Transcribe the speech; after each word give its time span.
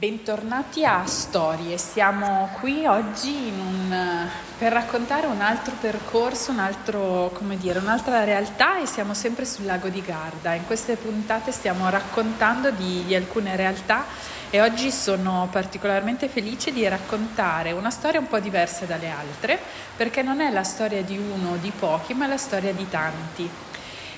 Bentornati 0.00 0.82
a 0.82 1.04
Storie, 1.04 1.76
siamo 1.76 2.48
qui 2.58 2.86
oggi 2.86 3.52
un, 3.54 4.26
per 4.56 4.72
raccontare 4.72 5.26
un 5.26 5.42
altro 5.42 5.74
percorso, 5.78 6.52
un 6.52 6.58
altro, 6.58 7.30
dire, 7.58 7.80
un'altra 7.80 8.24
realtà 8.24 8.80
e 8.80 8.86
siamo 8.86 9.12
sempre 9.12 9.44
sul 9.44 9.66
lago 9.66 9.90
di 9.90 10.00
Garda. 10.00 10.54
In 10.54 10.64
queste 10.64 10.96
puntate 10.96 11.52
stiamo 11.52 11.90
raccontando 11.90 12.70
di, 12.70 13.04
di 13.04 13.14
alcune 13.14 13.56
realtà 13.56 14.06
e 14.48 14.62
oggi 14.62 14.90
sono 14.90 15.48
particolarmente 15.52 16.28
felice 16.28 16.72
di 16.72 16.88
raccontare 16.88 17.72
una 17.72 17.90
storia 17.90 18.20
un 18.20 18.26
po' 18.26 18.40
diversa 18.40 18.86
dalle 18.86 19.10
altre 19.10 19.58
perché 19.94 20.22
non 20.22 20.40
è 20.40 20.50
la 20.50 20.64
storia 20.64 21.02
di 21.02 21.18
uno 21.18 21.50
o 21.50 21.56
di 21.56 21.72
pochi 21.78 22.14
ma 22.14 22.24
è 22.24 22.28
la 22.28 22.38
storia 22.38 22.72
di 22.72 22.88
tanti. 22.88 23.50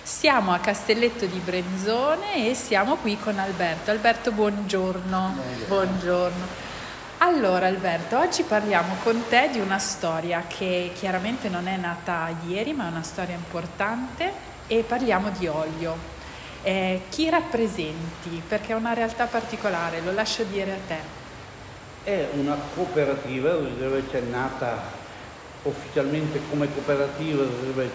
Siamo 0.04 0.52
a 0.52 0.58
Castelletto 0.58 1.26
di 1.26 1.38
Brenzone 1.38 2.48
e 2.48 2.54
siamo 2.54 2.96
qui 2.96 3.16
con 3.16 3.38
Alberto. 3.38 3.92
Alberto, 3.92 4.32
buongiorno. 4.32 5.36
Buongiorno. 5.68 6.44
Allora 7.18 7.68
Alberto, 7.68 8.18
oggi 8.18 8.42
parliamo 8.42 8.96
con 9.04 9.22
te 9.28 9.50
di 9.52 9.60
una 9.60 9.78
storia 9.78 10.42
che 10.48 10.90
chiaramente 10.92 11.48
non 11.48 11.68
è 11.68 11.76
nata 11.76 12.34
ieri, 12.48 12.72
ma 12.72 12.86
è 12.86 12.90
una 12.90 13.04
storia 13.04 13.36
importante 13.36 14.32
e 14.66 14.82
parliamo 14.82 15.30
di 15.30 15.46
olio. 15.46 15.96
Eh, 16.64 17.02
chi 17.08 17.30
rappresenti? 17.30 18.42
Perché 18.46 18.72
è 18.72 18.74
una 18.74 18.94
realtà 18.94 19.26
particolare, 19.26 20.00
lo 20.00 20.10
lascio 20.10 20.42
dire 20.42 20.72
a 20.72 20.78
te. 20.84 20.98
È 22.10 22.28
una 22.34 22.56
cooperativa 22.74 23.52
dove 23.52 24.02
c'è 24.10 24.20
nata 24.20 25.00
ufficialmente 25.64 26.40
come 26.48 26.72
cooperativa 26.72 27.44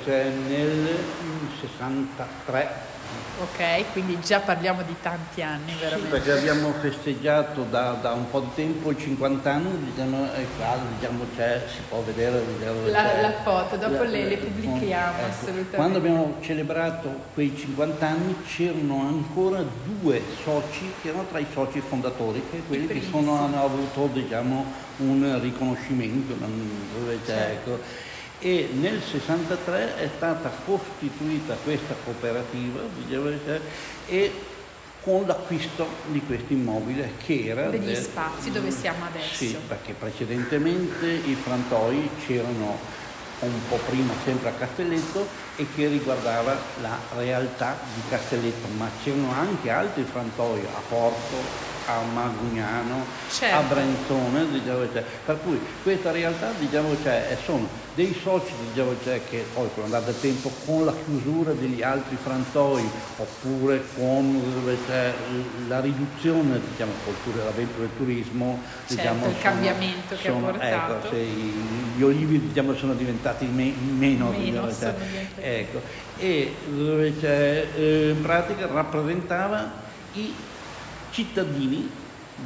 cioè 0.04 0.30
nel 0.30 1.50
63 1.60 2.97
Ok, 3.40 3.92
quindi 3.92 4.20
già 4.20 4.40
parliamo 4.40 4.82
di 4.82 4.96
tanti 5.00 5.44
anni 5.44 5.72
veramente. 5.80 6.06
Sì, 6.06 6.12
perché 6.12 6.32
abbiamo 6.32 6.72
festeggiato 6.74 7.68
da, 7.70 7.92
da 8.02 8.14
un 8.14 8.28
po' 8.32 8.40
di 8.40 8.50
tempo 8.56 8.90
i 8.90 8.98
50 8.98 9.52
anni, 9.52 9.92
diciamo, 9.92 10.26
e 10.34 10.48
qua 10.58 10.76
diciamo, 10.98 11.24
si 11.36 11.82
può 11.88 12.02
vedere 12.02 12.42
diciamo, 12.58 12.88
la, 12.88 13.22
la, 13.22 13.32
foto, 13.44 13.76
dopo 13.76 14.04
la, 14.04 14.10
le, 14.10 14.24
le, 14.26 14.38
pubblichiamo 14.38 15.18
ecco. 15.18 15.28
assolutamente. 15.30 15.76
Quando 15.76 15.98
abbiamo 16.00 16.38
celebrato 16.42 17.10
quei 17.36 17.56
50 17.56 18.08
anni 18.08 18.36
c'erano 18.48 19.02
ancora 19.02 19.64
due 19.84 20.20
soci 20.44 20.92
che 21.00 21.10
erano 21.10 21.28
tra 21.30 21.38
i 21.38 21.46
soci 21.54 21.80
fondatori, 21.80 22.42
che 22.50 22.64
quelli 22.68 22.88
che 22.88 23.04
sono, 23.08 23.38
hanno 23.38 23.64
avuto 23.64 24.10
diciamo, 24.12 24.66
un 24.98 25.40
riconoscimento. 25.42 26.34
Cioè, 27.24 27.36
ecco 27.52 28.06
e 28.40 28.70
nel 28.74 29.02
63 29.02 29.98
è 29.98 30.10
stata 30.16 30.52
costituita 30.64 31.56
questa 31.64 31.96
cooperativa 32.04 32.82
e 34.08 34.34
con 35.02 35.26
l'acquisto 35.26 35.88
di 36.08 36.22
questo 36.22 36.52
immobile 36.52 37.14
che 37.24 37.46
era 37.46 37.70
degli 37.70 37.86
del, 37.86 37.96
spazi 37.96 38.52
dove 38.52 38.72
siamo 38.72 39.06
adesso. 39.06 39.36
Sì, 39.36 39.58
perché 39.68 39.94
precedentemente 39.94 41.08
i 41.08 41.34
frantoi 41.36 42.10
c'erano 42.26 42.78
un 43.40 43.68
po' 43.70 43.80
prima 43.88 44.14
sempre 44.24 44.50
a 44.50 44.52
Castelletto 44.52 45.28
e 45.56 45.66
che 45.74 45.88
riguardava 45.88 46.58
la 46.82 47.00
realtà 47.16 47.78
di 47.94 48.02
Castelletto, 48.10 48.68
ma 48.76 48.90
c'erano 49.02 49.32
anche 49.32 49.70
altri 49.70 50.04
frantoi 50.04 50.60
a 50.60 50.82
Porto, 50.88 51.36
a 51.88 52.02
Magugnano, 52.02 53.06
certo. 53.30 53.56
a 53.56 53.62
Brentone, 53.62 54.52
diciamo, 54.52 54.92
cioè, 54.92 55.04
per 55.26 55.40
cui 55.42 55.60
questa 55.84 56.12
realtà 56.12 56.52
diciamo, 56.60 56.96
cioè, 57.02 57.38
sono 57.44 57.68
dei 57.96 58.14
soci 58.22 58.52
diciamo, 58.68 58.94
cioè, 59.04 59.22
che 59.28 59.46
poi 59.54 59.70
con 59.74 59.84
l'andata 59.84 60.12
del 60.12 60.20
tempo 60.20 60.52
con 60.66 60.86
la 60.86 60.94
chiusura 61.06 61.54
degli 61.54 61.82
altri 61.82 62.18
frantoi 62.22 62.88
oppure 63.16 63.84
con 63.96 64.42
la 65.68 65.80
riduzione 65.80 66.60
diciamo, 66.70 66.92
del 67.56 67.90
turismo, 67.96 68.62
certo, 68.86 68.94
diciamo, 68.96 69.26
il 69.26 69.32
sono, 69.32 69.42
cambiamento 69.42 70.16
che 70.16 70.30
sono, 70.30 70.48
ha 70.48 70.52
portato. 70.52 71.08
Ecco, 71.08 71.16
gli 71.96 72.04
olivi 72.04 72.40
diciamo, 72.48 72.76
sono 72.76 72.94
diventati 72.94 73.46
me, 73.46 73.74
meno, 73.98 74.30
meno 74.30 74.68
diciamo, 74.68 74.72
cioè, 74.74 74.94
ecco, 75.40 75.82
e 76.18 76.54
eh, 77.22 78.10
in 78.10 78.22
pratica 78.22 78.68
rappresentava 78.68 79.86
i 80.14 80.34
cittadini 81.12 81.90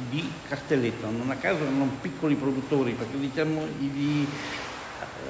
di 0.08 0.30
Castelletto, 0.48 1.10
non 1.10 1.30
a 1.30 1.36
caso 1.36 1.62
erano 1.62 1.88
piccoli 2.00 2.34
produttori, 2.34 2.92
perché 2.92 3.18
diciamo 3.18 3.66
gli, 3.78 4.26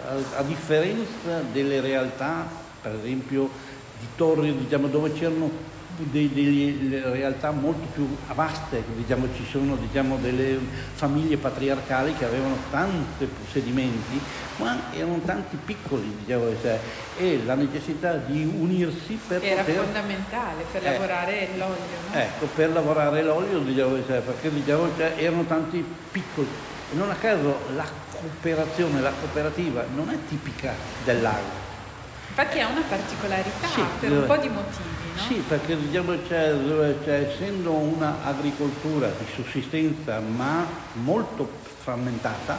a, 0.07 0.39
a, 0.39 0.43
differenza 0.43 1.41
delle 1.53 1.81
realtà, 1.81 2.47
per 2.81 2.95
esempio 2.95 3.51
di 3.99 4.07
torri 4.15 4.57
diciamo, 4.57 4.87
dove 4.87 5.13
c'erano 5.13 5.51
delle 5.97 7.03
realtà 7.13 7.51
molto 7.51 7.87
più 7.93 8.17
vaste, 8.35 8.83
diciamo, 8.97 9.29
ci 9.35 9.45
sono 9.49 9.77
diciamo, 9.77 10.17
delle 10.17 10.59
famiglie 10.95 11.37
patriarcali 11.37 12.15
che 12.17 12.25
avevano 12.25 12.57
tanti 12.71 13.27
possedimenti, 13.27 14.21
ma 14.57 14.93
erano 14.93 15.21
tanti 15.25 15.57
piccoli, 15.63 16.17
diciamo, 16.25 16.47
cioè, 16.61 16.79
e 17.19 17.43
la 17.45 17.55
necessità 17.55 18.15
di 18.15 18.43
unirsi 18.45 19.19
per 19.27 19.43
Era 19.43 19.63
poter... 19.63 19.85
fondamentale 19.85 20.65
per 20.71 20.87
eh, 20.87 20.93
lavorare 20.93 21.49
l'olio, 21.57 21.77
no? 22.11 22.19
Ecco, 22.19 22.47
per 22.55 22.71
lavorare 22.71 23.23
l'olio, 23.23 23.59
diciamo, 23.61 23.97
cioè, 24.07 24.21
perché 24.21 24.53
diciamo, 24.53 24.89
cioè, 24.97 25.15
erano 25.17 25.45
tanti 25.45 25.85
piccoli. 26.11 26.49
Non 26.93 27.11
a 27.11 27.15
caso 27.15 27.59
la 27.75 27.87
cooperazione, 28.11 29.01
la 29.01 29.13
cooperativa 29.19 29.85
non 29.95 30.11
è 30.11 30.17
tipica 30.29 30.75
del 31.05 31.23
lago. 31.23 31.71
Infatti 32.33 32.61
ha 32.61 32.69
una 32.69 32.81
particolarità 32.89 33.67
sì, 33.67 33.83
per 34.01 34.11
un 34.11 34.25
po' 34.25 34.39
di 34.39 34.49
motivi. 34.49 34.89
No? 35.15 35.21
Sì, 35.21 35.35
perché 35.47 35.77
diciamo, 35.77 36.15
c'è, 36.27 36.55
c'è, 37.05 37.29
essendo 37.31 37.73
un'agricoltura 37.73 39.09
di 39.09 39.27
sussistenza 39.35 40.19
ma 40.19 40.67
molto 40.95 41.47
frammentata, 41.83 42.59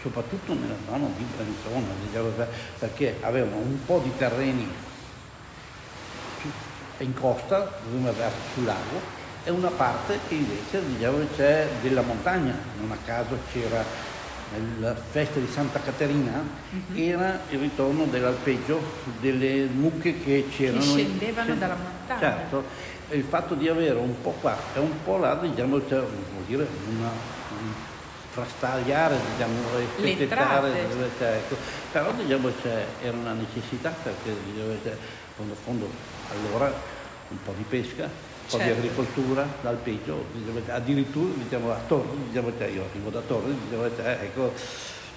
soprattutto 0.00 0.54
nella 0.54 0.76
zona 0.86 1.06
di 1.18 1.24
Brenzona, 1.36 1.92
diciamo, 2.06 2.30
perché 2.78 3.18
avevano 3.20 3.56
un 3.56 3.84
po' 3.84 4.00
di 4.02 4.12
terreni 4.16 4.66
in 6.96 7.12
costa, 7.12 7.80
sul 8.54 8.64
lago, 8.64 9.02
e 9.44 9.50
una 9.50 9.68
parte 9.68 10.18
che 10.26 10.34
invece 10.34 10.82
diciamo, 10.86 11.26
c'è 11.36 11.68
della 11.82 12.00
montagna, 12.00 12.54
non 12.80 12.90
a 12.90 12.96
caso 13.04 13.36
c'era 13.52 13.84
nella 14.56 14.94
festa 14.94 15.38
di 15.38 15.48
Santa 15.48 15.80
Caterina 15.80 16.42
uh-huh. 16.42 16.96
era 16.96 17.40
il 17.50 17.58
ritorno 17.58 18.04
dell'alpeggio 18.06 18.80
delle 19.20 19.64
mucche 19.66 20.18
che 20.22 20.46
c'erano. 20.50 20.80
Che 20.80 20.86
scendevano 20.86 21.52
in... 21.52 21.58
dalla 21.58 21.76
montagna. 21.76 22.18
Certo, 22.18 22.64
il 23.10 23.24
fatto 23.24 23.54
di 23.54 23.68
avere 23.68 23.98
un 23.98 24.20
po' 24.20 24.34
qua 24.40 24.56
e 24.74 24.78
un 24.78 25.02
po' 25.04 25.18
là, 25.18 25.34
diciamo, 25.34 25.78
cioè, 25.86 26.00
vuol 26.00 26.44
dire 26.46 26.66
una, 26.88 27.08
un 27.08 27.72
frastagliare, 28.30 29.16
diciamo, 29.32 29.54
rispettare, 30.00 30.88
ecco. 31.18 31.56
però 31.92 32.12
diciamo 32.12 32.50
cioè, 32.60 32.84
era 33.02 33.16
una 33.16 33.32
necessità 33.32 33.94
perché 34.02 34.34
diciamo, 34.44 34.72
cioè, 34.82 34.96
in 35.38 35.54
fondo 35.62 35.88
allora 36.30 36.72
un 37.28 37.38
po' 37.42 37.54
di 37.56 37.64
pesca, 37.68 38.08
certo. 38.46 38.64
di 38.64 38.70
agricoltura, 38.70 39.46
l'alpeggio, 39.62 40.24
diciamo, 40.32 40.60
addirittura 40.68 41.32
diciamo, 41.34 41.72
a 41.72 41.80
Torri, 41.86 42.16
diciamo, 42.28 42.52
cioè, 42.56 42.66
io 42.68 42.84
arrivo 42.90 43.10
da 43.10 43.20
Torri, 43.20 43.56
diciamo, 43.64 43.96
cioè, 43.96 44.18
ecco, 44.22 44.52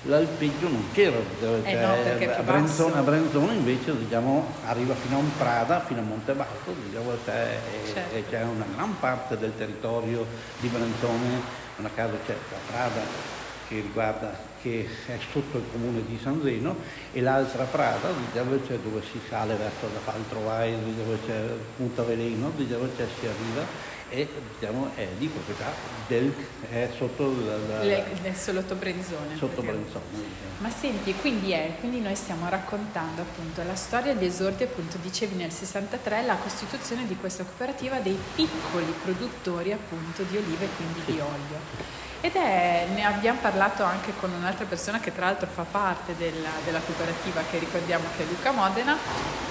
l'alpeggio 0.04 0.70
non 0.70 0.84
c'era, 0.94 1.18
diciamo, 1.34 1.64
eh 1.64 1.76
no, 1.76 2.34
a, 2.34 2.42
Brenzone, 2.42 2.98
a, 2.98 3.02
Brenzone, 3.02 3.54
invece 3.54 3.98
diciamo, 3.98 4.52
arriva 4.66 4.94
fino 4.96 5.18
a 5.18 5.20
un 5.20 5.38
Prada, 5.38 5.80
fino 5.82 6.00
a 6.00 6.04
Montebalto, 6.04 6.76
diciamo, 6.86 7.12
cioè, 7.26 7.58
certo. 7.94 8.16
e, 8.16 8.20
e 8.20 8.24
c'è 8.30 8.44
una 8.44 8.66
gran 8.76 8.98
parte 9.00 9.38
del 9.38 9.54
territorio 9.58 10.26
di 10.60 10.68
Brenzone, 10.68 11.66
non 11.78 11.86
a 11.86 11.90
caso 11.94 12.14
c'è 12.26 12.36
la 12.52 12.58
Prada 12.72 13.37
che 13.68 13.76
riguarda 13.76 14.56
che 14.62 14.88
è 15.06 15.18
sotto 15.32 15.58
il 15.58 15.64
comune 15.72 16.04
di 16.06 16.18
San 16.22 16.42
Zeno 16.44 16.76
e 17.14 17.22
l'altra 17.22 17.64
Prada 17.64 18.10
diciamo, 18.12 18.66
cioè, 18.66 18.78
dove 18.80 19.02
si 19.02 19.20
sale 19.30 19.56
verso 19.56 19.88
la 19.94 20.00
Faltrovai, 20.00 20.76
dove 20.96 21.18
c'è 21.26 21.42
Punta 21.76 22.04
Veleno, 22.04 22.52
diciamo, 22.56 22.88
cioè, 22.96 23.06
si 23.20 23.26
arriva 23.26 23.96
e 24.10 24.28
diciamo, 24.58 24.92
è 24.96 25.06
di 25.18 25.28
proprietà 25.28 25.66
del 26.08 26.34
è 26.70 26.90
sotto 26.96 27.34
la, 27.46 27.58
la, 27.68 27.84
Le, 27.84 28.34
sotto 28.34 28.76
Brenzone. 28.76 29.36
Sotto. 29.36 29.62
Brenzone 29.62 30.06
diciamo. 30.10 30.56
Ma 30.60 30.70
senti, 30.70 31.14
quindi, 31.16 31.52
è, 31.52 31.76
quindi 31.80 32.00
noi 32.00 32.16
stiamo 32.16 32.48
raccontando 32.50 33.22
appunto 33.22 33.64
la 33.64 33.76
storia 33.76 34.16
di 34.16 34.26
esordi, 34.26 34.64
appunto 34.64 34.98
dicevi 35.02 35.36
nel 35.36 35.52
63, 35.52 36.26
la 36.26 36.36
costituzione 36.36 37.06
di 37.06 37.18
questa 37.18 37.44
cooperativa 37.44 38.00
dei 38.00 38.18
piccoli 38.36 38.94
produttori 39.04 39.74
appunto 39.74 40.24
di 40.24 40.38
olive 40.38 40.66
e 40.66 40.70
quindi 40.76 41.00
sì. 41.06 41.12
di 41.12 41.20
olio. 41.20 42.06
Ed 42.20 42.36
è, 42.36 42.88
ne 42.96 43.06
abbiamo 43.06 43.40
parlato 43.40 43.84
anche 43.84 44.12
con 44.20 44.32
un'altra 44.32 44.66
persona 44.66 45.00
che 45.00 45.14
tra 45.14 45.26
l'altro 45.26 45.48
fa 45.48 45.64
parte 45.70 46.16
della, 46.18 46.50
della 46.66 46.80
cooperativa 46.80 47.42
che 47.50 47.60
ricordiamo 47.60 48.06
che 48.18 48.24
è 48.24 48.26
Luca 48.26 48.52
Modena 48.52 48.98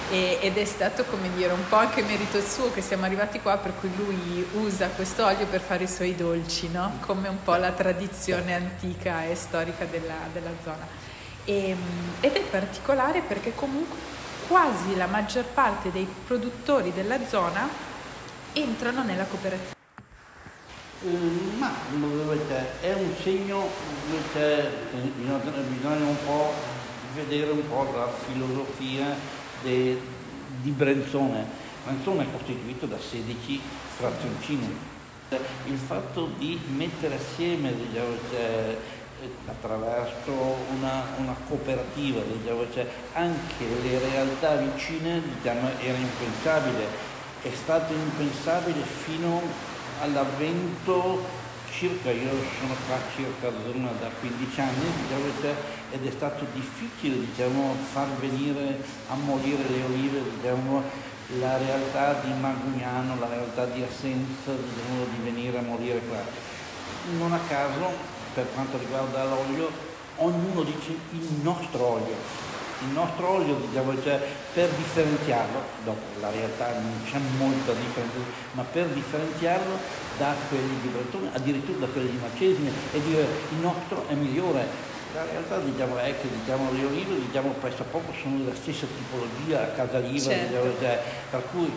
e, 0.09 0.37
ed 0.41 0.57
è 0.57 0.65
stato 0.65 1.05
come 1.05 1.29
dire 1.33 1.53
un 1.53 1.65
po' 1.69 1.77
anche 1.77 2.01
merito 2.01 2.41
suo 2.41 2.71
che 2.73 2.81
siamo 2.81 3.05
arrivati 3.05 3.39
qua 3.39 3.55
per 3.57 3.73
cui 3.79 3.89
lui 3.95 4.45
usa 4.55 4.87
questo 4.89 5.25
olio 5.25 5.45
per 5.45 5.61
fare 5.61 5.85
i 5.85 5.87
suoi 5.87 6.13
dolci, 6.15 6.69
no? 6.69 6.97
come 7.05 7.29
un 7.29 7.41
po' 7.41 7.55
la 7.55 7.71
tradizione 7.71 8.53
antica 8.53 9.23
e 9.23 9.35
storica 9.35 9.85
della, 9.85 10.15
della 10.33 10.51
zona. 10.61 10.85
E, 11.45 11.69
ehm, 11.69 11.77
ed 12.19 12.35
è 12.35 12.41
particolare 12.41 13.21
perché 13.21 13.55
comunque 13.55 13.97
quasi 14.47 14.95
la 14.97 15.07
maggior 15.07 15.45
parte 15.45 15.89
dei 15.91 16.07
produttori 16.25 16.91
della 16.93 17.25
zona 17.25 17.67
entrano 18.51 19.03
nella 19.03 19.23
cooperativa. 19.23 19.76
Eh, 20.99 21.09
ma 21.59 21.71
è 22.81 22.93
un 22.93 23.13
segno, 23.21 23.69
bisogna, 25.15 25.37
bisogna 25.67 26.05
un 26.05 26.17
po' 26.25 26.51
vedere 27.13 27.51
un 27.51 27.69
po' 27.69 27.83
la 27.95 28.11
filosofia 28.25 29.15
de, 29.61 30.01
di 30.61 30.71
Brenzone. 30.71 31.45
Brenzone 31.83 32.23
è 32.23 32.31
costituito 32.31 32.87
da 32.87 32.97
16 32.97 33.61
frazioncini. 33.97 34.75
Il 35.65 35.77
fatto 35.77 36.31
di 36.39 36.59
mettere 36.75 37.15
assieme 37.15 37.75
diciamo, 37.75 38.15
cioè, 38.31 38.77
attraverso 39.45 40.31
una, 40.79 41.03
una 41.17 41.35
cooperativa, 41.47 42.21
diciamo, 42.21 42.71
cioè, 42.73 42.87
anche 43.13 43.65
le 43.83 43.99
realtà 43.99 44.55
vicine 44.55 45.21
diciamo, 45.21 45.69
era 45.79 45.97
impensabile, 45.97 46.85
è 47.43 47.51
stato 47.53 47.93
impensabile 47.93 48.81
fino 48.81 49.75
all'avvento 50.01 51.45
circa, 51.69 52.11
io 52.11 52.31
sono 52.59 52.73
qua 52.87 52.97
circa 53.15 53.49
da 53.49 54.09
15 54.19 54.61
anni 54.61 54.85
diciamo, 55.01 55.25
cioè, 55.41 55.55
ed 55.91 56.05
è 56.05 56.11
stato 56.11 56.45
difficile 56.53 57.19
diciamo, 57.19 57.75
far 57.91 58.07
venire 58.19 58.81
a 59.09 59.15
morire 59.15 59.63
le 59.69 59.83
olive 59.83 60.23
diciamo, 60.35 60.83
la 61.39 61.57
realtà 61.57 62.21
di 62.23 62.31
Magugnano, 62.39 63.19
la 63.19 63.27
realtà 63.27 63.65
di 63.65 63.83
Assenza 63.83 64.51
diciamo, 64.51 65.05
di 65.11 65.23
venire 65.23 65.57
a 65.57 65.61
morire 65.61 65.99
qua. 66.07 66.19
Non 67.17 67.33
a 67.33 67.39
caso 67.47 67.91
per 68.33 68.47
quanto 68.53 68.77
riguarda 68.77 69.25
l'olio, 69.25 69.69
ognuno 70.17 70.63
dice 70.63 70.97
il 71.11 71.39
nostro 71.41 71.85
olio. 71.85 72.46
Il 72.81 72.93
nostro 72.93 73.27
olio, 73.27 73.55
diciamo, 73.55 73.99
cioè, 74.03 74.19
per 74.53 74.69
differenziarlo, 74.69 75.61
dopo 75.83 76.19
la 76.19 76.29
realtà 76.29 76.73
non 76.73 77.01
c'è 77.05 77.17
molta 77.37 77.73
differenza, 77.73 78.17
ma 78.51 78.63
per 78.63 78.85
differenziarlo 78.87 79.77
da 80.17 80.35
quelli 80.47 80.79
di 80.81 80.87
Bretone, 80.89 81.29
addirittura 81.33 81.79
da 81.79 81.87
quelli 81.87 82.11
di 82.11 82.17
Macesine 82.17 82.71
e 82.91 83.01
dire 83.01 83.25
il 83.51 83.57
nostro 83.59 84.07
è 84.07 84.13
migliore. 84.13 84.95
La 85.13 85.23
realtà 85.23 85.57
diciamo, 85.59 85.97
è 85.97 86.13
che 86.21 86.27
diciamo, 86.29 86.71
le 86.71 86.85
olive 86.85 87.15
diciamo, 87.15 87.49
presso 87.59 87.83
poco 87.89 88.13
sono 88.21 88.37
della 88.37 88.53
stessa 88.53 88.85
tipologia 88.85 89.63
a 89.63 89.67
casa 89.67 89.97
IVA, 89.97 90.19
certo. 90.19 90.47
diciamo, 90.47 90.79
cioè, 90.79 91.01
per 91.31 91.43
cui 91.51 91.71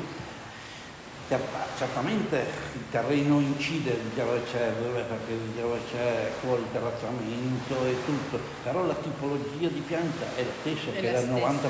certamente 1.76 2.44
il 2.74 2.84
terreno 2.90 3.38
incide 3.38 3.96
dove 4.14 4.42
c'è, 4.50 4.72
perché 5.06 5.36
dove 5.60 5.78
c'è 5.90 6.30
fuori 6.40 6.62
il 6.62 6.68
terrazzamento 6.72 7.86
e 7.86 7.96
tutto, 8.04 8.38
però 8.64 8.84
la 8.84 8.94
tipologia 8.94 9.68
di 9.68 9.82
pianta 9.86 10.26
è 10.34 10.42
la 10.42 10.50
stessa, 10.60 10.90
è 10.90 11.00
che 11.00 11.14
è 11.14 11.20
il 11.20 11.30
90% 11.30 11.68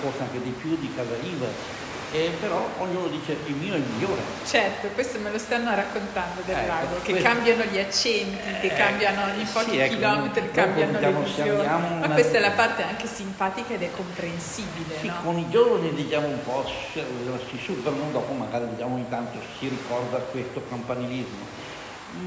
forse 0.00 0.22
anche 0.22 0.42
di 0.42 0.50
più 0.50 0.76
di 0.78 0.92
casa 0.94 1.14
IVA 1.20 1.90
eh, 2.12 2.30
però 2.38 2.68
ognuno 2.78 3.06
dice 3.08 3.36
il 3.46 3.54
mio 3.54 3.72
è 3.72 3.76
il 3.78 3.84
migliore. 3.94 4.20
Certo, 4.44 4.88
questo 4.88 5.18
me 5.18 5.30
lo 5.30 5.38
stanno 5.38 5.74
raccontando 5.74 6.42
del 6.44 6.56
ecco, 6.56 6.66
lago, 6.66 6.94
che 7.02 7.12
questo... 7.12 7.28
cambiano 7.28 7.64
gli 7.64 7.78
accenti, 7.78 8.36
che 8.60 8.66
eh, 8.66 8.74
cambiano 8.74 9.32
ogni 9.32 9.44
pochi 9.50 9.70
sì, 9.70 9.78
ecco, 9.78 9.94
chilometri, 9.94 10.50
cambiano 10.50 10.92
diciamo, 10.98 11.18
le 11.18 11.24
visioni. 11.24 11.66
Ma 11.66 11.76
una... 11.76 12.08
questa 12.10 12.36
è 12.36 12.40
la 12.40 12.50
parte 12.50 12.82
anche 12.82 13.06
simpatica 13.06 13.72
ed 13.72 13.82
è 13.82 13.90
comprensibile. 13.96 14.98
Sì, 15.00 15.06
no? 15.06 15.14
con 15.22 15.38
i 15.38 15.48
giovani 15.48 15.94
diciamo 15.94 16.26
un 16.26 16.42
po' 16.44 16.64
si 16.92 17.58
superano, 17.58 18.10
dopo 18.12 18.32
magari 18.34 18.68
diciamo 18.68 18.98
intanto 18.98 19.38
si 19.58 19.68
ricorda 19.68 20.18
questo 20.18 20.62
campanilismo. 20.68 21.60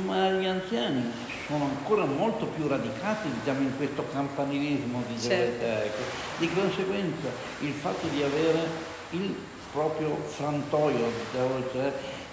Ma 0.04 0.32
gli 0.32 0.48
anziani 0.48 1.12
sono 1.46 1.66
ancora 1.66 2.06
molto 2.06 2.48
più 2.48 2.68
radicati 2.68 3.30
diciamo, 3.40 3.60
in 3.60 3.78
questo 3.78 4.04
campanilismo 4.12 5.04
di, 5.08 5.22
certo. 5.22 5.64
ecco. 5.64 6.02
di 6.40 6.52
conseguenza 6.52 7.28
il 7.60 7.72
fatto 7.72 8.08
di 8.08 8.24
avere 8.24 8.94
il 9.12 9.36
proprio 9.76 10.18
frantoio, 10.26 11.12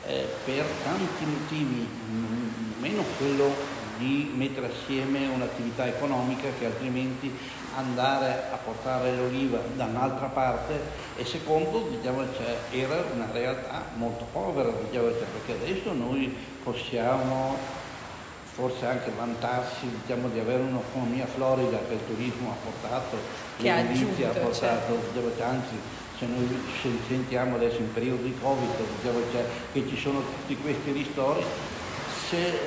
eh, 0.06 0.26
per 0.44 0.64
tanti 0.84 1.24
motivi, 1.24 1.88
meno 2.78 3.02
quello 3.18 3.80
di 3.98 4.32
mettere 4.34 4.68
assieme 4.68 5.26
un'attività 5.26 5.86
economica 5.86 6.48
che 6.58 6.66
altrimenti 6.66 7.30
andare 7.76 8.44
a 8.52 8.56
portare 8.56 9.14
l'oliva 9.16 9.58
da 9.74 9.86
un'altra 9.86 10.26
parte 10.26 10.80
e 11.16 11.24
secondo 11.24 11.88
diciamo, 11.88 12.22
cioè, 12.36 12.56
era 12.70 13.02
una 13.14 13.28
realtà 13.32 13.84
molto 13.96 14.26
povera 14.32 14.70
diciamo, 14.70 15.08
cioè, 15.10 15.24
perché 15.24 15.62
adesso 15.62 15.92
noi 15.92 16.34
possiamo 16.62 17.56
forse 18.52 18.84
anche 18.84 19.10
vantarsi 19.16 19.88
diciamo, 19.88 20.28
di 20.28 20.38
avere 20.38 20.62
un'economia 20.62 21.26
florida 21.26 21.78
che 21.88 21.94
il 21.94 22.06
turismo 22.06 22.50
ha 22.50 22.56
portato, 22.62 23.16
che 23.56 23.72
l'edilizia 23.72 24.28
ha 24.28 24.32
portato, 24.32 24.98
certo. 25.14 25.42
anzi 25.42 26.00
se 26.22 26.26
noi 26.28 27.00
sentiamo 27.08 27.56
adesso 27.56 27.78
in 27.78 27.92
periodo 27.92 28.22
di 28.22 28.34
Covid 28.40 28.70
diciamo, 28.96 29.20
cioè, 29.32 29.44
che 29.72 29.88
ci 29.88 29.96
sono 29.96 30.20
tutti 30.20 30.56
questi 30.56 30.92
ristori, 30.92 31.42
se 32.28 32.60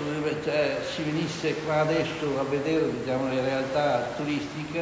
cioè, 0.44 0.82
si 0.94 1.04
venisse 1.04 1.56
qua 1.64 1.82
adesso 1.82 2.38
a 2.38 2.44
vedere 2.44 2.92
diciamo, 2.92 3.30
le 3.30 3.42
realtà 3.42 4.10
turistiche 4.18 4.82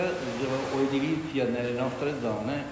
o 0.73 0.81
edilizia 0.81 1.45
nelle 1.45 1.71
nostre 1.71 2.15
zone, 2.19 2.63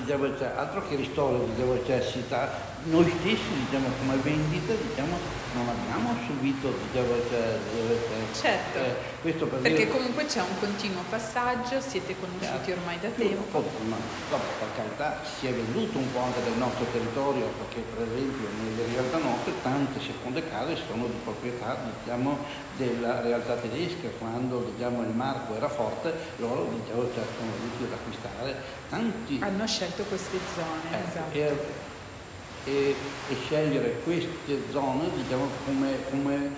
diciamo, 0.00 0.38
cioè, 0.38 0.52
altro 0.54 0.86
che 0.86 0.94
ristoro, 0.94 1.48
diciamo, 1.52 1.84
cioè, 1.84 2.48
noi 2.84 3.12
stessi 3.18 3.64
diciamo, 3.64 3.88
come 3.98 4.16
vendita 4.22 4.72
diciamo, 4.74 5.18
non 5.54 5.68
abbiamo 5.68 6.14
subito 6.26 6.72
certo 8.32 8.78
eh, 8.78 9.32
per 9.32 9.46
perché 9.60 9.74
dire... 9.74 9.88
comunque 9.88 10.24
c'è 10.26 10.40
un 10.40 10.58
continuo 10.58 11.02
passaggio 11.08 11.80
siete 11.80 12.14
conosciuti 12.18 12.66
certo. 12.66 12.80
ormai 12.80 12.98
da 13.00 13.08
tempo 13.08 13.62
ma 13.88 13.96
dopo 14.30 14.44
per 14.58 14.68
carità 14.76 15.20
si 15.22 15.46
è 15.46 15.52
venduto 15.52 15.98
un 15.98 16.12
po' 16.12 16.20
anche 16.20 16.42
del 16.42 16.56
nostro 16.56 16.84
territorio 16.92 17.46
perché 17.58 17.84
per 17.94 18.08
esempio 18.08 18.48
nelle 18.62 18.92
realtà 18.92 19.18
nostre 19.18 19.52
tante 19.62 20.00
seconde 20.00 20.48
case 20.48 20.76
sono 20.88 21.06
di 21.06 21.18
proprietà 21.22 21.78
diciamo, 22.02 22.38
della 22.76 23.20
realtà 23.20 23.54
tedesca 23.54 24.08
quando 24.18 24.72
diciamo, 24.74 25.02
il 25.02 25.14
marco 25.14 25.54
era 25.54 25.68
forte 25.68 26.12
loro 26.36 26.68
diciamo, 26.72 27.08
sono 27.12 27.50
riusciti 27.60 27.84
ad 27.84 27.92
acquistare 27.92 28.56
tanti 28.88 29.38
hanno 29.42 29.66
scelto 29.66 30.02
queste 30.04 30.38
zone 30.54 30.96
eh, 30.96 31.08
esatto. 31.08 31.36
e, 31.36 31.90
e, 32.64 32.94
e 33.28 33.36
scegliere 33.44 34.00
queste 34.04 34.62
zone 34.70 35.10
diciamo, 35.16 35.48
come, 35.64 35.98
come, 36.10 36.50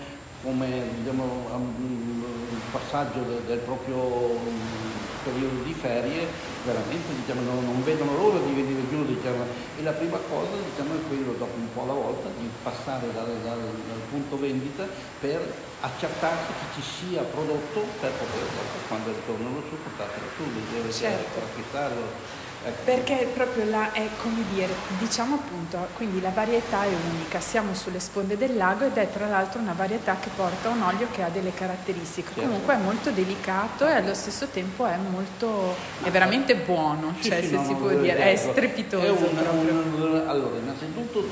come 0.42 0.82
diciamo, 0.98 1.22
um, 1.52 2.24
passaggio 2.70 3.20
del, 3.20 3.40
del 3.46 3.58
proprio 3.58 3.96
um, 3.96 4.82
periodo 5.24 5.62
di 5.62 5.72
ferie, 5.72 6.26
veramente 6.64 7.14
diciamo, 7.14 7.40
non, 7.40 7.64
non, 7.64 7.82
vedono 7.82 8.16
l'ora 8.16 8.38
di 8.40 8.52
venire 8.52 8.82
giù 8.90 9.04
diciamo. 9.06 9.44
e 9.78 9.82
la 9.82 9.92
prima 9.92 10.18
cosa 10.28 10.52
diciamo, 10.60 10.94
è 10.94 10.98
quello 11.08 11.32
dopo 11.38 11.56
un 11.56 11.72
po' 11.72 11.82
alla 11.82 11.94
volta 11.94 12.28
di 12.38 12.48
passare 12.62 13.06
dal, 13.12 13.32
dal, 13.42 13.60
dal 13.60 14.02
punto 14.10 14.38
vendita 14.38 14.86
per 15.20 15.40
accertarsi 15.80 16.52
che 16.52 16.80
ci 16.80 16.82
sia 16.82 17.22
prodotto 17.22 17.80
per 18.00 18.10
poter 18.12 18.44
quando 18.88 19.12
ritornano 19.12 19.62
su 19.68 19.76
portarlo 19.80 20.28
su, 20.36 20.44
deve 20.74 20.92
certo. 20.92 21.38
acquistarlo 21.40 22.42
Ecco. 22.66 22.82
Perché 22.84 23.28
proprio 23.34 23.68
là 23.68 23.92
è 23.92 24.08
come 24.22 24.42
dire, 24.54 24.72
diciamo 24.98 25.34
appunto, 25.34 25.86
quindi 25.96 26.22
la 26.22 26.30
varietà 26.30 26.84
è 26.84 26.88
unica, 27.12 27.38
siamo 27.38 27.74
sulle 27.74 28.00
sponde 28.00 28.38
del 28.38 28.56
lago 28.56 28.86
ed 28.86 28.96
è 28.96 29.10
tra 29.12 29.28
l'altro 29.28 29.60
una 29.60 29.74
varietà 29.74 30.16
che 30.18 30.30
porta 30.34 30.70
un 30.70 30.80
olio 30.80 31.08
che 31.10 31.22
ha 31.22 31.28
delle 31.28 31.52
caratteristiche, 31.52 32.32
certo. 32.32 32.40
comunque 32.48 32.74
è 32.74 32.78
molto 32.78 33.10
delicato 33.10 33.86
e 33.86 33.92
allo 33.92 34.14
stesso 34.14 34.46
tempo 34.46 34.86
è 34.86 34.96
molto, 34.96 35.74
è 36.02 36.10
veramente 36.10 36.56
buono, 36.56 37.14
sì, 37.20 37.28
cioè 37.28 37.42
sì, 37.42 37.48
se 37.48 37.54
no, 37.56 37.64
si 37.66 37.74
può 37.74 37.88
dire, 37.88 38.32
è 38.32 38.36
strepitoso. 38.36 39.04
È 39.04 39.10
un, 39.10 39.96
un, 39.98 40.24
allora, 40.26 40.56
innanzitutto 40.56 41.28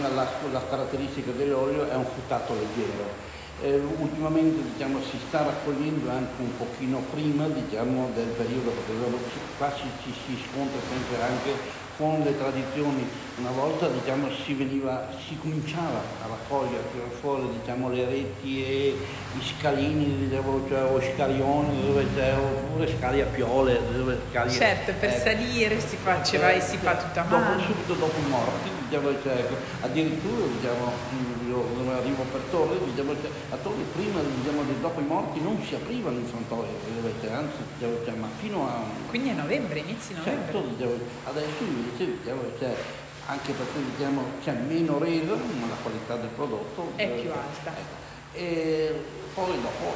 la, 0.00 0.24
la 0.52 0.62
caratteristica 0.70 1.32
dell'olio 1.32 1.90
è 1.90 1.94
un 1.94 2.04
fruttato 2.04 2.54
leggero 2.54 3.34
eh, 3.62 3.80
ultimamente 3.98 4.62
diciamo, 4.72 5.00
si 5.00 5.18
sta 5.28 5.44
raccogliendo 5.44 6.10
anche 6.10 6.42
un 6.42 6.56
pochino 6.56 7.02
prima 7.12 7.46
diciamo, 7.46 8.10
del 8.14 8.28
periodo, 8.28 8.70
perché 8.70 9.38
qua 9.56 9.72
ci, 9.74 9.88
ci 10.02 10.12
si 10.12 10.42
scontra 10.50 10.78
sempre 10.88 11.22
anche 11.22 11.84
con 11.96 12.20
le 12.22 12.36
tradizioni. 12.36 13.08
Una 13.38 13.50
volta 13.50 13.88
diciamo, 13.88 14.28
si, 14.44 14.54
veniva, 14.54 15.08
si, 15.26 15.38
cominciava 15.38 16.00
a 16.22 16.26
raccogliere, 16.26 16.78
a 16.78 16.92
tirare 16.92 17.10
fuori 17.10 17.48
diciamo, 17.58 17.90
le 17.90 18.04
reti 18.04 18.64
e 18.64 18.96
i 19.38 19.42
scalini 19.42 20.28
diciamo, 20.28 20.66
cioè, 20.68 20.84
o 20.84 21.00
scarioni 21.00 21.86
dove 21.86 22.06
c'è, 22.14 22.34
oppure 22.36 22.94
scali 22.98 23.20
a 23.20 23.26
piole. 23.26 23.80
Dove 23.92 24.18
scali, 24.30 24.50
certo, 24.50 24.92
per 24.98 25.10
eh, 25.10 25.18
salire 25.18 25.80
si 25.80 25.96
faceva 25.96 26.52
eh, 26.52 26.56
e 26.56 26.60
si 26.60 26.76
fa 26.76 26.96
tutta 26.96 27.24
mano. 27.24 27.60
subito 27.62 27.94
dopo 27.94 28.18
i 28.18 28.28
morti, 28.28 28.68
diciamo, 28.86 29.08
cioè, 29.22 29.46
addirittura 29.80 30.46
diciamo, 30.46 30.92
io 31.60 31.90
arrivo 31.90 32.22
per 32.30 32.40
Torre, 32.50 32.78
diciamo, 32.84 33.14
cioè, 33.20 33.30
a 33.50 33.56
Torre 33.56 33.82
prima 33.94 34.20
diciamo, 34.20 34.62
dopo 34.80 35.00
i 35.00 35.04
morti 35.04 35.40
non 35.40 35.62
si 35.62 35.74
aprivano 35.74 36.18
i 36.18 36.24
frontoi, 36.24 36.66
anzi, 37.30 37.56
diciamo, 37.78 38.04
cioè, 38.04 38.14
ma 38.14 38.28
fino 38.38 38.66
a... 38.68 38.82
Quindi 39.08 39.30
a 39.30 39.34
novembre, 39.34 39.78
inizi 39.80 40.14
novembre. 40.14 40.52
Certo, 40.52 40.68
diciamo, 40.68 40.98
adesso 41.24 41.62
invece 41.62 42.18
diciamo, 42.18 42.42
cioè, 42.58 42.74
anche 43.26 43.52
perché 43.52 43.78
diciamo, 43.96 44.22
c'è 44.42 44.52
meno 44.52 44.98
resa, 44.98 45.34
ma 45.34 45.66
la 45.68 45.76
qualità 45.82 46.16
del 46.16 46.30
prodotto 46.34 46.92
è 46.96 47.08
più 47.08 47.30
alta. 47.30 47.70
Ecco 47.70 48.04
E 48.32 49.24
poi 49.36 49.60
dopo 49.60 49.92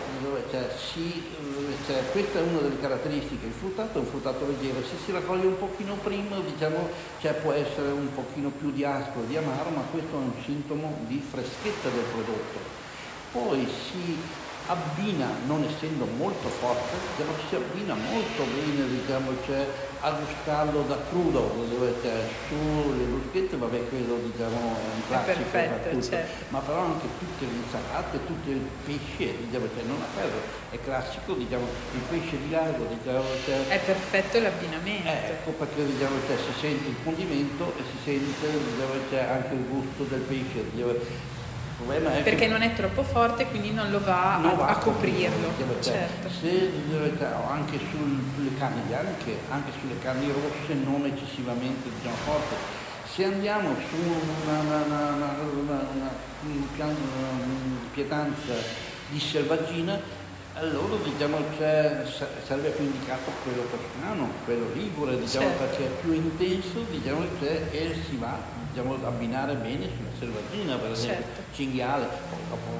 cioè, 0.50 0.68
si, 0.76 1.25
cioè, 1.87 2.11
questa 2.12 2.40
è 2.40 2.42
una 2.42 2.61
delle 2.61 2.78
caratteristiche, 2.78 3.47
il 3.47 3.52
fruttato 3.52 3.97
è 3.97 4.02
un 4.02 4.06
fruttato 4.06 4.47
leggero, 4.47 4.85
se 4.85 4.99
si 5.02 5.12
raccoglie 5.12 5.47
un 5.47 5.56
pochino 5.56 5.94
prima 5.94 6.38
diciamo, 6.40 6.90
cioè, 7.16 7.32
può 7.32 7.52
essere 7.52 7.88
un 7.88 8.12
pochino 8.12 8.50
più 8.50 8.70
di 8.70 8.85
aspro, 8.85 9.23
di 9.23 9.38
amaro, 9.38 9.70
ma 9.70 9.80
questo 9.90 10.12
è 10.12 10.18
un 10.18 10.32
sintomo 10.44 11.04
di 11.06 11.20
freschezza 11.20 11.88
del 11.88 12.04
prodotto. 12.04 12.59
Poi 13.32 13.66
si 13.66 14.18
abbina, 14.66 15.38
non 15.47 15.64
essendo 15.64 16.04
molto 16.04 16.50
forte, 16.50 16.99
però 17.16 17.32
si 17.49 17.54
abbina 17.54 17.94
molto 17.94 18.44
bene 18.44 18.88
diciamo, 18.88 19.40
cioè, 19.42 19.89
a 20.00 20.11
gustarlo 20.12 20.83
da 20.88 20.97
crudo, 21.11 21.52
cioè, 22.02 22.25
sulle 22.49 23.04
bruschette, 23.04 23.57
vabbè 23.57 23.88
quello 23.88 24.16
diciamo, 24.25 24.57
è 24.57 24.95
un 24.95 25.02
classico, 25.07 25.30
è 25.30 25.35
perfetto, 25.35 26.02
certo. 26.02 26.45
ma 26.49 26.59
però 26.61 26.78
anche 26.80 27.07
tutte 27.19 27.45
le 27.45 27.52
insalate, 27.52 28.25
tutto 28.25 28.50
il 28.50 28.64
pesce, 28.85 29.37
diciamo, 29.45 29.66
cioè, 29.75 29.85
non 29.85 30.00
a 30.00 30.07
caso 30.16 30.59
è 30.71 30.80
classico, 30.80 31.35
diciamo, 31.35 31.66
il 31.92 32.00
pesce 32.09 32.38
di 32.38 32.50
lago, 32.50 32.87
diciamo, 32.88 33.25
cioè, 33.45 33.69
è 33.69 33.78
perfetto 33.78 34.40
l'abbinamento. 34.40 35.09
Eh, 35.09 35.37
ecco 35.37 35.50
perché 35.50 35.85
diciamo, 35.85 36.16
cioè, 36.26 36.37
si 36.37 36.61
sente 36.61 36.88
il 36.88 36.97
condimento 37.04 37.73
e 37.76 37.83
si 37.90 37.99
sente 38.02 38.47
diciamo, 38.49 38.92
cioè, 39.11 39.21
anche 39.21 39.54
il 39.54 39.64
gusto 39.69 40.04
del 40.04 40.21
pesce. 40.21 40.64
Diciamo, 40.73 40.95
perché 42.23 42.47
non 42.47 42.63
è 42.63 42.75
troppo 42.75 43.03
forte, 43.03 43.47
quindi 43.47 43.73
non 43.73 43.91
lo 43.91 44.01
va, 44.05 44.39
non 44.41 44.53
a, 44.53 44.55
va 44.55 44.67
a, 44.69 44.77
coprirlo. 44.77 45.53
Certo. 45.81 46.29
Se 46.29 46.71
anche 47.49 47.79
sulle 47.91 48.57
carni 48.59 48.83
bianche, 48.87 49.39
anche 49.49 49.73
sulle 49.81 49.99
carni 50.01 50.31
rosse 50.31 50.75
non 50.75 51.05
eccessivamente 51.05 51.89
diciamo, 51.97 52.17
forti. 52.25 52.55
Se 53.13 53.25
andiamo 53.25 53.75
su 53.89 53.97
una, 53.97 54.61
una, 54.61 54.85
una, 54.87 55.81
una 55.95 56.11
pietanza 57.93 58.55
di 59.09 59.19
selvaggina, 59.19 59.99
allora 60.55 60.97
diciamo 61.03 61.39
cioè, 61.57 62.05
sarebbe 62.47 62.69
più 62.71 62.85
indicato 62.85 63.31
quello 63.43 63.63
toscano, 63.71 64.31
quello 64.45 64.71
ligure, 64.75 65.19
diciamo, 65.19 65.47
certo. 65.47 65.65
perché 65.65 65.85
è 65.87 66.01
più 66.01 66.13
intenso 66.13 66.85
diciamo, 66.91 67.25
cioè, 67.41 67.63
e 67.71 67.97
si 68.09 68.17
va 68.17 68.60
diciamo, 68.71 68.95
abbinare 69.05 69.55
bene 69.55 69.89
sulla 69.97 70.11
selvaggina, 70.19 70.77
per 70.77 70.93
esempio, 70.93 71.25
certo. 71.25 71.55
cinghiale, 71.55 72.09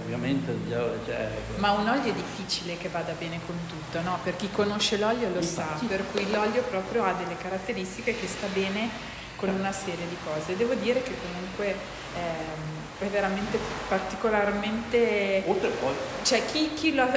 ovviamente 0.03 0.57
cioè, 0.69 1.29
Ma 1.57 1.73
un 1.73 1.89
olio 1.89 2.11
è 2.11 2.15
difficile 2.15 2.77
che 2.77 2.89
vada 2.89 3.13
bene 3.19 3.39
con 3.47 3.57
tutto, 3.69 4.01
no? 4.03 4.19
Per 4.23 4.37
chi 4.37 4.49
conosce 4.51 4.99
l'olio 4.99 5.29
lo 5.29 5.41
Infatti. 5.41 5.87
sa, 5.87 5.87
per 5.87 6.05
cui 6.13 6.31
l'olio 6.31 6.63
proprio 6.63 7.05
ha 7.05 7.13
delle 7.13 7.37
caratteristiche 7.37 8.19
che 8.19 8.27
sta 8.27 8.47
bene 8.53 8.89
con 9.37 9.49
una 9.49 9.73
serie 9.73 10.07
di 10.09 10.17
cose. 10.25 10.57
Devo 10.57 10.75
dire 10.75 11.03
che 11.03 11.15
comunque 11.19 11.75
ehm, 12.15 13.07
è 13.07 13.07
veramente 13.07 13.59
particolarmente... 13.89 15.43
Oltre 15.47 15.69
poi... 15.71 15.95
Cioè 16.23 16.45
chi, 16.45 16.73
chi, 16.75 16.95
lo, 16.95 17.09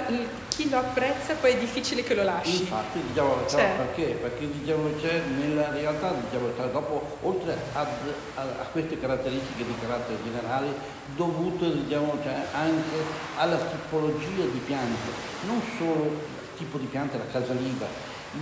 chi, 0.55 0.69
lo, 0.69 0.77
apprezza 0.77 1.33
poi 1.36 1.53
è 1.53 1.57
difficile 1.57 2.03
che 2.03 2.13
lo 2.13 2.24
lasci. 2.24 2.62
Infatti, 2.62 3.00
diciamo, 3.07 3.48
cioè. 3.48 3.74
perché? 3.77 4.13
Perché 4.13 4.51
diciamo, 4.51 4.89
c'è 5.00 5.22
nella 5.38 5.72
realtà, 5.72 6.13
diciamo, 6.13 6.50
cioè, 6.55 6.67
dopo, 6.67 7.17
oltre 7.22 7.57
ad, 7.74 7.88
a, 8.36 8.41
a, 8.41 8.65
queste 8.72 9.00
caratteristiche 9.00 9.65
di 9.65 9.74
carattere 9.81 10.17
generale, 10.24 10.67
dovute 11.15 11.72
diciamo, 11.83 12.17
cioè, 12.22 12.45
anche 12.53 12.98
alla 13.38 13.57
tipologia 13.57 14.43
di 14.51 14.62
piante, 14.65 15.12
non 15.48 15.62
solo 15.77 16.05
il 16.05 16.57
tipo 16.57 16.77
di 16.77 16.86
pianta, 16.86 17.17
la 17.17 17.27
casaliva, 17.31 17.88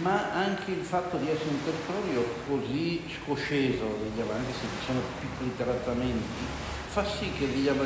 ma 0.02 0.32
anche 0.34 0.72
il 0.72 0.84
fatto 0.84 1.18
di 1.18 1.30
essere 1.30 1.50
un 1.50 1.64
territorio 1.64 2.26
così 2.48 3.04
scosceso, 3.24 3.86
diciamo, 4.12 4.32
anche 4.32 4.52
se 4.52 4.68
ci 4.80 4.86
sono 4.86 5.00
piccoli 5.20 5.56
trattamenti, 5.56 6.46
fa 6.88 7.06
sì 7.06 7.32
che 7.32 7.52
diciamo, 7.52 7.84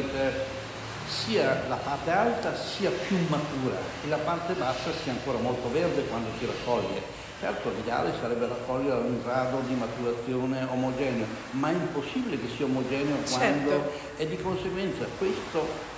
sia 1.07 1.63
la 1.67 1.75
parte 1.75 2.11
alta 2.11 2.55
sia 2.55 2.89
più 2.89 3.17
matura 3.27 3.77
e 4.03 4.07
la 4.07 4.17
parte 4.17 4.53
bassa 4.53 4.91
sia 5.03 5.11
ancora 5.11 5.37
molto 5.37 5.71
verde 5.71 6.05
quando 6.05 6.29
si 6.39 6.45
raccoglie. 6.45 7.23
Certo 7.39 7.69
l'ideale 7.69 8.13
sarebbe 8.19 8.47
raccogliere 8.47 9.01
un 9.01 9.21
grado 9.21 9.61
di 9.67 9.75
maturazione 9.75 10.65
omogeneo, 10.69 11.25
ma 11.51 11.69
è 11.69 11.73
impossibile 11.73 12.39
che 12.39 12.47
sia 12.55 12.65
omogeneo 12.65 13.17
quando 13.29 13.69
certo. 13.69 13.91
e 14.17 14.27
di 14.27 14.37
conseguenza 14.41 15.05
questo 15.17 15.93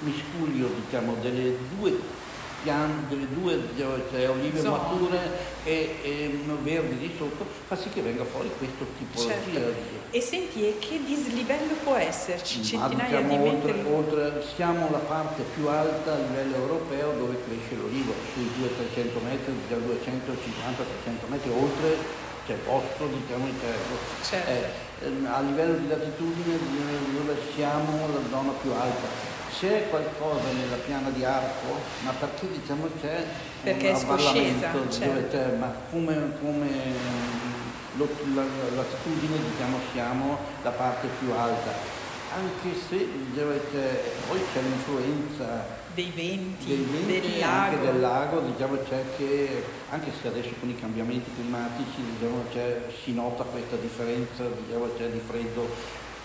miscuglio 0.00 0.68
diciamo, 0.84 1.16
delle 1.20 1.56
due 1.76 1.98
piante, 2.62 3.14
delle 3.14 3.28
due 3.32 3.60
cioè, 4.10 4.28
olive 4.28 4.60
Zone. 4.60 4.70
mature 4.70 5.18
e, 5.64 5.96
e, 6.02 6.40
verdi 6.62 6.98
di 6.98 7.14
sotto, 7.16 7.46
fa 7.66 7.76
sì 7.76 7.88
che 7.90 8.00
venga 8.00 8.24
fuori 8.24 8.50
questo 8.58 8.86
tipologia. 8.98 9.60
Certo. 9.60 10.03
E 10.14 10.20
senti, 10.20 10.62
e 10.62 10.78
che 10.78 11.02
dislivello 11.04 11.74
può 11.82 11.96
esserci? 11.96 12.62
Centinaia 12.62 13.20
di 13.20 13.36
metri? 13.36 13.82
Oltre, 13.82 13.82
oltre, 13.82 14.44
siamo 14.54 14.88
la 14.92 14.98
parte 14.98 15.42
più 15.56 15.66
alta 15.66 16.12
a 16.12 16.18
livello 16.18 16.54
europeo 16.54 17.14
dove 17.18 17.36
cresce 17.44 17.74
l'olivo, 17.74 18.14
sui 18.32 18.48
200-300 18.94 19.24
metri, 19.24 19.52
già 19.68 19.74
250-300 19.74 21.26
metri, 21.26 21.50
oltre 21.50 21.96
c'è 22.46 22.54
posto 22.54 23.08
diciamo 23.08 23.48
interno. 23.48 23.96
Certo. 24.22 24.50
Eh, 24.50 25.26
a 25.26 25.40
livello 25.40 25.78
di 25.78 25.88
latitudine 25.88 26.58
dove 27.12 27.36
siamo 27.52 28.06
la 28.06 28.20
zona 28.30 28.52
più 28.62 28.70
alta 28.70 29.32
c'è 29.58 29.88
qualcosa 29.88 30.46
nella 30.52 30.76
piana 30.76 31.10
di 31.10 31.24
arco, 31.24 31.74
ma 32.04 32.12
perché 32.12 32.50
diciamo 32.52 32.88
c'è 33.00 33.24
perché 33.64 33.88
un 33.88 33.94
avvallamento 33.96 34.90
certo. 34.90 35.36
c'è, 35.36 35.56
ma 35.56 35.74
come, 35.90 36.32
come 36.40 37.53
l'attitudine 37.96 39.38
diciamo 39.38 39.80
siamo 39.90 40.38
la 40.62 40.72
parte 40.72 41.08
più 41.08 41.30
alta, 41.32 41.92
anche 42.28 42.74
se 42.74 43.30
c'è, 43.32 44.22
poi 44.26 44.44
c'è 44.46 44.62
l'influenza 44.62 45.82
dei 45.94 46.10
venti, 46.10 46.66
dei 46.66 46.84
venti 46.84 47.20
del 47.20 47.38
lago. 47.38 47.52
anche 47.52 47.80
del 47.80 48.00
lago, 48.00 48.40
diciamo 48.40 48.76
c'è 48.82 49.10
che 49.16 49.84
anche 49.88 50.12
se 50.12 50.26
adesso 50.28 50.54
con 50.58 50.68
i 50.68 50.74
cambiamenti 50.74 51.32
climatici 51.32 52.04
diciamo, 52.04 52.46
si 53.02 53.12
nota 53.14 53.44
questa 53.44 53.76
differenza 53.76 54.48
diciamo, 54.48 54.88
di 54.88 55.20
freddo, 55.20 55.76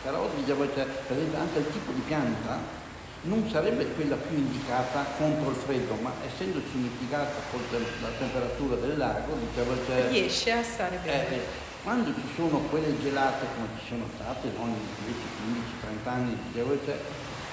però 0.01 0.33
diciamo, 0.33 0.65
c'è, 0.69 0.85
per 0.85 1.17
esempio 1.17 1.39
anche 1.39 1.59
il 1.59 1.69
tipo 1.69 1.91
di 1.91 2.01
pianta 2.01 2.78
non 3.23 3.49
sarebbe 3.49 3.85
quella 3.95 4.15
più 4.15 4.37
indicata 4.37 5.05
contro 5.17 5.49
il 5.49 5.55
freddo, 5.57 5.95
ma 5.95 6.13
essendoci 6.25 6.75
mitigata 6.75 7.41
con 7.51 7.59
la 7.71 8.07
temperatura 8.17 8.75
del 8.75 8.97
lago, 8.97 9.33
diciamo, 9.35 9.75
cioè, 9.85 10.07
riesce 10.09 10.51
a 10.51 10.63
stare 10.63 10.99
bene. 11.03 11.35
Eh, 11.35 11.67
quando 11.83 12.13
ci 12.13 12.27
sono 12.35 12.59
quelle 12.69 12.97
gelate 13.01 13.45
come 13.55 13.67
ci 13.79 13.87
sono 13.89 14.05
state 14.15 14.51
ogni 14.59 14.79
10, 15.05 15.19
15, 15.43 15.71
30 15.81 16.11
anni, 16.11 16.37
dicevo, 16.47 16.77
cioè, 16.85 16.97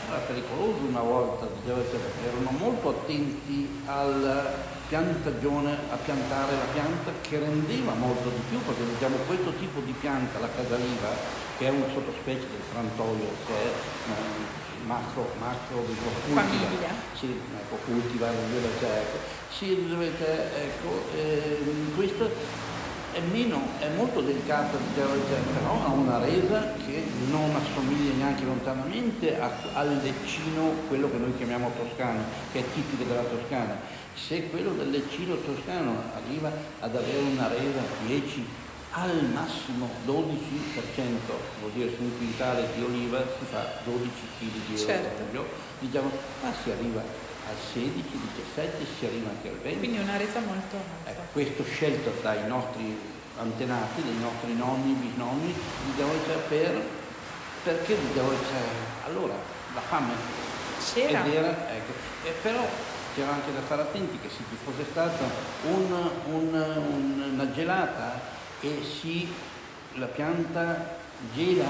era 0.09 0.19
pericoloso 0.19 0.85
una 0.87 1.01
volta, 1.01 1.49
dicevo, 1.61 1.83
cioè, 1.91 2.01
erano 2.31 2.51
molto 2.59 2.89
attenti 2.91 3.83
al 3.87 4.55
piantagione, 4.87 5.79
a 5.91 5.97
piantare 5.97 6.53
la 6.53 6.71
pianta 6.73 7.11
che 7.23 7.39
rendeva 7.41 7.93
molto 7.95 8.29
di 8.29 8.41
più, 8.49 8.63
perché 8.63 8.85
diciamo, 8.87 9.17
questo 9.27 9.51
tipo 9.59 9.81
di 9.81 9.95
pianta, 9.99 10.39
la 10.39 10.49
casaliva, 10.55 11.11
che 11.59 11.67
è 11.67 11.71
una 11.71 11.87
sottospecie 11.93 12.47
del 12.47 12.63
frantoio, 12.71 13.31
che 13.47 13.53
è 13.53 13.67
eh, 13.67 14.66
macro, 14.87 15.29
macro 15.39 15.77
cultiva, 15.79 16.41
famiglia. 16.41 16.95
Sì, 17.13 17.41
cultiva, 17.85 18.31
cioè, 18.79 18.91
ecco. 18.91 19.19
Sì, 19.51 19.89
cioè, 20.19 20.51
ecco, 20.55 21.03
eh, 21.15 21.59
questo 21.95 22.31
è 23.13 23.21
meno, 23.33 23.63
è 23.79 23.89
molto 23.97 24.21
delicato, 24.21 24.77
però 24.95 25.73
ha 25.83 25.89
una 25.89 26.19
resa 26.19 26.75
che 26.85 27.03
non 27.31 27.51
assomiglia 27.57 28.13
neanche 28.15 28.45
lontanamente 28.45 29.41
a, 29.41 29.51
al 29.73 30.01
leccino, 30.03 30.85
quello 30.89 31.11
che 31.11 31.17
noi 31.17 31.35
chiamiamo 31.37 31.73
toscano, 31.79 32.25
che 32.53 32.61
è 32.61 32.65
tipico 32.73 33.05
della 33.05 33.23
Toscana. 33.23 33.79
Se 34.15 34.49
quello 34.51 34.73
del 34.73 34.91
leccino 34.91 35.35
toscano 35.37 36.03
arriva 36.15 36.53
ad 36.81 36.95
avere 36.95 37.21
una 37.21 37.49
resa 37.49 37.81
10 38.07 38.65
al 38.93 39.31
massimo 39.33 39.91
12%, 40.07 40.11
vuol 41.61 41.73
dire 41.73 41.95
su 41.95 42.03
un 42.03 42.17
quintale 42.17 42.69
di 42.75 42.83
oliva 42.83 43.21
si 43.39 43.45
fa 43.51 43.67
12 43.85 44.11
kg 44.39 44.67
di 44.67 44.79
certo. 44.79 45.23
olio, 45.29 45.47
diciamo, 45.81 46.11
ma 46.43 46.53
si 46.63 46.71
arriva 46.71 47.01
al 47.01 47.57
16, 47.73 48.03
17, 48.35 48.87
si 48.99 49.07
arriva 49.07 49.29
anche 49.29 49.49
al 49.49 49.57
20. 49.57 49.79
Quindi 49.79 49.99
una 49.99 50.17
resa 50.17 50.41
molto 50.41 50.77
alta. 50.77 51.11
Ecco, 51.11 51.21
questo 51.33 51.65
scelto 51.65 52.13
dai 52.23 52.47
nostri 52.47 52.99
antenati, 53.39 54.03
dai 54.03 54.19
nostri 54.19 54.55
nonni, 54.55 54.93
bisnonni, 54.93 55.55
diciamo, 55.91 56.13
per, 56.49 56.83
perché 57.63 57.97
diciamo, 58.09 58.31
allora 59.05 59.35
la 59.75 59.81
fame 59.81 60.15
c'era, 60.93 61.27
era, 61.27 61.71
ecco, 61.71 61.93
e 62.25 62.31
però 62.43 62.67
c'era 63.15 63.33
anche 63.33 63.53
da 63.53 63.61
stare 63.65 63.83
attenti 63.83 64.19
che 64.21 64.29
se 64.29 64.43
ci 64.49 64.57
fosse 64.63 64.85
stata 64.91 65.25
un, 65.65 66.11
un, 66.33 66.55
un, 66.93 67.31
una 67.33 67.53
gelata 67.53 68.35
e 68.61 68.83
si, 68.83 69.33
la 69.95 70.07
pianta 70.07 70.99
gela 71.35 71.69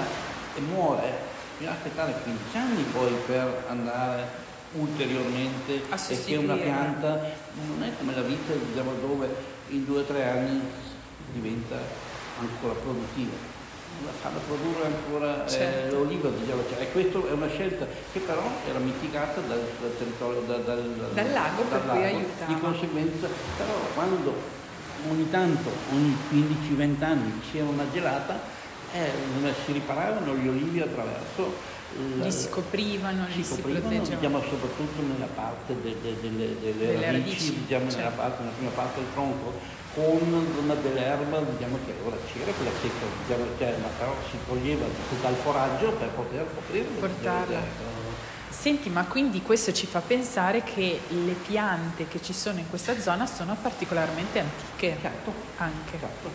e 0.54 0.60
muore, 0.60 1.12
bisogna 1.56 1.76
aspettare 1.76 2.14
15 2.22 2.56
anni 2.56 2.82
poi 2.92 3.12
per 3.26 3.64
andare 3.68 4.44
ulteriormente 4.72 5.82
e 6.08 6.24
che 6.24 6.36
una 6.36 6.54
pianta 6.54 7.20
non 7.66 7.82
è 7.82 7.90
come 7.98 8.14
la 8.14 8.22
vita 8.22 8.52
diciamo, 8.52 8.92
dove 9.00 9.34
in 9.68 9.84
due 9.84 10.00
o 10.00 10.04
tre 10.04 10.24
anni 10.24 10.60
diventa 11.32 11.76
ancora 12.38 12.74
produttiva. 12.74 13.54
fanno 14.20 14.38
produrre 14.46 14.86
ancora 14.86 15.46
eh, 15.46 15.48
certo. 15.48 15.86
eh, 15.86 15.98
l'oliva 15.98 16.28
diciamo, 16.28 16.62
cioè, 16.68 16.82
e 16.82 16.92
questa 16.92 17.18
è 17.26 17.32
una 17.32 17.48
scelta 17.48 17.86
che 18.12 18.18
però 18.20 18.42
era 18.68 18.78
mitigata 18.78 19.40
dal, 19.40 19.62
dal 19.80 19.96
territorio 19.96 20.40
da, 20.40 20.56
dal, 20.58 21.12
dal, 21.14 21.32
lago 21.32 21.62
dal 21.68 21.80
per 21.80 21.86
lago. 21.86 22.24
di 22.46 22.60
conseguenza 22.60 23.28
però 23.56 23.72
quando 23.94 24.34
ogni 25.10 25.30
tanto 25.30 25.70
ogni 25.92 26.16
15-20 26.32 27.04
anni 27.04 27.40
c'era 27.50 27.64
una 27.64 27.84
gelata 27.92 28.38
eh, 28.92 29.10
si 29.64 29.72
riparavano 29.72 30.34
gli 30.36 30.48
olivi 30.48 30.80
attraverso 30.80 31.74
li 32.20 32.30
si 32.30 32.48
coprivano, 32.50 33.26
si 33.30 33.36
li 33.36 33.44
si 33.44 33.60
proteggevano. 33.60 34.02
Diciamo 34.02 34.42
soprattutto 34.42 35.02
nella 35.02 35.28
parte 35.32 35.80
de, 35.80 35.96
de, 36.02 36.20
de, 36.20 36.30
delle, 36.30 36.60
delle, 36.60 37.12
radici, 37.12 37.12
radici 37.12 37.54
diciamo 37.60 37.90
certo. 37.90 37.96
nella, 37.96 38.10
parte, 38.10 38.42
nella 38.42 38.54
prima 38.54 38.70
parte 38.70 39.00
del 39.00 39.08
tronco 39.12 39.52
con 39.94 40.46
una 40.62 40.74
dell'erba 40.74 41.40
diciamo 41.40 41.78
che 41.86 41.94
ora 42.04 42.16
c'era 42.30 42.52
quella 42.52 42.70
secca, 42.82 43.06
diciamo, 43.24 43.44
cioè, 43.56 43.76
ma 43.80 43.88
però 43.96 44.14
si 44.28 44.36
toglieva 44.46 44.84
dal 45.22 45.34
foraggio 45.36 45.92
per 45.92 46.08
poter 46.08 46.46
coprire. 46.54 46.84
Portarla. 47.00 47.95
Senti, 48.66 48.90
ma 48.90 49.04
quindi 49.04 49.42
questo 49.42 49.72
ci 49.72 49.86
fa 49.86 50.00
pensare 50.00 50.64
che 50.64 50.98
le 51.06 51.34
piante 51.34 52.08
che 52.08 52.20
ci 52.20 52.32
sono 52.32 52.58
in 52.58 52.68
questa 52.68 52.98
zona 52.98 53.24
sono 53.24 53.56
particolarmente 53.62 54.40
antiche. 54.40 54.98
Certo. 55.00 55.32
Anche. 55.58 55.96
Certo. 56.00 56.30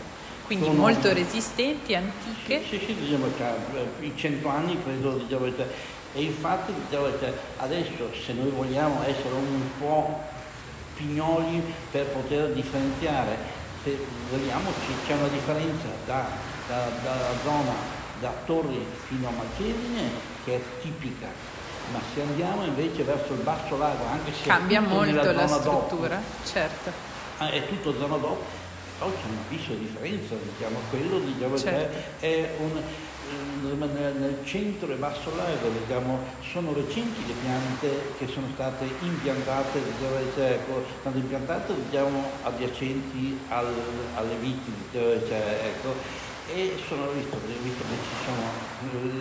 Quindi 0.45 0.63
sono, 0.63 0.77
molto 0.79 1.11
resistenti, 1.11 1.93
antiche. 1.93 2.63
Sì, 2.69 2.79
sì, 2.85 2.95
diciamo, 2.95 3.25
cioè, 3.37 3.53
i 3.99 4.13
cento 4.15 4.47
anni 4.47 4.81
credo, 4.81 5.17
diciamo, 5.17 5.53
cioè, 5.53 5.67
e 6.13 6.21
infatti 6.21 6.71
diciamo, 6.87 7.19
cioè, 7.19 7.33
adesso 7.57 8.09
se 8.25 8.31
noi 8.31 8.49
vogliamo 8.49 9.03
essere 9.03 9.33
un 9.33 9.63
po' 9.77 10.23
pignoli 10.95 11.61
per 11.91 12.05
poter 12.05 12.53
differenziare. 12.53 13.35
Se 13.83 14.05
vogliamo 14.29 14.69
c'è 15.05 15.15
una 15.15 15.27
differenza 15.27 15.87
da, 16.05 16.27
da, 16.69 16.91
dalla 17.03 17.33
zona 17.43 17.99
da 18.21 18.31
Torri 18.45 18.85
fino 19.07 19.27
a 19.27 19.31
Malcesine 19.31 20.29
che 20.45 20.55
è 20.55 20.61
tipica, 20.81 21.27
ma 21.91 21.99
se 22.13 22.21
andiamo 22.21 22.63
invece 22.63 23.03
verso 23.03 23.33
il 23.33 23.41
basso 23.41 23.77
lago, 23.77 24.05
anche 24.05 24.31
se 24.33 24.47
cambia 24.47 24.81
molto 24.81 25.31
la 25.31 25.47
struttura, 25.47 26.15
dopo, 26.15 26.45
certo. 26.45 26.91
Ah, 27.37 27.49
è 27.49 27.67
tutto 27.67 27.93
zona 27.97 28.17
dopo, 28.17 28.45
però 28.97 29.11
c'è 29.11 29.25
un 29.25 29.37
abisso 29.45 29.71
di 29.73 29.79
differenza, 29.79 30.35
diciamo, 30.35 30.79
quello 30.89 31.19
diciamo, 31.19 31.57
certo. 31.57 32.25
è 32.25 32.49
un 32.59 32.81
nel 33.31 34.39
centro 34.43 34.91
e 34.91 34.95
basso 34.95 35.33
lago 35.35 35.69
diciamo, 35.69 36.19
sono 36.51 36.73
recenti 36.73 37.25
le 37.25 37.33
piante 37.33 38.13
che 38.17 38.27
sono 38.27 38.47
state 38.53 38.85
impiantate, 38.99 39.79
cioè, 40.35 40.51
ecco, 40.51 40.83
state 40.99 41.17
impiantate 41.17 41.73
diciamo, 41.87 42.29
adiacenti 42.43 43.39
al, 43.47 43.73
alle 44.15 44.35
viti, 44.35 44.73
cioè, 44.91 45.59
ecco, 45.63 45.95
e 46.53 46.77
sono 46.87 47.09
visto, 47.11 47.39
visto, 47.45 47.83
che 47.83 47.95
ci 48.03 48.15
sono 48.25 48.69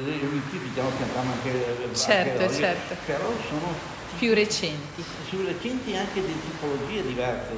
le 0.05 0.27
viti 0.27 0.59
diciamo 0.59 0.91
piantano 0.91 1.31
anche 1.33 1.95
certo, 1.95 2.43
anche 2.43 2.55
certo. 2.55 2.95
però 3.07 3.31
sono 3.49 3.99
più 4.19 4.35
recenti 4.35 5.05
più 5.29 5.45
recenti 5.45 5.97
anche 5.97 6.25
di 6.25 6.35
tipologie 6.41 7.03
diverse 7.03 7.53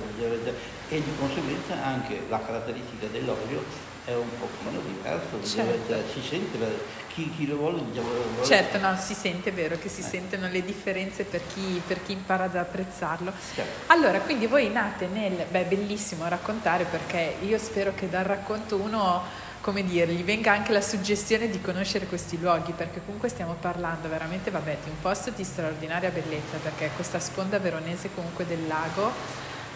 e 0.88 1.02
di 1.02 1.10
conseguenza 1.18 1.82
anche 1.82 2.20
la 2.28 2.40
caratteristica 2.44 3.06
dell'olio 3.06 3.90
è 4.04 4.14
un 4.14 4.28
po' 4.38 4.48
diverso, 4.84 5.44
certo. 5.44 5.94
si 6.12 6.20
sente, 6.26 6.66
chi, 7.06 7.32
chi, 7.36 7.46
lo 7.46 7.56
vuole, 7.56 7.84
diciamo, 7.84 8.08
vuole. 8.08 8.44
Certo, 8.44 8.78
no, 8.78 8.96
si 8.96 9.14
sente, 9.14 9.50
è 9.50 9.52
vero 9.52 9.78
che 9.78 9.88
si 9.88 10.00
eh. 10.00 10.04
sentono 10.04 10.48
le 10.48 10.64
differenze 10.64 11.22
per 11.22 11.40
chi, 11.54 11.80
per 11.86 12.02
chi 12.02 12.12
impara 12.12 12.44
ad 12.44 12.56
apprezzarlo. 12.56 13.32
Certo. 13.54 13.92
Allora, 13.92 14.18
quindi 14.18 14.46
voi 14.46 14.68
nate 14.70 15.06
nel, 15.06 15.44
beh, 15.48 15.64
bellissimo 15.64 16.26
raccontare 16.26 16.84
perché 16.84 17.36
io 17.42 17.58
spero 17.58 17.92
che 17.94 18.08
dal 18.08 18.24
racconto 18.24 18.76
uno 18.76 19.22
come 19.62 19.84
dire, 19.84 20.12
gli 20.12 20.24
venga 20.24 20.52
anche 20.52 20.72
la 20.72 20.80
suggestione 20.80 21.48
di 21.48 21.60
conoscere 21.60 22.06
questi 22.06 22.38
luoghi, 22.38 22.72
perché 22.72 23.00
comunque 23.04 23.28
stiamo 23.28 23.56
parlando 23.58 24.08
veramente, 24.08 24.50
vabbè, 24.50 24.78
di 24.82 24.90
un 24.90 25.00
posto 25.00 25.30
di 25.30 25.44
straordinaria 25.44 26.10
bellezza, 26.10 26.58
perché 26.60 26.90
questa 26.96 27.20
sponda 27.20 27.60
veronese 27.60 28.10
comunque 28.12 28.44
del 28.44 28.66
lago 28.66 29.10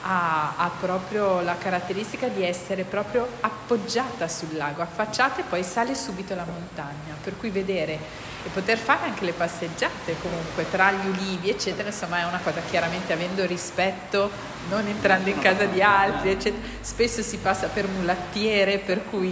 ha, 0.03 0.57
ha, 0.57 0.71
proprio 0.81 1.41
la 1.41 1.57
caratteristica 1.57 2.27
di 2.27 2.43
essere 2.45 2.83
proprio 2.83 3.29
appoggiata 3.41 4.27
sul 4.27 4.57
lago, 4.57 4.83
affacciata 4.83 5.41
e 5.41 5.45
poi 5.45 5.63
sale 5.63 5.95
subito 5.95 6.35
la 6.35 6.45
montagna, 6.45 7.15
per 7.23 7.37
cui 7.37 7.51
vedere 7.51 7.99
e 8.47 8.49
poter 8.53 8.79
fare 8.79 9.07
anche 9.07 9.25
le 9.25 9.33
passeggiate 9.33 10.15
comunque 10.23 10.71
tra 10.71 10.93
gli 10.93 11.09
ulivi 11.09 11.51
eccetera, 11.51 11.89
insomma 11.89 12.21
è 12.21 12.25
una 12.25 12.39
cosa 12.43 12.61
chiaramente 12.71 13.13
avendo 13.13 13.45
rispetto, 13.45 14.31
non 14.71 14.87
entrando 14.87 15.29
in 15.29 15.39
casa 15.41 15.65
di 15.65 15.83
altri 15.83 16.31
eccetera, 16.31 16.63
spesso 16.81 17.23
si 17.23 17.39
passa 17.39 17.67
per 17.67 17.89
mulattiere 17.89 18.79
per 18.79 19.05
cui, 19.11 19.31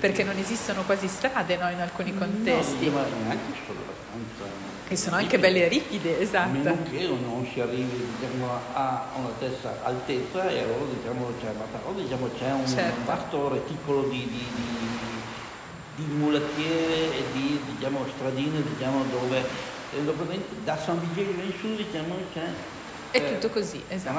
perché 0.00 0.24
non 0.24 0.38
esistono 0.38 0.82
quasi 0.84 1.06
strade 1.06 1.56
no, 1.56 1.68
in 1.68 1.80
alcuni 1.80 2.16
contesti. 2.16 2.88
No, 2.88 3.00
neanche 3.24 3.58
solo 3.66 3.80
abbastanza 3.80 4.66
e 4.88 4.96
sono 4.96 5.16
anche 5.16 5.38
belle 5.38 5.66
ripide, 5.66 6.20
esatto. 6.20 6.50
Meno 6.50 6.76
che 6.88 7.08
non 7.08 7.44
si 7.52 7.60
arrivi 7.60 8.06
diciamo, 8.20 8.48
a 8.72 9.06
una 9.16 9.30
stessa 9.36 9.80
altezza 9.82 10.48
e 10.48 10.60
allora 10.60 10.84
diciamo, 10.94 11.26
però, 11.26 11.92
diciamo, 11.92 12.30
c'è 12.38 12.52
un 12.52 12.68
certo. 12.68 13.04
vasto 13.04 13.48
reticolo 13.48 14.02
di, 14.02 14.20
di, 14.30 14.46
di, 14.54 15.15
di 15.96 16.04
mulattiere 16.04 17.16
e 17.16 17.22
di 17.32 17.60
diciamo, 17.74 18.06
stradine 18.14 18.62
diciamo, 18.62 19.04
dove 19.10 19.74
da 20.64 20.76
San 20.76 21.00
Vigilio 21.00 21.42
in 21.42 21.52
su 21.58 21.74
diciamo, 21.74 22.16
c'è... 22.32 22.44
È 23.10 23.16
eh, 23.18 23.38
tutto 23.38 23.52
così, 23.52 23.82
esatto. 23.88 24.18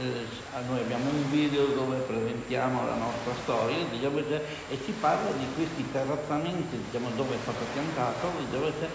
Eh, 0.00 0.24
noi 0.68 0.80
abbiamo 0.80 1.10
un 1.10 1.30
video 1.30 1.66
dove 1.66 1.98
presentiamo 1.98 2.86
la 2.86 2.94
nostra 2.94 3.34
storia 3.42 3.76
diciamo, 3.90 4.20
e 4.20 4.78
si 4.82 4.92
parla 4.98 5.30
di 5.32 5.44
questi 5.54 5.84
terrazzamenti 5.92 6.80
diciamo, 6.86 7.10
dove 7.14 7.34
è 7.34 7.38
stato 7.42 7.62
piantato 7.74 8.32
diciamo, 8.38 8.68
è 8.68 8.88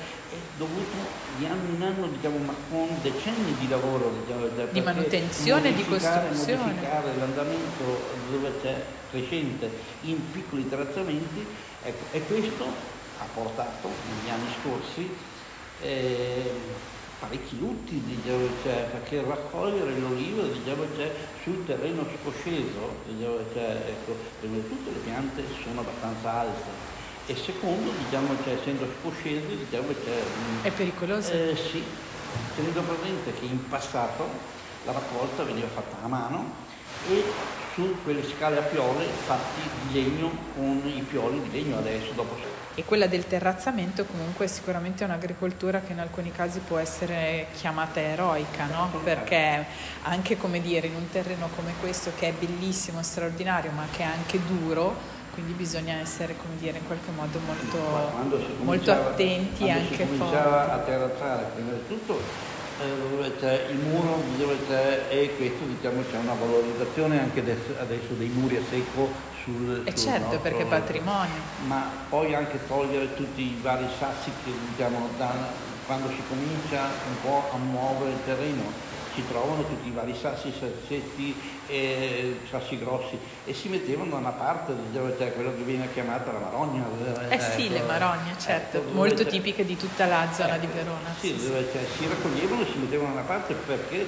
dovuto 0.58 0.98
di 1.38 1.46
anno 1.46 1.70
in 1.76 1.84
anno 1.84 2.08
diciamo, 2.08 2.38
ma 2.40 2.56
con 2.72 2.90
decenni 3.04 3.56
di 3.60 3.70
lavoro 3.70 4.12
diciamo, 4.26 4.48
di 4.72 4.82
manutenzione 4.82 5.74
di 5.76 5.86
costruzione. 5.86 6.64
modificare 6.64 7.16
l'andamento 7.16 8.02
dove 8.32 8.54
c'è 8.64 8.84
crescente 9.12 9.70
in 10.02 10.32
piccoli 10.32 10.68
terrazzamenti 10.68 11.46
ecco, 11.84 12.06
e 12.12 12.22
questo 12.24 12.66
ha 13.20 13.26
portato 13.36 13.88
negli 14.10 14.32
anni 14.32 14.50
scorsi 14.62 15.16
eh, 15.82 16.52
parecchi 17.20 17.58
lutti 17.60 18.02
diciamo, 18.06 18.48
cioè, 18.64 18.88
perché 18.92 19.24
raccogliere 19.24 19.98
l'olivo 19.98 20.44
diciamo, 20.44 20.84
cioè, 20.96 21.12
sul 21.44 21.66
terreno 21.66 22.06
scosceso 22.22 22.96
diciamo, 23.08 23.38
cioè, 23.54 23.84
ecco, 23.88 24.16
prima 24.40 24.56
di 24.56 24.68
tutto 24.68 24.92
le 24.92 25.00
piante 25.00 25.44
sono 25.64 25.82
abbastanza 25.82 26.32
alte 26.32 26.96
e 27.26 27.36
secondo 27.36 27.92
diciamo, 28.06 28.36
cioè, 28.44 28.54
essendo 28.54 28.88
scoscese 29.00 29.48
diciamo, 29.48 29.88
cioè, 30.04 30.22
è 30.62 30.72
pericoloso? 30.72 31.32
Eh, 31.32 31.56
sì, 31.56 31.84
tenendo 32.56 32.82
presente 32.82 33.34
che 33.34 33.46
in 33.46 33.68
passato 33.68 34.28
la 34.86 34.92
raccolta 34.92 35.44
veniva 35.44 35.68
fatta 35.68 36.04
a 36.04 36.08
mano 36.08 36.66
e 37.10 37.24
su 37.74 37.96
quelle 38.04 38.24
scale 38.24 38.58
a 38.58 38.62
piole 38.62 39.06
fatti 39.06 39.62
di 39.88 39.94
legno 39.94 40.32
con 40.56 40.82
i 40.86 41.02
pioli 41.02 41.42
di 41.42 41.52
legno 41.52 41.78
adesso 41.78 42.12
dopo 42.14 42.36
e 42.80 42.86
quella 42.86 43.08
del 43.08 43.26
terrazzamento 43.26 44.06
comunque 44.06 44.46
è 44.46 44.48
sicuramente 44.48 45.04
un'agricoltura 45.04 45.82
che 45.82 45.94
in 45.94 46.00
alcuni 46.00 46.32
casi 46.32 46.60
può 46.60 46.78
essere 46.78 47.48
chiamata 47.56 48.00
eroica, 48.00 48.68
no? 48.68 48.92
perché 49.04 49.66
anche 50.04 50.38
come 50.38 50.62
dire 50.62 50.86
in 50.86 50.94
un 50.94 51.10
terreno 51.10 51.50
come 51.56 51.74
questo 51.80 52.12
che 52.16 52.28
è 52.28 52.34
bellissimo, 52.34 53.02
straordinario 53.02 53.72
ma 53.72 53.88
che 53.90 54.04
è 54.04 54.06
anche 54.06 54.40
duro, 54.46 54.96
quindi 55.34 55.54
bisogna 55.54 55.96
essere 55.96 56.36
come 56.38 56.54
dire 56.60 56.78
in 56.78 56.86
qualche 56.86 57.10
modo 57.16 57.40
molto, 57.48 58.60
molto 58.62 58.92
attenti 58.92 59.66
e 59.66 59.72
anche 59.72 60.06
forti. 60.06 60.18
cominciava 60.20 60.74
a 60.74 60.78
terrazzare 60.78 61.46
prima 61.56 61.72
di 61.72 61.88
tutto 61.88 62.22
eh, 62.80 63.72
il 63.72 63.78
muro 63.78 64.22
e 65.10 65.34
questo 65.36 65.66
diciamo 65.66 66.04
c'è 66.12 66.18
una 66.18 66.34
valorizzazione 66.34 67.20
anche 67.20 67.40
adesso 67.40 68.14
dei 68.14 68.28
muri 68.28 68.58
a 68.58 68.62
secco 68.70 69.36
sul, 69.48 69.82
e 69.86 69.96
sul 69.96 70.12
certo, 70.12 70.38
perché 70.40 70.64
è 70.64 70.66
patrimonio. 70.66 71.40
Ma 71.66 71.90
poi 72.10 72.36
anche 72.36 72.60
togliere 72.68 73.16
tutti 73.16 73.42
i 73.42 73.60
vari 73.62 73.88
sassi 73.98 74.30
che 74.44 74.52
diciamo, 74.70 75.08
da, 75.18 75.34
quando 75.86 76.10
si 76.10 76.22
comincia 76.28 76.84
un 76.84 77.22
po' 77.22 77.50
a 77.54 77.58
muovere 77.58 78.12
il 78.12 78.24
terreno 78.26 78.96
si 79.18 79.28
trovano 79.28 79.66
tutti 79.66 79.88
i 79.88 79.92
vari 79.92 80.14
sassi, 80.14 80.52
sassetti 80.52 81.34
e 81.66 82.38
sassi 82.48 82.78
grossi 82.78 83.18
e 83.46 83.52
si 83.52 83.68
mettevano 83.68 84.12
da 84.12 84.18
una 84.18 84.32
parte, 84.32 84.76
diciamo, 84.88 85.18
cioè 85.18 85.34
quello 85.34 85.56
che 85.56 85.64
viene 85.64 85.92
chiamata 85.92 86.32
la 86.32 86.38
marogna. 86.38 86.86
Eh, 87.28 87.34
eh 87.36 87.40
sì, 87.40 87.66
ecco, 87.66 87.74
le 87.74 87.82
marogne, 87.82 88.36
certo, 88.38 88.78
ecco, 88.78 88.92
molto 88.92 89.26
tipiche 89.26 89.66
di 89.66 89.76
tutta 89.76 90.06
la 90.06 90.30
zona 90.32 90.58
ecco, 90.58 90.68
di 90.68 90.72
Verona. 90.72 91.16
Sì, 91.18 91.30
sì, 91.30 91.48
dove, 91.48 91.68
cioè, 91.72 91.84
si 91.98 92.08
raccoglievano 92.08 92.62
e 92.62 92.66
si 92.66 92.78
mettevano 92.78 93.14
da 93.16 93.20
una 93.22 93.28
parte 93.28 93.56
perché 93.56 94.08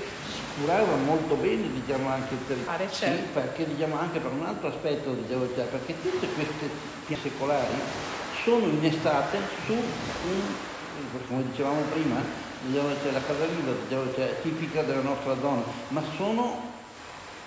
curava 0.60 0.96
molto 0.96 1.34
bene 1.34 1.72
diciamo, 1.72 2.08
anche 2.08 2.36
il 2.36 2.46
territorio. 2.46 2.90
Certo. 2.92 3.16
Sì, 3.16 3.22
perché 3.34 3.66
diciamo, 3.66 3.98
anche 3.98 4.20
per 4.20 4.32
un 4.32 4.46
altro 4.46 4.68
aspetto, 4.68 5.14
diciamo, 5.14 5.48
cioè, 5.56 5.66
perché 5.66 6.00
tutte 6.04 6.28
queste 6.28 6.70
piante 7.08 7.30
secolari 7.30 7.74
sono 8.44 8.66
innestate 8.66 9.40
su 9.66 9.74
un, 9.74 10.42
come 11.28 11.44
dicevamo 11.50 11.82
prima, 11.92 12.48
diciamo, 12.62 12.90
cioè, 13.02 13.12
la 13.12 13.22
casalina 13.22 13.72
diciamo, 13.88 14.14
cioè, 14.14 14.36
tipica 14.42 14.82
della 14.84 15.02
nostra 15.02 15.36
zona, 15.40 15.62
ma 15.90 16.02
sono 16.16 16.62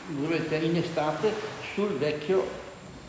diciamo, 0.06 0.64
innestate 0.64 1.32
sul 1.74 1.96
vecchio 1.98 2.60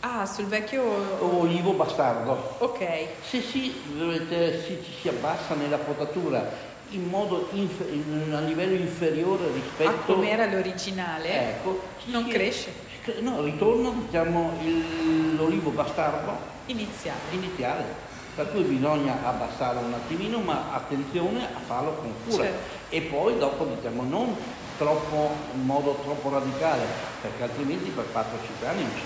Ah, 0.05 0.25
sul 0.25 0.47
vecchio... 0.47 0.83
Olivo 1.21 1.71
bastardo. 1.71 2.55
Ok. 2.57 2.85
Se 3.25 3.39
si, 3.41 3.73
si, 3.73 4.77
si 4.99 5.07
abbassa 5.07 5.55
nella 5.55 5.77
potatura 5.77 6.45
in 6.89 7.07
modo 7.07 7.47
inf- 7.53 7.89
in, 7.89 8.33
a 8.33 8.41
livello 8.41 8.75
inferiore 8.75 9.49
rispetto... 9.53 9.89
A 9.89 9.93
come 9.93 10.29
era 10.29 10.45
l'originale? 10.45 11.51
Ecco. 11.51 11.83
Non 12.07 12.25
si, 12.25 12.29
cresce? 12.31 12.73
No, 13.19 13.41
ritorna 13.43 13.91
diciamo, 13.91 14.57
il, 14.61 15.35
l'olivo 15.37 15.69
bastardo 15.69 16.37
iniziale. 16.65 17.19
iniziale. 17.31 17.85
Per 18.35 18.51
cui 18.51 18.63
bisogna 18.63 19.17
abbassare 19.23 19.77
un 19.77 19.93
attimino, 19.93 20.39
ma 20.39 20.73
attenzione 20.73 21.45
a 21.45 21.59
farlo 21.59 21.91
con 21.93 22.13
cura. 22.25 22.43
Certo. 22.43 22.81
E 22.89 23.01
poi 23.01 23.37
dopo 23.37 23.65
diciamo 23.65 24.03
non 24.03 24.35
troppo, 24.77 25.29
in 25.53 25.65
modo 25.65 25.99
troppo 26.03 26.29
radicale, 26.29 26.81
perché 27.21 27.43
altrimenti 27.43 27.89
per 27.91 28.05
4-5 28.11 28.67
anni 28.67 28.81
non 28.81 28.91
ci 28.95 29.05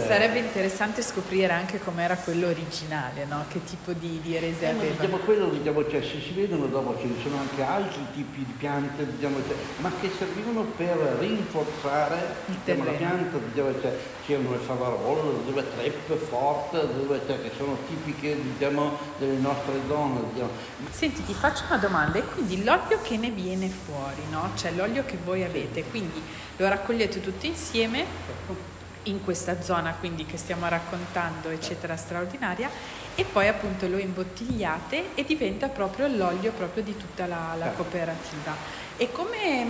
Sarebbe 0.00 0.38
interessante 0.38 1.02
scoprire 1.02 1.52
anche 1.52 1.78
com'era 1.78 2.16
quello 2.16 2.48
originale, 2.48 3.24
no? 3.26 3.44
che 3.48 3.62
tipo 3.64 3.92
di, 3.92 4.20
di 4.22 4.36
erese 4.36 4.64
eh, 4.64 4.70
aveva. 4.70 4.94
Diciamo, 4.94 5.16
quello, 5.18 5.48
diciamo, 5.48 5.88
cioè, 5.88 6.00
se 6.00 6.20
si 6.20 6.32
vedono 6.32 6.66
dopo 6.66 6.96
ce 6.98 7.06
ne 7.06 7.14
sono 7.22 7.38
anche 7.38 7.62
altri 7.62 8.00
tipi 8.14 8.44
di 8.44 8.54
piante, 8.56 9.06
diciamo, 9.06 9.36
cioè, 9.46 9.56
ma 9.78 9.90
che 10.00 10.10
servivano 10.16 10.62
per 10.76 10.96
rinforzare 11.18 12.36
diciamo, 12.46 12.84
la 12.84 12.92
pianta, 12.92 13.38
diciamo, 13.38 13.80
cioè, 13.80 13.96
c'erano 14.24 14.54
il 14.54 14.60
favarolo, 14.60 15.42
dove 15.44 15.64
treppe 15.76 16.16
forte, 16.16 16.86
dove, 16.94 17.20
cioè, 17.26 17.42
che 17.42 17.50
sono 17.56 17.76
tipiche 17.86 18.40
diciamo, 18.40 18.98
delle 19.18 19.38
nostre 19.38 19.74
zone. 19.86 20.20
Diciamo. 20.32 20.50
Senti, 20.90 21.24
ti 21.24 21.34
faccio 21.34 21.64
una 21.66 21.78
domanda, 21.78 22.18
e 22.18 22.24
quindi 22.24 22.64
l'olio 22.64 22.98
che 23.02 23.16
ne 23.16 23.30
viene 23.30 23.68
fuori, 23.68 24.22
no? 24.30 24.50
cioè 24.54 24.72
l'olio 24.72 25.04
che 25.04 25.18
voi 25.22 25.44
avete, 25.44 25.84
quindi 25.84 26.22
lo 26.56 26.68
raccogliete 26.68 27.20
tutti 27.20 27.46
insieme 27.46 28.78
in 29.04 29.22
questa 29.24 29.62
zona 29.62 29.94
quindi 29.98 30.26
che 30.26 30.36
stiamo 30.36 30.68
raccontando 30.68 31.48
eccetera 31.48 31.96
straordinaria 31.96 32.70
e 33.14 33.24
poi 33.24 33.48
appunto 33.48 33.86
lo 33.88 33.98
imbottigliate 33.98 35.14
e 35.14 35.24
diventa 35.24 35.68
proprio 35.68 36.06
l'olio 36.08 36.52
proprio 36.52 36.82
di 36.82 36.96
tutta 36.96 37.26
la, 37.26 37.54
la 37.58 37.68
cooperativa 37.70 38.80
e 39.00 39.10
come, 39.12 39.66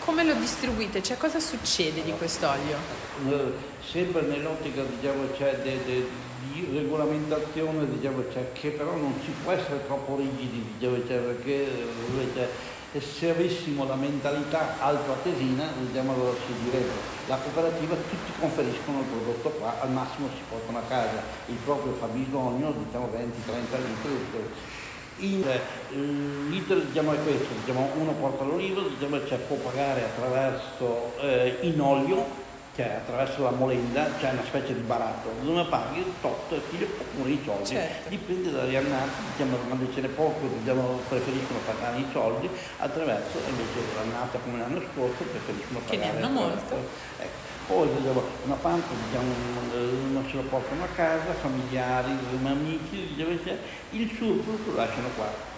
come, 0.00 0.24
lo 0.24 0.34
distribuite? 0.34 1.00
Cioè 1.00 1.16
cosa 1.16 1.38
succede 1.38 2.02
di 2.02 2.10
quest'olio? 2.10 2.76
Eh, 3.28 3.52
sempre 3.80 4.22
nell'ottica 4.22 4.82
diciamo, 4.82 5.32
cioè, 5.36 5.56
de, 5.62 5.84
de, 5.84 6.08
di 6.50 6.68
regolamentazione 6.72 7.88
diciamo, 7.88 8.24
cioè, 8.32 8.50
che 8.54 8.70
però 8.70 8.96
non 8.96 9.14
si 9.24 9.30
può 9.40 9.52
essere 9.52 9.86
troppo 9.86 10.16
rigidi 10.16 10.66
diciamo, 10.76 10.96
cioè, 11.06 11.18
perché 11.18 11.68
cioè, 12.92 13.00
se 13.00 13.30
avessimo 13.30 13.84
la 13.84 13.94
mentalità 13.94 14.76
altoatesina, 14.80 15.64
diciamo 15.86 16.14
allora 16.14 16.32
si 16.46 16.52
direbbe, 16.64 16.92
la 17.26 17.36
cooperativa 17.36 17.94
tutti 17.94 18.32
conferiscono 18.38 19.00
il 19.00 19.06
prodotto 19.06 19.50
qua, 19.50 19.80
al 19.80 19.90
massimo 19.90 20.28
si 20.28 20.42
portano 20.48 20.78
a 20.78 20.82
casa 20.88 21.22
il 21.46 21.56
proprio 21.64 21.92
fabbisogno, 21.94 22.72
diciamo 22.84 23.10
20-30 23.12 23.22
litri. 23.86 24.74
Il, 25.18 25.46
l'iter 26.50 26.82
diciamo, 26.82 27.12
è 27.12 27.22
questo, 27.22 27.54
diciamo, 27.64 27.90
uno 27.96 28.12
porta 28.12 28.44
l'olivo, 28.44 28.82
diciamo, 28.82 29.26
cioè, 29.26 29.38
può 29.38 29.56
pagare 29.56 30.04
attraverso 30.04 31.12
eh, 31.20 31.56
in 31.62 31.80
olio 31.80 32.44
cioè 32.76 33.00
attraverso 33.00 33.42
la 33.42 33.50
molenda, 33.50 34.06
cioè 34.20 34.32
una 34.32 34.44
specie 34.44 34.74
di 34.74 34.80
baratto, 34.80 35.32
dove 35.40 35.64
paghi 35.64 36.04
tot 36.20 36.52
e 36.52 36.60
oppure 37.00 37.30
i 37.30 37.40
soldi. 37.42 37.68
Certo. 37.70 38.08
Dipende 38.10 38.50
dagli 38.50 38.76
annati, 38.76 39.22
diciamo, 39.32 39.56
quando 39.56 39.92
ce 39.94 40.02
n'è 40.02 40.08
poco 40.08 40.46
diciamo, 40.46 41.00
preferiscono 41.08 41.58
pagare 41.64 41.98
i 41.98 42.06
soldi, 42.12 42.50
attraverso 42.78 43.38
invece 43.48 43.80
l'annata 43.96 44.38
come 44.44 44.58
l'anno 44.58 44.82
scorso 44.92 45.24
preferiscono 45.24 45.78
pagare. 45.80 45.98
Che 45.98 46.18
ne 46.18 46.22
hanno 46.22 46.28
molto. 46.28 46.74
Ecco. 47.18 47.44
Poi 47.66 47.88
diciamo, 47.96 48.22
una 48.44 48.54
parte 48.54 48.94
diciamo, 49.06 49.32
non 50.12 50.26
se 50.28 50.36
lo 50.36 50.42
portano 50.42 50.84
a 50.84 50.88
casa, 50.94 51.32
familiari, 51.32 52.10
amici, 52.44 53.14
diciamo, 53.14 53.30
il 53.90 54.10
surplus 54.16 54.66
lo 54.66 54.74
lasciano 54.74 55.08
qua 55.16 55.54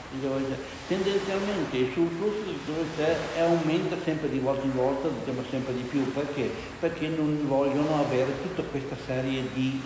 tendenzialmente 0.86 1.76
il 1.76 1.92
surplus 1.92 2.36
aumenta 3.36 3.96
sempre 4.04 4.30
di 4.30 4.38
volta 4.38 4.64
in 4.64 4.74
volta, 4.74 5.08
diciamo 5.08 5.42
sempre 5.50 5.74
di 5.74 5.82
più, 5.82 6.10
perché? 6.12 6.50
Perché 6.80 7.08
non 7.08 7.46
vogliono 7.46 8.04
avere 8.04 8.40
tutta 8.42 8.62
questa 8.62 8.96
serie 9.04 9.42
di, 9.52 9.82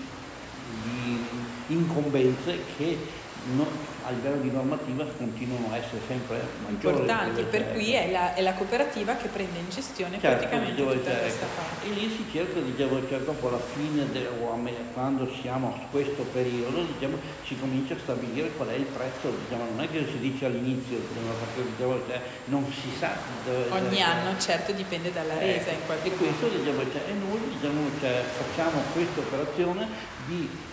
di 0.83 1.65
incombenze 1.69 2.65
che 2.77 3.22
no, 3.55 3.67
a 4.05 4.11
livello 4.11 4.41
di 4.41 4.51
normativa 4.51 5.05
continuano 5.17 5.73
a 5.73 5.77
essere 5.77 6.01
sempre 6.07 6.41
maggiori. 6.65 7.01
Importanti, 7.01 7.43
per 7.43 7.73
cui 7.73 7.93
è 7.93 8.11
la, 8.11 8.35
è 8.35 8.43
la, 8.43 8.53
cooperativa 8.53 9.15
che 9.17 9.29
prende 9.29 9.59
in 9.59 9.69
gestione 9.69 10.19
certo, 10.21 10.47
praticamente 10.47 10.83
tutta 10.83 11.11
questa 11.11 11.47
parte. 11.55 11.87
E 11.87 11.91
lì 11.91 12.09
si 12.11 12.25
cerca, 12.31 12.61
diciamo, 12.61 13.01
certo, 13.09 13.33
dopo 13.33 13.51
la 13.51 13.61
fine, 13.61 14.11
de, 14.11 14.27
o 14.41 14.59
quando 14.93 15.29
siamo 15.41 15.75
a 15.75 15.87
questo 15.91 16.23
periodo, 16.33 16.85
diciamo, 16.85 17.19
si 17.45 17.59
comincia 17.59 17.95
a 17.95 17.99
stabilire 17.99 18.51
qual 18.51 18.69
è 18.69 18.75
il 18.75 18.85
prezzo, 18.85 19.31
diciamo, 19.31 19.65
non 19.71 19.81
è 19.81 19.91
che 19.91 20.07
si 20.11 20.19
dice 20.19 20.47
all'inizio, 20.47 20.99
diciamo, 20.99 21.33
perché 21.33 21.71
diciamo, 21.71 21.99
cioè, 22.07 22.21
non 22.47 22.73
si 22.73 22.91
sa. 22.99 23.17
Dove, 23.45 23.71
Ogni 23.71 23.97
cioè, 23.97 24.03
anno 24.03 24.39
certo 24.39 24.73
dipende 24.73 25.13
dalla 25.13 25.39
eh, 25.39 25.59
resa 25.59 25.71
in 25.71 25.85
qualche 25.87 26.11
modo. 26.11 26.23
E 26.23 26.27
questo 26.27 26.57
diciamo, 26.57 26.83
cioè, 26.91 27.03
e 27.09 27.13
noi 27.13 27.41
diciamo, 27.53 27.91
cioè, 28.01 28.23
facciamo 28.23 28.83
questa 28.93 29.21
operazione 29.21 29.89
di 30.27 30.71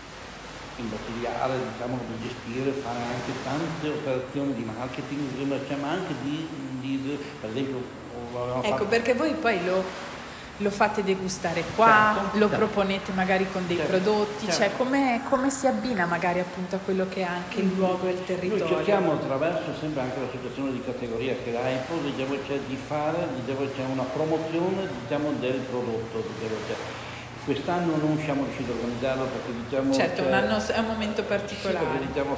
imbottigliare, 0.79 1.53
diciamo, 1.71 1.99
di 2.07 2.27
gestire, 2.27 2.71
fare 2.71 2.99
anche 2.99 3.31
tante 3.43 3.87
operazioni 3.87 4.53
di 4.53 4.63
marketing, 4.63 5.79
ma 5.79 5.89
anche 5.89 6.13
di, 6.23 6.47
di 6.79 7.17
per 7.39 7.49
esempio... 7.49 7.97
Ecco, 8.31 8.61
fatto... 8.61 8.85
perché 8.85 9.13
voi 9.13 9.33
poi 9.33 9.63
lo, 9.65 9.83
lo 10.57 10.69
fate 10.69 11.03
degustare 11.03 11.63
qua, 11.75 12.13
certo, 12.15 12.37
lo 12.37 12.49
certo. 12.49 12.65
proponete 12.65 13.11
magari 13.13 13.47
con 13.51 13.65
dei 13.65 13.77
certo, 13.77 13.91
prodotti, 13.91 14.45
certo. 14.45 14.61
cioè 14.61 14.71
come, 14.77 15.21
come, 15.29 15.49
si 15.49 15.67
abbina 15.67 16.05
magari 16.05 16.39
appunto 16.39 16.75
a 16.75 16.79
quello 16.79 17.07
che 17.07 17.21
è 17.21 17.23
anche 17.23 17.59
il 17.61 17.71
luogo 17.75 18.07
e 18.07 18.11
il 18.11 18.23
territorio? 18.25 18.65
Noi 18.65 18.75
cerchiamo 18.75 19.13
attraverso 19.13 19.73
sempre 19.79 20.01
anche 20.01 20.19
l'associazione 20.19 20.71
di 20.71 20.83
categoria 20.83 21.33
che 21.33 21.49
è 21.49 21.51
l'AIPO 21.53 21.97
diciamo, 22.03 22.35
cioè, 22.45 22.59
di 22.67 22.75
fare 22.75 23.27
diciamo, 23.45 23.93
una 23.93 24.03
promozione 24.03 24.87
diciamo, 25.01 25.31
del 25.39 25.59
prodotto. 25.69 26.23
Diciamo, 26.35 26.59
cioè, 26.67 26.75
Quest'anno 27.49 27.95
non 27.95 28.15
siamo 28.19 28.43
riusciti 28.43 28.69
a 28.69 28.75
organizzarlo 28.75 29.23
perché 29.23 29.51
diciamo... 29.63 29.91
Certo, 29.91 30.21
un 30.21 30.33
anno 30.33 30.63
è 30.63 30.77
un 30.77 30.85
momento 30.85 31.23
particolare. 31.23 31.97
Sì, 31.99 32.05
diciamo, 32.05 32.35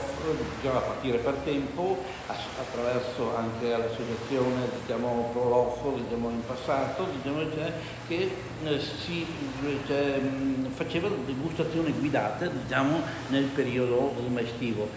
a 0.78 0.80
partire 0.80 1.18
per 1.18 1.34
tempo, 1.44 2.02
attraverso 2.28 3.36
anche 3.36 3.72
l'associazione 3.72 4.70
diciamo, 4.80 5.32
Proloco 5.34 6.00
diciamo, 6.02 6.30
in 6.30 6.46
passato, 6.46 7.10
diciamo, 7.14 7.42
cioè, 7.52 7.74
che 8.08 8.36
eh, 8.64 8.80
si 8.80 9.26
cioè, 9.86 10.18
faceva 10.70 11.10
degustazioni 11.26 11.92
guidate 11.92 12.50
diciamo, 12.64 13.02
nel 13.28 13.48
periodo 13.48 14.14
estivo 14.38 14.88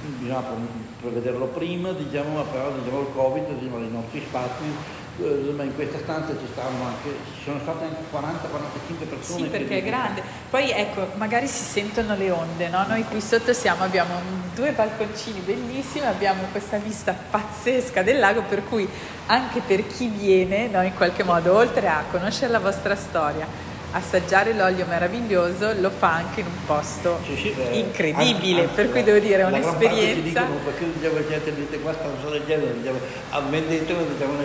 bisognava 0.00 0.54
prevederlo 1.00 1.46
prima, 1.46 1.92
diciamo, 1.92 2.42
però 2.42 2.72
diciamo, 2.72 3.00
il 3.00 3.06
Covid, 3.14 3.58
diciamo, 3.58 3.78
i 3.78 3.90
nostri 3.90 4.22
spazi 4.26 4.64
eh, 4.64 4.97
in 5.20 5.72
questa 5.74 5.98
stanza 5.98 6.32
ci 6.38 6.46
stavano 6.52 6.84
anche, 6.84 7.10
ci 7.36 7.42
sono 7.44 7.58
state 7.60 7.84
anche 7.84 8.02
40-45 8.12 9.08
persone. 9.08 9.42
Sì, 9.42 9.48
perché 9.48 9.78
è 9.78 9.82
grande. 9.82 10.22
Poi 10.48 10.70
ecco, 10.70 11.08
magari 11.16 11.48
si 11.48 11.64
sentono 11.64 12.14
le 12.16 12.30
onde, 12.30 12.68
no? 12.68 12.84
Noi 12.86 13.04
qui 13.04 13.20
sotto 13.20 13.52
siamo, 13.52 13.82
abbiamo 13.82 14.14
due 14.54 14.72
balconcini 14.72 15.40
bellissimi, 15.40 16.06
abbiamo 16.06 16.44
questa 16.52 16.78
vista 16.78 17.14
pazzesca 17.30 18.02
del 18.02 18.18
lago, 18.18 18.42
per 18.42 18.64
cui 18.64 18.88
anche 19.26 19.60
per 19.60 19.86
chi 19.86 20.06
viene, 20.08 20.68
no, 20.68 20.82
in 20.82 20.94
qualche 20.94 21.24
modo, 21.24 21.54
oltre 21.54 21.88
a 21.88 22.04
conoscere 22.10 22.52
la 22.52 22.60
vostra 22.60 22.94
storia, 22.94 23.46
assaggiare 23.92 24.52
l'olio 24.52 24.84
meraviglioso 24.86 25.72
lo 25.80 25.90
fa 25.90 26.14
anche 26.14 26.40
in 26.40 26.46
un 26.46 26.66
posto 26.66 27.20
sì, 27.24 27.36
sì, 27.36 27.54
eh, 27.58 27.78
incredibile, 27.78 28.62
anzi, 28.62 28.74
per 28.74 28.90
cui 28.90 29.02
devo 29.02 29.18
dire 29.18 29.42
è 29.42 29.44
un'esperienza. 29.44 30.46
Gente 30.46 30.50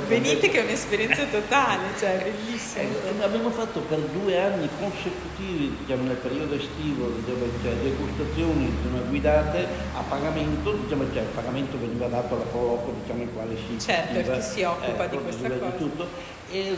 venite 0.08 0.50
che 0.50 0.60
è 0.60 0.64
un'esperienza 0.64 1.24
totale, 1.26 1.84
cioè 2.00 2.24
bellissima. 2.24 2.84
Eh, 2.84 3.24
abbiamo 3.24 3.50
fatto 3.50 3.82
per 3.82 4.00
due 4.00 4.40
anni 4.40 4.70
consecutivi, 4.80 5.76
diciamo 5.80 6.08
nel 6.08 6.16
periodo 6.16 6.56
estivo, 6.56 7.08
diciamo, 7.08 7.46
cioè, 7.62 7.74
degustazioni 7.74 8.74
diciamo, 8.82 9.04
guidate 9.10 9.68
a 9.96 10.04
pagamento, 10.08 10.72
diciamo, 10.72 11.04
cioè, 11.12 11.22
il 11.22 11.28
pagamento 11.36 11.78
veniva 11.78 12.08
dato 12.08 12.36
alla 12.36 12.44
Proloco, 12.46 12.94
diciamo, 13.02 13.24
il 13.24 13.30
quale 13.34 13.56
si 13.56 13.80
Certo, 13.80 14.14
perché 14.14 14.42
si 14.42 14.64
occupa 14.64 15.06
eh, 15.06 15.10
di 15.10 15.18
questa 15.18 15.50
cosa. 15.50 15.66
Di 15.66 15.78
tutto, 15.78 16.08
e, 16.52 16.76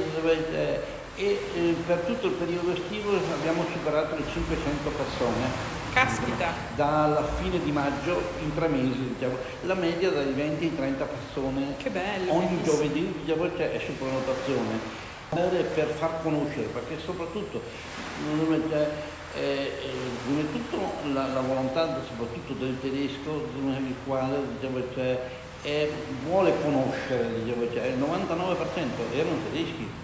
e 1.15 1.39
eh, 1.55 1.75
per 1.85 1.99
tutto 1.99 2.27
il 2.27 2.33
periodo 2.33 2.73
estivo 2.73 3.11
abbiamo 3.33 3.63
superato 3.71 4.15
le 4.15 4.23
500 4.31 4.89
persone. 4.89 5.73
Caspita! 5.93 6.51
Dalla 6.75 7.23
fine 7.39 7.57
di 7.63 7.71
maggio 7.71 8.21
in 8.41 8.53
tre 8.53 8.67
mesi, 8.67 9.13
diciamo. 9.13 9.37
la 9.61 9.75
media 9.75 10.11
dai 10.11 10.33
20 10.33 10.63
ai 10.65 10.75
30 10.75 11.05
persone. 11.05 11.75
Che 11.77 11.89
bello! 11.89 12.33
Ogni 12.33 12.61
giovedì 12.63 13.21
diciamo, 13.23 13.49
cioè, 13.55 13.71
è 13.71 13.79
su 13.79 13.95
prenotazione 13.97 15.03
per 15.73 15.87
far 15.97 16.21
conoscere, 16.21 16.67
perché 16.67 16.97
soprattutto 17.03 17.61
cioè, 18.69 18.89
eh, 19.35 19.41
eh, 19.41 20.51
tutto 20.51 20.77
la, 21.13 21.27
la, 21.27 21.41
volontà 21.41 22.01
soprattutto 22.07 22.53
del 22.53 22.77
tedesco, 22.79 23.47
il 23.57 23.95
quale 24.05 24.37
diciamo, 24.57 24.81
cioè, 24.93 25.19
è, 25.61 25.89
vuole 26.25 26.53
conoscere, 26.61 27.43
diciamo, 27.43 27.71
cioè, 27.73 27.85
il 27.85 27.99
99% 27.99 29.13
erano 29.13 29.37
tedeschi 29.49 30.03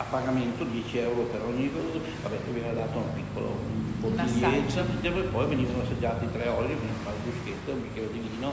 a 0.00 0.04
pagamento 0.04 0.64
10 0.64 0.98
euro 0.98 1.22
per 1.28 1.42
ogni 1.42 1.70
cosa, 1.70 2.00
vabbè 2.22 2.36
viene 2.52 2.72
dato 2.72 2.98
un 2.98 3.12
piccolo 3.12 3.54
bottiglietto 4.00 4.80
e 5.02 5.22
poi 5.24 5.46
venivano 5.46 5.82
assaggiati 5.82 6.26
tre 6.32 6.48
oli, 6.48 6.72
un 6.72 7.12
bruschetto, 7.22 7.72
un 7.72 7.82
bicchiere 7.82 8.10
di 8.10 8.18
vino, 8.20 8.52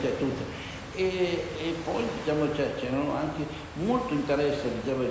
cioè, 0.00 0.18
tutto. 0.18 0.42
E, 0.94 1.02
e, 1.04 1.74
poi 1.84 2.04
diciamo, 2.18 2.50
c'erano 2.50 3.14
anche 3.16 3.46
molto 3.74 4.12
interesse, 4.12 4.68
diciamo, 4.82 5.04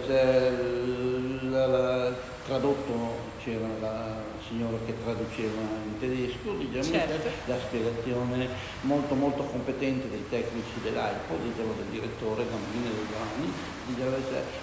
la, 1.50 1.66
la, 1.66 2.14
tradotto 2.46 3.30
c'era 3.44 3.68
la 3.80 4.22
signora 4.48 4.78
che 4.86 4.94
traduceva 5.04 5.62
in 5.86 5.98
tedesco, 6.00 6.54
diciamo, 6.54 6.84
certo. 6.84 7.30
la 7.46 7.58
spiegazione 7.60 8.48
molto 8.82 9.16
molto 9.16 9.44
competente 9.44 10.10
dei 10.10 10.26
tecnici 10.30 10.82
dell'AIPO, 10.84 11.34
diciamo, 11.44 11.74
del 11.78 11.86
direttore 11.90 12.46
Gambini 12.46 12.88
e 12.88 13.08
Giovanni, 13.10 13.52
diciamo, 13.88 14.16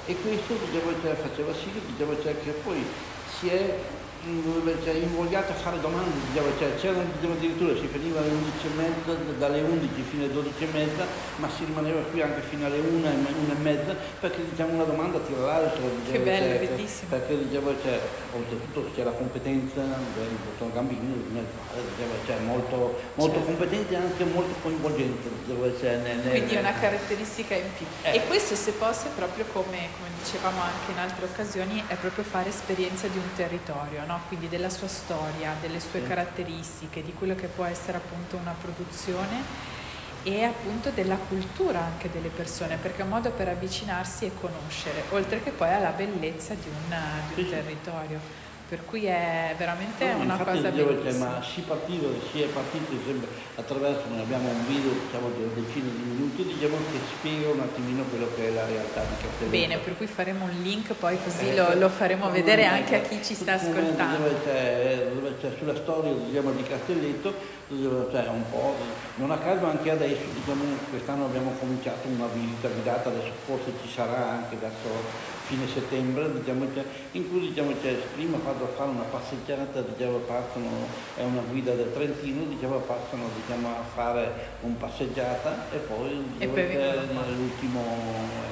e 0.04 0.16
questo 0.16 0.54
diciamo, 0.70 1.14
faceva 1.16 1.52
sì 1.52 1.70
diciamo, 1.86 2.12
che 2.14 2.50
poi 2.62 2.84
si 3.38 3.48
è 3.48 3.74
cioè, 4.82 4.94
invogliato 4.94 5.52
a 5.52 5.54
fare 5.54 5.80
domande, 5.80 6.10
diciamo, 6.28 6.48
cioè, 6.58 6.74
c'era 6.76 6.98
addirittura 7.00 7.74
si 7.74 7.86
finiva 7.86 8.20
alle 8.20 8.30
11 8.30 8.66
e 8.66 8.70
mezza, 8.76 9.14
dalle 9.38 9.60
11 9.60 10.02
fino 10.02 10.24
alle 10.24 10.32
12 10.32 10.64
e 10.64 10.66
mezza, 10.72 11.06
ma 11.36 11.48
si 11.48 11.64
rimaneva 11.64 12.00
qui 12.10 12.20
anche 12.20 12.40
fino 12.40 12.66
alle 12.66 12.78
1 12.78 13.06
e, 13.06 13.10
1 13.10 13.52
e 13.52 13.60
mezza 13.60 13.96
perché 14.20 14.44
diciamo, 14.50 14.74
una 14.74 14.84
domanda 14.84 15.18
tira 15.20 15.40
l'altra. 15.40 15.80
Diciamo, 15.80 16.10
che 16.10 16.18
bello, 16.18 16.58
cioè, 16.58 16.68
bellissimo. 16.68 17.10
Perché 17.10 17.38
diciamo, 17.38 17.74
cioè, 17.82 18.00
oltretutto 18.34 18.90
c'è 18.94 19.04
la 19.04 19.12
competenza 19.12 19.80
del 19.80 20.36
dottor 20.44 20.72
Gambini, 20.72 21.24
diciamo, 21.30 22.12
cioè, 22.26 22.38
molto, 22.40 23.00
molto 23.14 23.34
certo. 23.36 23.46
competente 23.46 23.94
e 23.94 23.96
anche 23.96 24.24
molto 24.24 24.54
coinvolgente. 24.62 25.28
Diciamo, 25.44 25.78
cioè, 25.78 25.96
nel, 25.98 26.30
Quindi 26.30 26.54
è 26.54 26.58
una 26.58 26.74
caratteristica 26.74 27.54
in 27.54 27.70
più. 27.76 27.86
Eh. 28.02 28.16
E 28.16 28.26
questo 28.26 28.56
se 28.56 28.72
posso 28.72 29.06
è 29.06 29.10
proprio 29.14 29.44
come, 29.52 29.88
come 29.96 30.10
dicevamo 30.22 30.60
anche 30.60 30.90
in 30.90 30.98
altre 30.98 31.24
occasioni, 31.24 31.82
è 31.86 31.94
proprio 31.94 32.24
fare 32.24 32.48
esperienza 32.48 33.06
di 33.06 33.18
un 33.18 33.28
territorio 33.36 34.06
no? 34.08 34.20
quindi 34.26 34.48
della 34.48 34.70
sua 34.70 34.88
storia, 34.88 35.54
delle 35.60 35.78
sue 35.78 36.02
caratteristiche, 36.02 37.02
di 37.02 37.12
quello 37.12 37.34
che 37.34 37.46
può 37.46 37.64
essere 37.64 37.98
appunto 37.98 38.36
una 38.36 38.54
produzione 38.60 39.76
e 40.24 40.42
appunto 40.42 40.90
della 40.90 41.16
cultura 41.16 41.80
anche 41.80 42.10
delle 42.10 42.28
persone, 42.28 42.76
perché 42.76 43.02
è 43.02 43.04
un 43.04 43.10
modo 43.10 43.30
per 43.30 43.48
avvicinarsi 43.48 44.24
e 44.24 44.32
conoscere, 44.40 45.04
oltre 45.10 45.42
che 45.42 45.50
poi 45.50 45.72
alla 45.72 45.90
bellezza 45.90 46.54
di 46.54 46.68
un, 46.68 46.96
di 47.34 47.42
un 47.42 47.50
territorio 47.50 48.46
per 48.68 48.84
cui 48.84 49.06
è 49.06 49.54
veramente 49.56 50.12
no, 50.12 50.24
una 50.24 50.36
cosa 50.36 50.68
bellissima. 50.68 51.26
ma 51.26 51.42
si 51.42 51.62
partiva, 51.62 52.08
si 52.30 52.42
è 52.42 52.46
partito 52.48 52.92
sempre 53.06 53.28
attraverso, 53.54 54.02
noi 54.10 54.20
abbiamo 54.20 54.50
un 54.50 54.66
video 54.66 54.92
diciamo 54.92 55.30
di 55.30 55.42
una 55.42 55.52
decina 55.54 55.88
di 55.88 56.02
minuti, 56.02 56.44
diciamo 56.44 56.76
che 56.92 56.98
spiega 57.16 57.48
un 57.48 57.60
attimino 57.60 58.02
quello 58.04 58.28
che 58.36 58.48
è 58.48 58.50
la 58.52 58.66
realtà 58.66 59.00
di 59.00 59.14
Castelletto. 59.22 59.48
Bene, 59.48 59.78
per 59.78 59.96
cui 59.96 60.06
faremo 60.06 60.44
un 60.44 60.60
link 60.60 60.92
poi 60.92 61.16
così 61.24 61.48
eh, 61.48 61.56
lo, 61.56 61.74
lo, 61.78 61.88
faremo 61.88 62.30
vedere 62.30 62.66
anche 62.66 62.96
a 62.96 63.00
chi 63.00 63.24
ci 63.24 63.34
sta 63.34 63.54
ascoltando. 63.54 64.18
Dove 64.18 64.34
c'è, 64.44 65.06
dove 65.14 65.34
c'è 65.40 65.50
sulla 65.56 65.74
storia 65.74 66.12
diciamo, 66.12 66.50
di 66.52 66.62
Castelletto, 66.62 67.34
dove 67.68 68.10
c'è 68.12 68.28
un 68.28 68.44
po', 68.50 68.74
non 69.14 69.30
a 69.30 69.38
caso 69.38 69.64
anche 69.64 69.90
adesso, 69.90 70.24
diciamo, 70.34 70.62
quest'anno 70.90 71.24
abbiamo 71.24 71.52
cominciato 71.58 72.06
una 72.06 72.26
visita 72.34 72.68
guidata, 72.68 73.08
adesso 73.08 73.32
forse 73.46 73.72
ci 73.82 73.90
sarà 73.90 74.28
anche 74.28 74.56
verso 74.56 75.36
fine 75.48 75.66
settembre, 75.66 76.30
diciamo, 76.30 76.66
in 77.12 77.30
cui 77.30 77.40
diciamo, 77.40 77.72
prima 78.14 78.36
vado 78.44 78.64
a 78.64 78.68
fare 78.76 78.90
una 78.90 79.04
passeggiata, 79.04 79.80
diciamo, 79.80 80.18
partono, 80.18 80.68
è 81.16 81.22
una 81.22 81.40
guida 81.40 81.72
del 81.72 81.90
Trentino, 81.92 82.44
diciamo, 82.44 82.76
passano 82.80 83.30
diciamo, 83.34 83.68
a 83.68 83.82
fare 83.94 84.30
una 84.60 84.76
passeggiata 84.78 85.70
e 85.72 85.78
poi, 85.78 86.22
diciamo, 86.36 86.54
e 86.54 87.30
l'ultimo... 87.34 87.82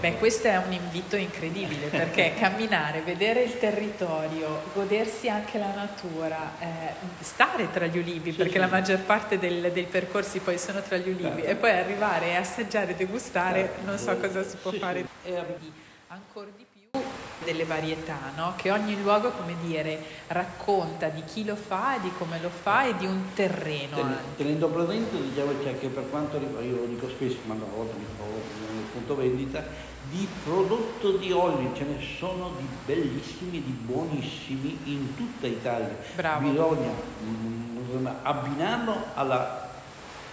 Beh, 0.01 0.17
questo 0.17 0.49
è 0.49 0.57
un 0.57 0.73
invito 0.73 1.17
incredibile 1.17 1.89
perché 1.89 2.33
camminare, 2.41 3.03
vedere 3.03 3.43
il 3.43 3.59
territorio, 3.59 4.63
godersi 4.73 5.29
anche 5.29 5.59
la 5.59 5.75
natura, 5.75 6.53
eh, 6.59 6.95
stare 7.21 7.71
tra 7.71 7.85
gli 7.85 7.99
ulivi, 7.99 8.31
sì, 8.31 8.39
perché 8.39 8.55
sì. 8.55 8.59
la 8.59 8.69
maggior 8.69 9.01
parte 9.01 9.39
del, 9.39 9.71
dei 9.71 9.85
percorsi 9.85 10.39
poi 10.39 10.59
sono 10.59 10.81
tra 10.81 10.97
gli 10.97 11.11
ulivi 11.11 11.43
certo. 11.43 11.47
e 11.47 11.55
poi 11.57 11.71
arrivare 11.73 12.29
e 12.29 12.37
assaggiare, 12.37 12.97
degustare, 12.97 13.61
certo. 13.61 13.85
non 13.85 13.99
so 13.99 14.17
cosa 14.17 14.43
si 14.43 14.57
può 14.57 14.71
sì, 14.71 14.79
fare. 14.79 15.07
Ancora 16.09 16.47
di 16.57 16.65
più 16.65 16.66
delle 17.45 17.65
varietà, 17.65 18.33
no? 18.37 18.55
che 18.57 18.71
ogni 18.71 19.01
luogo, 19.01 19.31
come 19.31 19.55
dire, 19.63 19.99
racconta 20.29 21.09
di 21.09 21.23
chi 21.25 21.45
lo 21.45 21.57
fa 21.57 21.97
e 21.97 22.01
di 22.01 22.11
come 22.17 22.41
lo 22.41 22.49
fa 22.49 22.87
e 22.87 22.97
di 22.97 23.07
un 23.07 23.33
terreno. 23.35 23.97
Ten, 23.97 24.17
tenendo 24.37 24.69
presente, 24.69 25.21
diciamo, 25.21 25.53
cioè, 25.63 25.79
che 25.79 25.89
per 25.89 26.09
quanto 26.09 26.39
riguarda, 26.39 26.67
io 26.67 26.77
lo 26.77 26.87
dico 26.87 27.09
spesso, 27.09 27.39
ma 27.45 27.55
una 27.55 27.65
volta 27.75 27.95
mi 27.97 28.07
trovo 28.17 28.41
nel 28.73 28.85
punto 28.93 29.17
vendita, 29.17 29.65
di 30.09 30.27
prodotto 30.45 31.17
di 31.17 31.33
olio 31.33 31.75
ce 31.75 31.85
ne 31.85 31.99
sono 32.19 32.53
di 32.59 32.67
bellissimi, 32.85 33.63
di 33.63 33.77
buonissimi 33.85 34.79
in 34.85 35.15
tutta 35.17 35.47
Italia. 35.47 35.97
Bravo. 36.15 36.49
Bisogna 36.49 36.91
mm, 37.25 38.07
abbinarlo 38.23 39.05
alla 39.15 39.69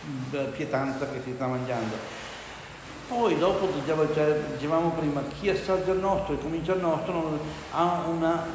mm, 0.05 0.51
pietanza 0.51 1.09
che 1.09 1.21
si 1.23 1.33
sta 1.33 1.47
mangiando 1.47 2.21
poi 3.13 3.37
dopo, 3.37 3.67
diciamo, 3.79 4.11
cioè, 4.13 4.39
dicevamo 4.55 4.89
prima, 4.89 5.21
chi 5.39 5.49
assaggia 5.49 5.91
il 5.91 5.99
nostro 5.99 6.33
e 6.33 6.39
comincia 6.39 6.73
il 6.73 6.81
nostro 6.81 7.39
ha 7.71 8.03
una, 8.07 8.45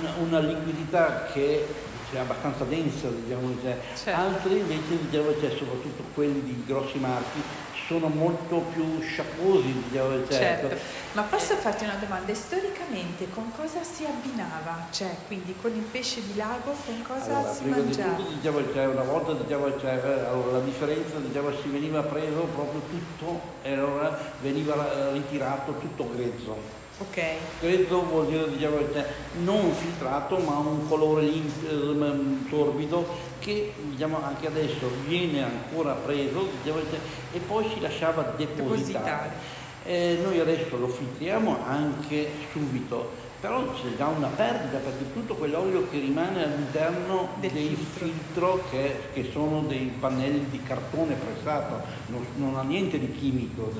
una, 0.00 0.12
una 0.18 0.38
liquidità 0.40 1.26
che 1.32 1.66
è 2.12 2.18
abbastanza 2.18 2.64
densa, 2.64 3.08
diciamo, 3.08 3.54
cioè. 3.62 3.78
certo. 3.94 4.20
altri 4.20 4.58
invece, 4.58 4.98
diciamo, 5.08 5.30
cioè, 5.38 5.50
soprattutto 5.50 6.02
quelli 6.14 6.42
di 6.42 6.64
grossi 6.66 6.98
marchi, 6.98 7.40
sono 7.86 8.08
molto 8.08 8.64
più 8.72 9.00
sciacquosi, 9.00 9.84
diciamo, 9.88 10.26
certo. 10.28 10.68
certo. 10.68 10.76
Ma 11.12 11.22
posso 11.22 11.54
farti 11.56 11.84
una 11.84 11.96
domanda? 12.00 12.34
Storicamente 12.34 13.28
con 13.30 13.52
cosa 13.56 13.82
si 13.82 14.04
abbinava? 14.04 14.86
Cioè, 14.90 15.14
quindi 15.26 15.54
con 15.60 15.74
il 15.74 15.82
pesce 15.82 16.22
di 16.22 16.36
lago 16.36 16.74
con 16.84 17.02
cosa 17.02 17.38
allora, 17.38 17.52
si 17.52 17.64
mangiava? 17.64 18.12
Di 18.14 18.22
tutto, 18.22 18.34
diciamo, 18.34 18.72
cioè, 18.72 18.86
una 18.86 19.02
volta 19.02 19.32
diciamo, 19.32 19.78
cioè, 19.78 20.00
allora, 20.28 20.52
la 20.52 20.64
differenza 20.64 21.16
diciamo, 21.18 21.50
si 21.60 21.68
veniva 21.68 22.02
preso 22.02 22.40
proprio 22.54 22.80
tutto 22.88 23.40
e 23.62 23.72
allora 23.72 24.18
veniva 24.40 25.10
ritirato 25.12 25.74
tutto 25.78 26.10
grezzo. 26.14 26.80
Ok. 26.98 27.22
Grezzo 27.60 28.02
vuol 28.04 28.26
dire 28.26 28.48
diciamo, 28.48 28.76
cioè, 28.92 29.06
non 29.42 29.72
filtrato 29.74 30.36
ma 30.38 30.58
un 30.58 30.86
colore 30.88 31.22
limpido, 31.22 32.04
ehm, 32.04 32.48
torbido 32.48 33.30
che 33.42 33.72
diciamo, 33.90 34.22
anche 34.22 34.46
adesso 34.46 34.88
viene 35.06 35.42
ancora 35.42 35.92
preso 35.94 36.48
diciamo, 36.62 36.80
cioè, 36.88 37.00
e 37.32 37.38
poi 37.40 37.68
si 37.74 37.80
lasciava 37.80 38.34
depositare. 38.36 39.60
Eh, 39.84 40.20
noi 40.22 40.38
adesso 40.38 40.76
lo 40.76 40.86
filtriamo 40.86 41.58
anche 41.66 42.30
subito, 42.52 43.10
però 43.40 43.72
c'è 43.72 43.96
già 43.96 44.06
una 44.06 44.28
perdita 44.28 44.78
perché 44.78 45.12
tutto 45.12 45.34
quell'olio 45.34 45.88
che 45.90 45.98
rimane 45.98 46.44
all'interno 46.44 47.30
Del 47.40 47.50
dei 47.50 47.76
filtro, 47.94 48.62
che, 48.70 49.08
che, 49.12 49.28
sono 49.32 49.62
dei 49.62 49.92
pannelli 49.98 50.46
di 50.50 50.62
cartone 50.62 51.14
pressato, 51.14 51.82
non, 52.06 52.24
non 52.36 52.56
ha 52.56 52.62
niente 52.62 53.00
di 53.00 53.10
chimico, 53.10 53.72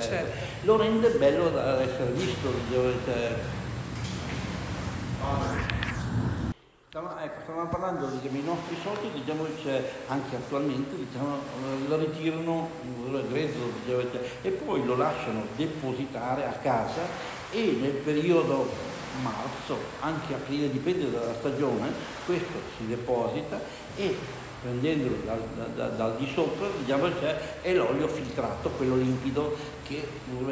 certo. 0.00 0.30
lo 0.62 0.76
rende 0.76 1.08
bello 1.10 1.48
da 1.48 1.82
essere 1.82 2.12
visto. 2.12 2.48
Stavamo, 5.18 5.79
ecco, 7.22 7.42
stavamo 7.44 7.68
parlando 7.68 8.06
dei 8.06 8.42
nostri 8.42 8.76
soldi, 8.82 9.12
diciamo 9.12 9.44
che 9.62 9.80
anche 10.08 10.34
attualmente 10.34 10.96
diciamo, 10.96 11.36
lo 11.86 11.96
ritirano 11.96 12.68
grezzo 13.28 13.58
diciamo, 13.84 14.24
e 14.42 14.50
poi 14.50 14.84
lo 14.84 14.96
lasciano 14.96 15.44
depositare 15.54 16.46
a 16.46 16.52
casa 16.60 17.02
e 17.52 17.78
nel 17.80 17.92
periodo 17.92 18.68
marzo, 19.22 19.78
anche 20.00 20.34
aprile, 20.34 20.68
dipende 20.68 21.12
dalla 21.12 21.34
stagione, 21.34 21.92
questo 22.26 22.58
si 22.76 22.88
deposita 22.88 23.60
e 23.94 24.16
prendendolo 24.60 25.14
dal, 25.24 25.42
dal, 25.76 25.94
dal 25.94 26.16
di 26.16 26.28
sopra 26.34 26.66
diciamo, 26.76 27.06
è 27.62 27.72
l'olio 27.72 28.08
filtrato, 28.08 28.68
quello 28.70 28.96
limpido 28.96 29.56
che 29.84 30.06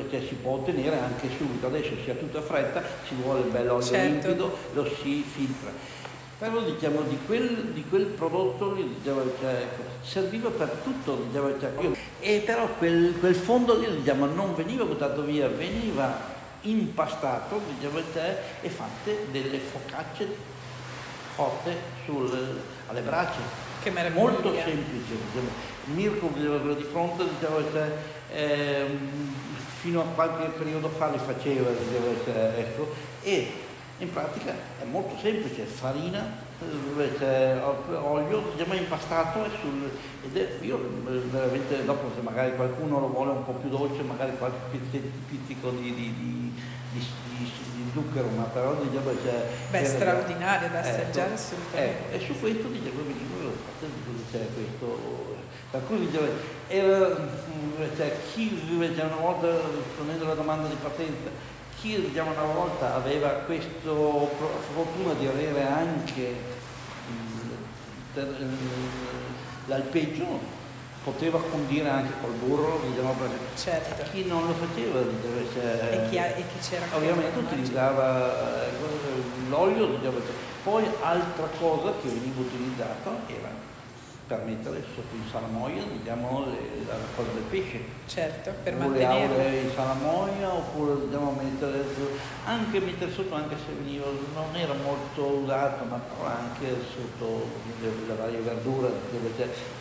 cioè, 0.09 0.21
si 0.21 0.35
può 0.35 0.53
ottenere 0.53 1.01
anche 1.01 1.29
subito. 1.37 1.67
Adesso 1.67 1.95
si 2.05 2.11
ha 2.11 2.15
tutta 2.15 2.41
fretta, 2.41 2.81
ci 3.07 3.17
vuole 3.17 3.41
il 3.41 3.51
bel 3.51 3.69
olio 3.69 3.85
certo. 3.85 4.27
limpido, 4.29 4.57
lo 4.73 4.85
si 4.85 5.23
filtra. 5.23 6.07
Però 6.39 6.61
diciamo 6.61 7.01
di 7.01 7.19
quel, 7.27 7.73
di 7.73 7.85
quel 7.89 8.07
prodotto 8.07 8.73
diciamo, 8.75 9.23
cioè, 9.41 9.67
serviva 10.03 10.51
per 10.51 10.69
tutto, 10.85 11.27
diciamo, 11.27 11.59
cioè, 11.59 11.73
e 12.21 12.43
però 12.47 12.69
quel, 12.79 13.17
quel 13.19 13.35
fondo 13.35 13.77
lì 13.77 13.97
diciamo, 13.97 14.27
non 14.27 14.55
veniva 14.55 14.85
buttato 14.85 15.23
via, 15.23 15.49
veniva 15.49 16.37
impastato 16.61 17.61
cioè, 17.81 18.43
e 18.61 18.69
fatte 18.69 19.27
delle 19.33 19.59
focacce 19.59 20.57
cotte 21.35 21.77
sul, 22.05 22.61
alle 22.87 23.01
braccia. 23.01 23.67
Che 23.83 23.91
meraviglia. 23.91 24.23
Molto 24.23 24.53
semplice. 24.55 25.15
Diciamo. 25.33 25.49
Mirko 25.87 26.27
quello 26.29 26.75
di 26.75 26.83
fronte 26.85 27.25
cioè, 27.41 27.93
eh, 28.33 28.87
fino 29.81 30.03
a 30.03 30.05
qualche 30.05 30.47
periodo 30.57 30.89
fa 30.89 31.09
li 31.09 31.19
faceva, 31.19 31.71
ecco, 32.57 32.93
e 33.23 33.67
in 33.99 34.13
pratica 34.13 34.53
è 34.81 34.85
molto 34.85 35.17
semplice, 35.21 35.65
farina, 35.65 36.47
c'è 37.19 37.61
olio, 37.95 38.53
diciamo 38.55 38.75
impastato 38.75 39.45
e 39.45 39.49
sul, 39.61 39.91
ed 40.25 40.37
è, 40.37 40.65
io 40.65 40.79
veramente 41.31 41.85
dopo 41.85 42.11
se 42.15 42.21
magari 42.23 42.55
qualcuno 42.55 43.01
lo 43.01 43.09
vuole 43.09 43.33
un 43.33 43.45
po' 43.45 43.53
più 43.53 43.69
dolce, 43.69 44.03
magari 44.03 44.37
qualche 44.39 44.79
pizzico 45.29 45.71
di, 45.71 45.95
di, 45.95 46.15
di, 46.15 46.53
di, 46.93 47.51
zucchero, 47.93 48.29
ma 48.37 48.45
però 48.45 48.75
diciamo 48.75 49.11
c'è... 49.23 49.47
Beh, 49.71 49.85
straordinario 49.85 50.69
da 50.69 50.81
assaggiare 50.81 51.33
ecco, 51.33 51.35
assolutamente. 51.35 52.15
Ecco, 52.15 52.15
e 52.15 52.27
su 52.27 52.41
questo 52.41 52.69
diciamo 52.69 53.03
venivo 53.03 53.53
c'è 54.31 54.47
questo 54.55 55.37
per 55.71 55.83
cui 55.87 55.99
diciamo, 55.99 56.27
era, 56.69 57.15
cioè, 57.95 58.17
chi 58.33 58.59
cioè, 58.69 59.05
una 59.05 59.17
volta 59.17 59.49
rispondendo 59.51 60.25
alla 60.25 60.35
domanda 60.35 60.67
di 60.67 60.77
partenza 60.81 61.57
chi 61.81 62.01
diciamo, 62.01 62.33
una 62.33 62.53
volta 62.53 62.95
aveva 62.95 63.29
questa 63.47 63.71
fortuna 64.75 65.13
di 65.19 65.27
avere 65.27 65.67
anche 65.67 66.57
l'alpeggio 69.67 70.57
poteva 71.05 71.39
condire 71.39 71.89
anche 71.89 72.13
col 72.21 72.33
burro, 72.33 72.81
diciamo, 72.87 73.15
certo. 73.55 74.05
chi 74.11 74.27
non 74.27 74.47
lo 74.47 74.53
faceva 74.53 75.01
cioè, 75.55 75.91
e, 75.93 76.09
chi, 76.11 76.17
e 76.17 76.45
chi 76.53 76.69
c'era 76.69 76.85
ovviamente 76.95 77.39
utilizzava 77.39 78.67
eh, 78.67 78.71
l'olio, 79.49 79.87
diciamo, 79.87 80.19
poi 80.65 80.85
altra 81.01 81.49
cosa 81.59 81.93
che 82.03 82.09
veniva 82.09 82.41
utilizzata 82.41 83.11
era 83.27 83.49
per 84.29 84.45
mettere 84.45 84.85
sotto 84.95 85.15
in 85.15 85.23
salamoia 85.31 85.83
diciamo, 85.91 86.45
le, 86.45 86.85
la 86.87 86.95
cosa 87.17 87.31
del 87.33 87.45
pesce. 87.49 87.81
Certo, 88.07 88.53
per 88.63 88.75
o 88.75 88.79
mantenerlo. 88.79 89.37
le 89.37 89.61
in 89.63 89.71
salamoia 89.75 90.53
oppure 90.53 91.01
dobbiamo 91.01 91.35
mettere 91.41 91.83
anche 92.45 92.79
mettere 92.81 93.11
sotto 93.11 93.35
anche 93.35 93.57
se 93.57 93.73
veniva, 93.73 94.05
non 94.35 94.55
era 94.55 94.75
molto 94.75 95.25
usato 95.43 95.85
ma 95.85 95.99
anche 96.27 96.77
sotto 96.95 97.47
le, 97.81 98.15
varie 98.15 98.41
verdure, 98.41 98.91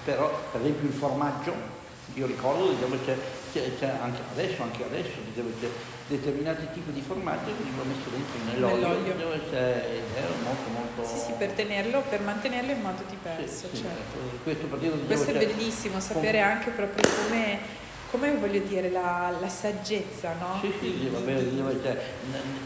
però 0.06 0.32
per 0.52 0.62
esempio 0.62 0.88
il 0.88 0.94
formaggio 0.94 1.76
io 2.14 2.26
ricordo 2.26 2.70
diciamo, 2.70 2.96
c'è, 3.06 3.18
c'è, 3.52 3.78
c'è, 3.78 3.94
anche 4.02 4.22
adesso, 4.32 4.64
anche 4.64 4.84
adesso 4.86 5.12
diciamo, 5.26 5.50
determinati 6.08 6.68
tipi 6.74 6.92
di 6.92 7.02
formaggio 7.02 7.52
vengono 7.62 7.84
messi 7.84 8.10
dentro 8.10 8.40
nell'olio, 8.46 9.14
nell'olio. 9.14 9.34
ed 9.34 9.54
è 9.54 10.24
molto 10.44 10.70
molto... 10.72 11.04
Sì, 11.04 11.18
sì, 11.26 11.34
per 11.38 11.52
tenerlo, 11.52 12.02
per 12.10 12.22
mantenerlo 12.22 12.72
in 12.72 12.82
modo 12.82 13.04
diverso. 13.10 13.68
Sì, 13.72 13.78
certo. 13.78 14.18
sì, 14.32 14.40
questo, 14.44 14.68
questo 15.06 15.32
è 15.32 15.46
bellissimo, 15.46 16.00
sapere 16.00 16.40
anche 16.40 16.70
proprio 16.72 17.08
come 17.24 17.86
come 18.10 18.36
voglio 18.38 18.60
dire, 18.62 18.90
la, 18.90 19.34
la 19.40 19.50
saggezza, 19.50 20.34
no? 20.40 20.60
Sì, 20.62 20.74
sì, 20.80 21.10
va 21.12 21.20
bene, 21.20 21.42
cioè, 21.84 21.98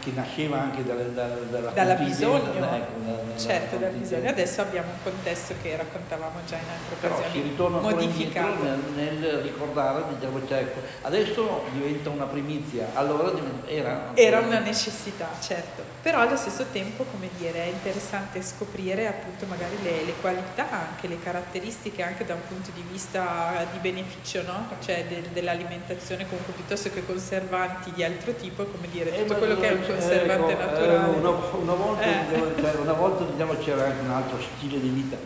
che 0.00 0.12
nasceva 0.14 0.60
anche 0.60 0.84
dalla, 0.84 1.02
dalla, 1.02 1.34
dalla, 1.50 1.70
dalla 1.70 1.94
bisogno, 1.94 2.52
ecco, 2.52 2.58
da, 2.58 3.36
certo, 3.36 3.76
dal 3.76 3.92
bisogno. 3.92 4.28
Adesso 4.28 4.60
abbiamo 4.60 4.90
un 4.90 5.02
contesto 5.02 5.54
che 5.60 5.76
raccontavamo 5.76 6.38
già 6.46 6.56
in 6.56 6.64
altre 6.70 6.96
Però 7.00 7.16
occasioni, 7.16 7.54
modificato. 7.80 8.62
nel, 8.62 8.80
nel, 8.94 9.34
ricordare, 9.42 10.04
diciamo, 10.14 10.46
cioè, 10.46 10.58
ecco, 10.58 10.80
adesso 11.02 11.64
diventa 11.72 12.10
una 12.10 12.26
primizia, 12.26 12.90
allora 12.94 13.32
era... 13.66 14.10
Era 14.14 14.38
una 14.38 14.60
necessità, 14.60 15.28
certo, 15.40 15.91
però 16.02 16.18
allo 16.18 16.36
stesso 16.36 16.64
tempo, 16.72 17.04
come 17.04 17.28
dire, 17.38 17.62
è 17.62 17.68
interessante 17.68 18.42
scoprire 18.42 19.06
appunto 19.06 19.46
magari 19.46 19.76
le, 19.84 20.02
le 20.04 20.14
qualità, 20.20 20.88
anche 20.88 21.06
le 21.06 21.20
caratteristiche, 21.22 22.02
anche 22.02 22.24
da 22.24 22.34
un 22.34 22.40
punto 22.48 22.70
di 22.74 22.82
vista 22.90 23.64
di 23.70 23.78
beneficio, 23.78 24.42
no? 24.42 24.66
Cioè 24.84 25.06
del, 25.06 25.22
dell'alimentazione 25.32 26.26
comunque 26.28 26.54
piuttosto 26.54 26.90
che 26.90 27.06
conservanti 27.06 27.92
di 27.92 28.02
altro 28.02 28.34
tipo, 28.34 28.64
come 28.64 28.88
dire, 28.90 29.14
tutto 29.16 29.34
eh, 29.34 29.38
quello 29.38 29.56
che 29.60 29.68
è 29.68 29.72
un 29.74 29.86
conservante 29.86 30.52
ecco, 30.52 30.64
naturale. 30.64 31.14
Eh, 31.14 31.18
una, 31.18 31.30
una, 31.30 31.74
volta, 31.74 32.02
eh. 32.02 32.26
diciamo, 32.26 32.60
cioè, 32.60 32.80
una 32.80 32.92
volta 32.94 33.24
diciamo, 33.24 33.54
c'era 33.58 33.84
anche 33.84 34.04
un 34.04 34.10
altro 34.10 34.38
stile 34.40 34.80
di 34.80 34.88
vita. 34.88 35.16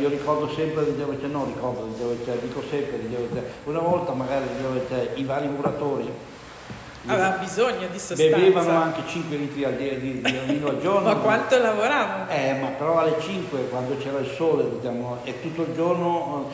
Io 0.00 0.08
ricordo 0.08 0.50
sempre, 0.54 0.90
diciamo, 0.90 1.20
cioè, 1.20 1.28
no 1.28 1.44
ricordo, 1.44 1.84
diciamo, 1.92 2.16
cioè, 2.24 2.36
dico 2.38 2.62
sempre, 2.70 3.06
diciamo, 3.06 3.26
cioè, 3.34 3.42
una 3.64 3.80
volta 3.80 4.12
magari 4.12 4.46
diciamo, 4.56 4.80
cioè, 4.88 5.10
i 5.16 5.24
vari 5.24 5.48
muratori 5.48 6.10
aveva 7.06 7.30
bisogno 7.30 7.86
di 7.88 7.98
sostanza. 7.98 8.36
Bevevano 8.36 8.70
anche 8.70 9.02
5 9.06 9.36
litri 9.36 9.64
al, 9.64 9.74
di, 9.74 9.98
di, 9.98 10.20
di 10.20 10.38
vino 10.46 10.68
al 10.68 10.80
giorno. 10.82 11.08
ma 11.08 11.16
quanto 11.16 11.58
lavoravano? 11.58 12.30
Eh, 12.30 12.54
ma 12.54 12.68
però 12.68 12.98
alle 12.98 13.16
5 13.20 13.68
quando 13.68 13.96
c'era 13.96 14.18
il 14.18 14.30
sole 14.34 14.68
diciamo, 14.70 15.18
e 15.24 15.40
tutto 15.40 15.62
il 15.62 15.74
giorno 15.74 16.50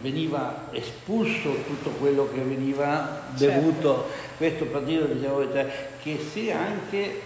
veniva 0.00 0.66
espulso 0.70 1.50
tutto 1.66 1.90
quello 1.90 2.28
che 2.32 2.40
veniva 2.40 3.22
bevuto, 3.30 3.94
certo. 3.94 4.36
questo 4.36 4.64
per 4.66 4.82
dire 4.82 5.14
diciamo, 5.14 5.50
cioè, 5.50 5.88
che 6.02 6.18
se 6.32 6.52
anche 6.52 7.22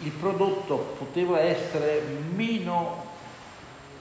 il 0.00 0.10
prodotto 0.12 0.94
poteva 0.96 1.40
essere 1.40 2.02
meno 2.34 3.06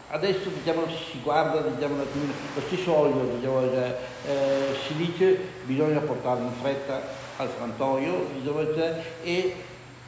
adesso 0.09 0.49
diciamo, 0.49 0.85
si 0.87 1.19
guarda 1.21 1.59
diciamo, 1.61 1.97
lo 1.97 2.61
stesso 2.65 2.93
olio 2.93 3.35
diciamo, 3.35 3.61
cioè, 3.61 3.97
eh, 4.27 4.75
si 4.87 4.95
dice 4.95 5.37
bisogna 5.63 5.99
portarlo 5.99 6.45
in 6.45 6.53
fretta 6.61 7.16
al 7.37 7.47
frantoio 7.49 8.27
cioè, 8.43 9.03
e 9.23 9.55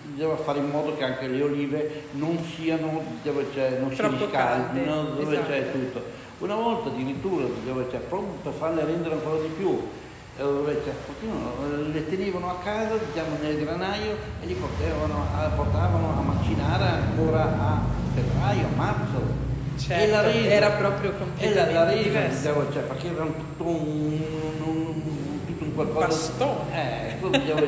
bisogna 0.02 0.36
fare 0.38 0.60
in 0.60 0.70
modo 0.70 0.96
che 0.96 1.04
anche 1.04 1.28
le 1.28 1.44
olive 1.44 2.04
non 2.12 2.38
siano 2.56 3.04
diciamo, 3.22 3.42
cioè, 3.54 3.78
non 3.80 3.90
Troppo 3.90 4.18
si 4.18 4.24
riscaldino 4.24 5.04
dove 5.04 5.34
esatto. 5.34 5.50
c'è 5.50 5.72
tutto 5.72 6.18
una 6.40 6.56
volta 6.56 6.90
addirittura, 6.90 7.46
dove 7.66 7.88
c'è, 7.90 7.98
proprio 7.98 8.32
per 8.42 8.54
farle 8.54 8.86
rendere 8.86 9.16
ancora 9.16 9.42
di 9.42 9.50
più, 9.58 9.88
dove 10.38 10.82
c'è, 10.84 10.92
le 11.92 12.10
tenevano 12.10 12.50
a 12.50 12.56
casa, 12.64 12.96
diciamo 12.96 13.36
nel 13.42 13.60
granaio 13.60 14.16
e 14.42 14.46
li 14.46 14.54
portavano 14.54 15.26
a, 15.36 15.48
portavano 15.50 16.18
a 16.18 16.22
macinare 16.22 16.84
ancora 16.84 17.44
a 17.44 17.82
febbraio, 18.14 18.68
a 18.68 18.76
marzo. 18.76 19.48
Certo, 19.78 20.04
e 20.04 20.08
la 20.10 20.22
resa, 20.22 20.50
era 20.50 20.70
proprio 20.72 21.12
completamente 21.12 21.70
e 21.70 21.74
la, 21.74 21.86
la 21.86 21.92
resa. 21.92 22.20
Diciamo, 22.22 22.72
cioè, 22.72 22.82
perché 22.84 23.08
era 23.08 23.24
tutto 23.24 23.64
un, 23.64 24.22
un, 24.64 24.64
tutto 24.64 25.04
un 25.04 25.39
qualcosa... 25.86 26.08
Bastone. 26.08 27.18
Eh, 27.22 27.30
diciamo, 27.40 27.62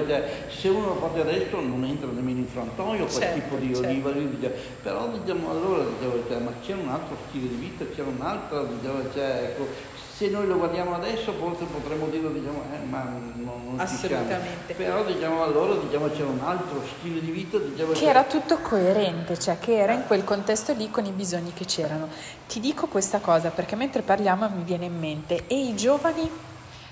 se 0.50 0.68
uno 0.68 0.88
lo 0.88 0.94
porta 0.96 1.22
adesso 1.22 1.60
non 1.60 1.84
entra 1.86 2.10
nemmeno 2.12 2.40
in 2.40 2.48
frantoio 2.48 3.06
quel 3.06 3.22
certo, 3.22 3.40
tipo 3.40 3.56
di 3.56 3.74
certo. 3.74 3.90
oliva 3.90 4.12
diciamo, 4.12 4.54
però 4.84 5.08
diciamo 5.08 5.50
allora 5.52 5.84
diciamo, 5.84 6.24
cioè, 6.28 6.40
ma 6.40 6.52
c'è 6.62 6.74
un 6.74 6.90
altro 6.90 7.18
stile 7.28 7.48
di 7.48 7.56
vita, 7.56 7.86
c'è 7.94 8.02
un'altra, 8.02 8.64
diciamo, 8.64 9.02
cioè, 9.14 9.54
ecco, 9.56 9.68
se 10.16 10.30
noi 10.30 10.46
lo 10.46 10.58
guardiamo 10.58 10.94
adesso 10.94 11.34
forse 11.34 11.64
potremmo 11.66 12.08
dire 12.08 12.32
diciamo, 12.32 12.64
eh, 12.74 12.86
ma 12.88 13.04
non, 13.04 13.34
non 13.44 13.80
Assolutamente. 13.80 14.74
Però 14.76 15.04
diciamo 15.04 15.44
allora 15.44 15.74
diciamo, 15.76 16.10
c'era 16.10 16.28
un 16.28 16.42
altro 16.44 16.84
stile 17.00 17.22
di 17.22 17.32
vita. 17.32 17.58
Diciamo, 17.58 17.94
che 17.94 18.00
cioè... 18.00 18.10
era 18.10 18.24
tutto 18.24 18.58
coerente, 18.60 19.40
cioè 19.40 19.58
che 19.60 19.78
era 19.78 19.94
in 19.94 20.04
quel 20.06 20.24
contesto 20.24 20.74
lì 20.74 20.92
con 20.92 21.06
i 21.06 21.12
bisogni 21.12 21.54
che 21.54 21.66
c'erano. 21.66 22.08
Ti 22.48 22.60
dico 22.60 22.88
questa 22.88 23.20
cosa 23.20 23.50
perché 23.50 23.76
mentre 23.76 24.02
parliamo 24.04 24.48
mi 24.50 24.64
viene 24.64 24.86
in 24.86 25.00
mente, 25.00 25.48
e 25.48 25.60
i 25.60 25.76
giovani 25.76 26.30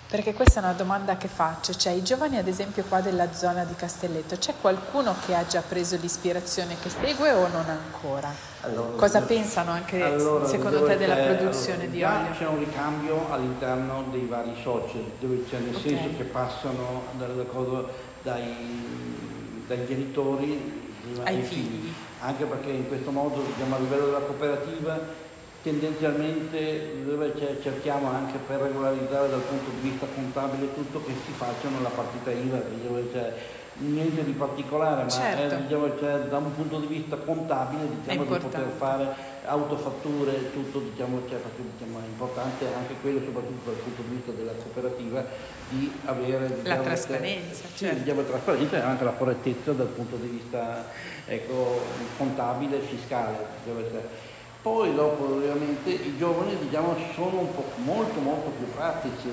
perché 0.10 0.34
questa 0.34 0.60
è 0.60 0.64
una 0.64 0.74
domanda 0.74 1.18
che 1.18 1.28
faccio, 1.28 1.72
cioè 1.76 1.94
i 1.94 2.02
giovani 2.02 2.38
ad 2.38 2.48
esempio 2.48 2.84
qua 2.88 3.00
della 3.00 3.32
zona 3.32 3.64
di 3.64 3.76
Castelletto, 3.76 4.38
c'è 4.38 4.56
qualcuno 4.60 5.14
che 5.24 5.36
ha 5.36 5.46
già 5.46 5.62
preso 5.62 5.98
l'ispirazione 5.98 6.76
che 6.82 6.90
segue 6.90 7.32
o 7.32 7.48
non 7.48 7.70
ancora? 7.70 8.34
Allora, 8.62 8.98
Cosa 8.98 9.22
pensano 9.22 9.70
anche 9.70 10.02
allora, 10.02 10.48
secondo 10.48 10.84
te 10.84 10.98
della 10.98 11.14
produzione 11.16 11.84
allora, 11.84 11.92
di 11.92 12.04
olio? 12.04 12.32
C'è 12.40 12.48
un 12.48 12.58
ricambio 12.58 13.32
all'interno 13.32 14.06
dei 14.10 14.26
vari 14.26 14.56
social, 14.64 15.04
dove 15.20 15.46
c'è 15.48 15.60
nel 15.60 15.76
okay. 15.76 15.90
senso 15.90 16.18
che 16.18 16.24
passano 16.24 17.04
cosa, 17.52 17.84
dai, 18.24 19.64
dai, 19.68 19.86
genitori 19.86 20.90
ai 21.24 21.44
figli. 21.44 21.68
figli. 21.68 21.94
Anche 22.22 22.46
perché 22.46 22.72
in 22.72 22.88
questo 22.88 23.12
modo 23.12 23.44
diciamo, 23.44 23.76
a 23.76 23.80
livello 23.80 24.06
della 24.06 24.20
cooperativa 24.22 25.28
tendenzialmente 25.62 27.04
dove 27.04 27.34
cerchiamo 27.62 28.10
anche 28.10 28.38
per 28.48 28.62
regolarizzare 28.62 29.30
dal 29.30 29.42
punto 29.42 29.72
di 29.80 29.90
vista 29.90 30.06
contabile 30.14 30.74
tutto 30.74 31.04
che 31.04 31.14
si 31.26 31.32
facciano 31.32 31.82
la 31.82 31.90
partita 31.90 32.32
IVA, 32.32 32.62
dove 32.88 33.12
c'è 33.12 33.34
niente 33.80 34.24
di 34.24 34.32
particolare, 34.32 35.04
ma 35.04 35.10
certo. 35.10 35.56
è, 35.56 35.58
diciamo, 35.62 35.98
cioè, 35.98 36.20
da 36.24 36.38
un 36.38 36.54
punto 36.54 36.80
di 36.80 36.88
vista 36.88 37.16
contabile 37.18 37.88
diciamo, 38.02 38.24
di 38.24 38.38
poter 38.38 38.68
fare 38.78 39.08
autofatture, 39.46 40.52
tutto 40.52 40.80
diciamo, 40.80 41.22
cioè, 41.30 41.40
perché, 41.40 41.62
diciamo, 41.78 42.00
è 42.00 42.08
importante 42.08 42.66
anche 42.76 42.96
quello, 43.02 43.20
soprattutto 43.24 43.70
dal 43.70 43.80
punto 43.80 44.02
di 44.02 44.16
vista 44.16 44.32
della 44.32 44.52
cooperativa, 44.52 45.26
di 45.70 45.92
avere 46.06 46.48
diciamo, 46.48 46.68
la 46.68 46.78
trasparenza, 46.78 47.62
cioè, 47.62 47.78
certo. 47.78 47.96
sì, 47.96 48.04
diciamo, 48.04 48.22
trasparenza 48.24 48.78
e 48.78 48.82
anche 48.82 49.04
la 49.04 49.12
correttezza 49.12 49.72
dal 49.72 49.88
punto 49.88 50.16
di 50.18 50.28
vista 50.28 50.86
ecco, 51.26 51.82
contabile 52.18 52.78
e 52.78 52.82
fiscale. 52.82 53.38
Diciamo, 53.64 53.82
cioè, 53.90 54.28
poi 54.62 54.94
dopo 54.94 55.24
ovviamente 55.24 55.90
i 55.90 56.18
giovani 56.18 56.58
diciamo, 56.60 56.96
sono 57.14 57.48
molto 57.78 58.20
molto 58.20 58.50
più 58.58 58.70
pratici, 58.74 59.30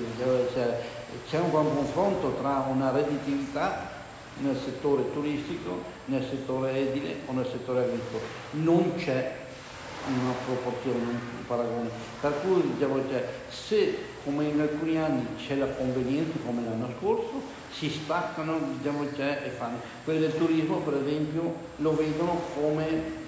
cioè, 0.53 0.79
c'è 1.29 1.39
un 1.39 1.49
buon 1.49 1.75
confronto 1.75 2.35
tra 2.39 2.65
una 2.69 2.91
redditività 2.91 3.95
nel 4.39 4.57
settore 4.63 5.11
turistico, 5.11 5.83
nel 6.05 6.23
settore 6.23 6.71
edile 6.75 7.15
o 7.25 7.33
nel 7.33 7.45
settore 7.45 7.83
agricolo. 7.83 8.21
Non 8.51 8.93
c'è 8.95 9.35
una 10.07 10.31
proporzione, 10.45 10.99
un 10.99 11.45
paragone. 11.45 11.89
Per 12.21 12.33
cui 12.41 12.61
diciamo, 12.73 13.01
cioè, 13.09 13.27
se 13.49 13.97
come 14.23 14.45
in 14.45 14.61
alcuni 14.61 14.97
anni 14.97 15.25
c'è 15.35 15.55
la 15.55 15.67
convenienza 15.67 16.37
come 16.45 16.63
l'anno 16.63 16.89
scorso, 16.99 17.41
si 17.71 17.89
staccano 17.89 18.59
diciamo, 18.77 19.05
cioè, 19.13 19.41
e 19.45 19.49
fanno. 19.49 19.79
Quelli 20.05 20.19
del 20.19 20.37
turismo 20.37 20.77
per 20.77 21.01
esempio 21.03 21.53
lo 21.77 21.95
vedono 21.95 22.39
come 22.55 23.25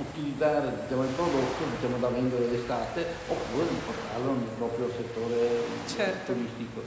utilizzare 0.00 0.82
diciamo, 0.82 1.02
il 1.02 1.10
prodotto 1.10 1.64
diciamo, 1.76 1.98
da 1.98 2.08
vendere 2.08 2.46
l'estate 2.48 3.06
oppure 3.28 3.68
di 3.68 3.76
portarlo 3.84 4.32
nel 4.32 4.48
proprio 4.56 4.90
settore 4.96 5.62
certo. 5.86 6.32
turistico. 6.32 6.82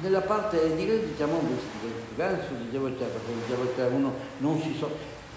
Nella 0.00 0.22
parte 0.22 0.62
edile 0.62 1.06
diciamo 1.06 1.36
un 1.36 1.56
diverso, 2.08 2.54
dicevo, 2.64 2.88
cioè, 2.96 3.08
perché 3.08 3.32
dicevo, 3.42 3.74
cioè, 3.76 3.88
uno 3.88 4.14
non 4.38 4.58
si, 4.62 4.74
so, 4.78 4.90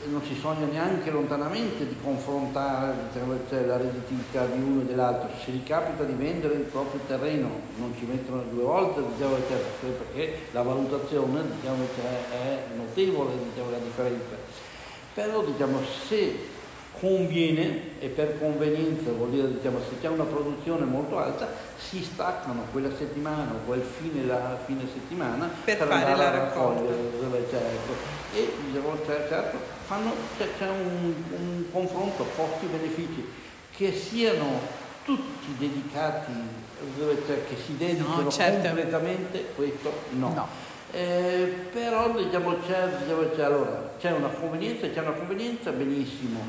non 0.06 0.24
si, 0.24 0.34
sogna 0.34 0.66
neanche 0.66 1.12
lontanamente 1.12 1.86
di 1.86 1.96
confrontare 2.02 2.94
diciamo, 3.12 3.38
cioè, 3.50 3.66
la 3.66 3.76
redditività 3.76 4.46
di 4.46 4.62
uno 4.62 4.82
e 4.82 4.86
dell'altro, 4.86 5.30
se 5.44 5.52
gli 5.52 5.64
capita 5.64 6.04
di 6.04 6.14
vendere 6.14 6.54
il 6.54 6.62
proprio 6.62 7.02
terreno 7.06 7.50
non 7.78 7.94
ci 7.98 8.06
mettono 8.06 8.44
due 8.50 8.64
volte 8.64 9.02
diciamo, 9.12 9.36
cioè, 9.48 9.90
perché 9.90 10.40
la 10.52 10.62
valutazione 10.62 11.42
diciamo, 11.60 11.86
cioè, 11.94 12.38
è 12.38 12.60
notevole 12.78 13.32
diciamo, 13.52 13.72
la 13.72 13.78
differenza. 13.78 14.36
Però 15.14 15.44
diciamo, 15.44 15.80
se 16.08 16.54
conviene 17.00 18.00
e 18.00 18.08
per 18.08 18.40
convenienza 18.40 19.12
vuol 19.12 19.30
dire 19.30 19.52
diciamo, 19.54 19.80
se 19.80 20.00
c'è 20.02 20.08
una 20.08 20.24
produzione 20.24 20.86
molto 20.86 21.18
alta 21.18 21.48
si 21.78 22.04
staccano 22.04 22.66
quella 22.72 22.90
settimana 22.96 23.52
o 23.52 23.66
quel 23.66 23.82
fine, 23.82 24.26
la, 24.26 24.58
fine 24.66 24.82
settimana 24.92 25.50
per, 25.64 25.78
per 25.78 25.88
fare 25.88 26.16
la 26.16 26.30
raccolta 26.30 26.94
certo. 27.50 27.94
e 28.34 28.52
diciamo, 28.68 28.98
certo, 29.06 29.58
fanno, 29.86 30.12
c'è, 30.38 30.48
c'è 30.58 30.70
un, 30.70 31.14
un 31.38 31.66
confronto 31.72 32.26
costi-benefici 32.36 33.28
che 33.76 33.94
siano 33.94 34.84
tutti 35.04 35.56
dedicati 35.58 36.32
che 37.48 37.56
si 37.64 37.78
dedicano 37.78 38.22
no, 38.22 38.32
certo. 38.32 38.68
completamente 38.68 39.46
questo 39.56 39.92
no. 40.12 40.34
no. 40.34 40.48
Eh, 40.92 41.54
però 41.72 42.12
diciamo, 42.12 42.58
c'è, 42.66 42.88
diciamo, 43.02 43.30
c'è, 43.36 43.44
allora, 43.44 43.94
c'è 44.00 44.12
una 44.12 44.28
convenienza, 44.28 44.88
c'è 44.90 45.02
una 45.02 45.12
convenienza 45.12 45.72
benissimo 45.72 46.40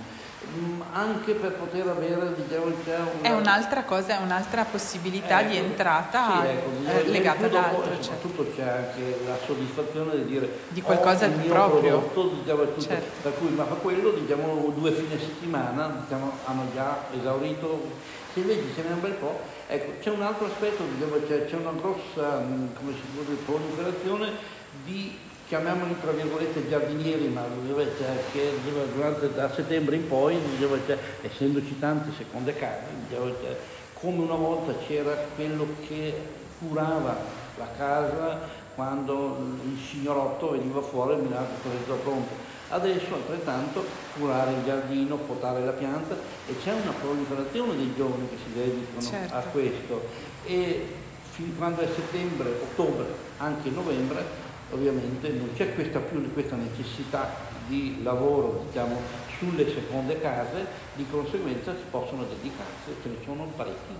anche 0.92 1.34
per 1.34 1.52
poter 1.52 1.86
avere 1.88 2.34
diciamo, 2.34 2.64
una... 2.66 3.20
è 3.20 3.30
un'altra 3.30 3.84
cosa, 3.84 4.18
è 4.18 4.22
un'altra 4.22 4.64
possibilità 4.64 5.40
ecco, 5.40 5.50
di 5.50 5.56
entrata 5.56 6.40
sì, 6.40 6.48
ecco, 6.48 6.70
eh, 6.88 7.08
legata 7.08 7.46
ad 7.46 7.54
altro. 7.54 7.84
Certo. 7.84 8.02
Soprattutto 8.02 8.52
c'è 8.54 8.62
anche 8.62 9.20
la 9.26 9.36
soddisfazione 9.44 10.16
di 10.16 10.24
dire 10.24 10.58
di 10.68 10.80
qualcosa 10.80 11.26
di 11.26 11.46
proprio. 11.48 11.98
Prodotto, 11.98 12.36
diciamo, 12.42 12.62
tutto, 12.64 12.80
certo. 12.80 13.28
Per 13.28 13.38
cui, 13.38 13.48
ma 13.50 13.64
quello 13.64 14.10
diciamo 14.10 14.72
due 14.74 14.92
fine 14.92 15.18
settimana 15.18 16.02
diciamo, 16.02 16.32
hanno 16.44 16.66
già 16.74 17.04
esaurito. 17.18 18.14
Se 18.32 18.40
invece 18.40 18.64
ce 18.74 18.82
n'è 18.82 18.92
un 18.92 19.00
bel 19.00 19.12
po', 19.12 19.40
ecco, 19.66 19.92
c'è 20.00 20.10
un 20.10 20.22
altro 20.22 20.46
aspetto, 20.46 20.84
diciamo, 20.94 21.16
c'è, 21.26 21.46
c'è 21.46 21.56
una 21.56 21.72
grossa 21.72 22.40
mm, 22.40 22.66
come 22.74 22.92
si 22.92 23.00
può 23.14 23.22
dire, 23.22 23.40
proliferazione 23.44 24.30
di 24.84 25.18
chiamiamoli 25.46 25.96
tra 26.00 26.10
virgolette 26.10 26.68
giardinieri, 26.68 27.28
ma 27.28 27.44
che 28.32 28.52
durante, 28.92 29.32
da 29.32 29.52
settembre 29.52 29.96
in 29.96 30.08
poi, 30.08 30.38
essendoci 31.22 31.78
tante 31.78 32.10
seconde 32.16 32.54
case, 32.54 32.84
come 33.94 34.22
una 34.22 34.34
volta 34.34 34.74
c'era 34.86 35.12
quello 35.34 35.66
che 35.86 36.14
curava 36.58 37.16
la 37.58 37.68
casa 37.76 38.64
quando 38.74 39.38
il 39.62 39.78
signorotto 39.78 40.50
veniva 40.50 40.82
fuori 40.82 41.14
e 41.14 41.16
mi 41.16 41.28
dava 41.28 41.46
tutto 41.62 41.94
pronto. 41.94 42.54
Adesso 42.68 43.14
altrettanto 43.14 43.84
curare 44.18 44.52
il 44.52 44.64
giardino, 44.64 45.16
potare 45.16 45.64
la 45.64 45.70
pianta 45.70 46.16
e 46.46 46.56
c'è 46.62 46.72
una 46.72 46.92
proliferazione 47.00 47.76
dei 47.76 47.94
giovani 47.96 48.28
che 48.28 48.36
si 48.44 48.52
dedicano 48.52 49.00
certo. 49.00 49.34
a 49.34 49.40
questo 49.40 50.08
e 50.44 50.94
fin 51.30 51.56
quando 51.56 51.82
è 51.82 51.86
settembre, 51.94 52.48
ottobre, 52.60 53.06
anche 53.38 53.70
novembre 53.70 54.44
ovviamente 54.70 55.28
non 55.30 55.50
c'è 55.54 55.74
questa 55.74 56.00
più 56.00 56.32
questa 56.32 56.56
necessità 56.56 57.54
di 57.66 58.00
lavoro 58.02 58.64
diciamo, 58.66 59.00
sulle 59.38 59.68
seconde 59.68 60.20
case, 60.20 60.66
di 60.94 61.06
conseguenza 61.10 61.72
si 61.74 61.82
possono 61.90 62.24
dedicarsi, 62.24 62.94
ce 63.02 63.08
ne 63.08 63.16
sono 63.24 63.50
parecchi 63.56 63.94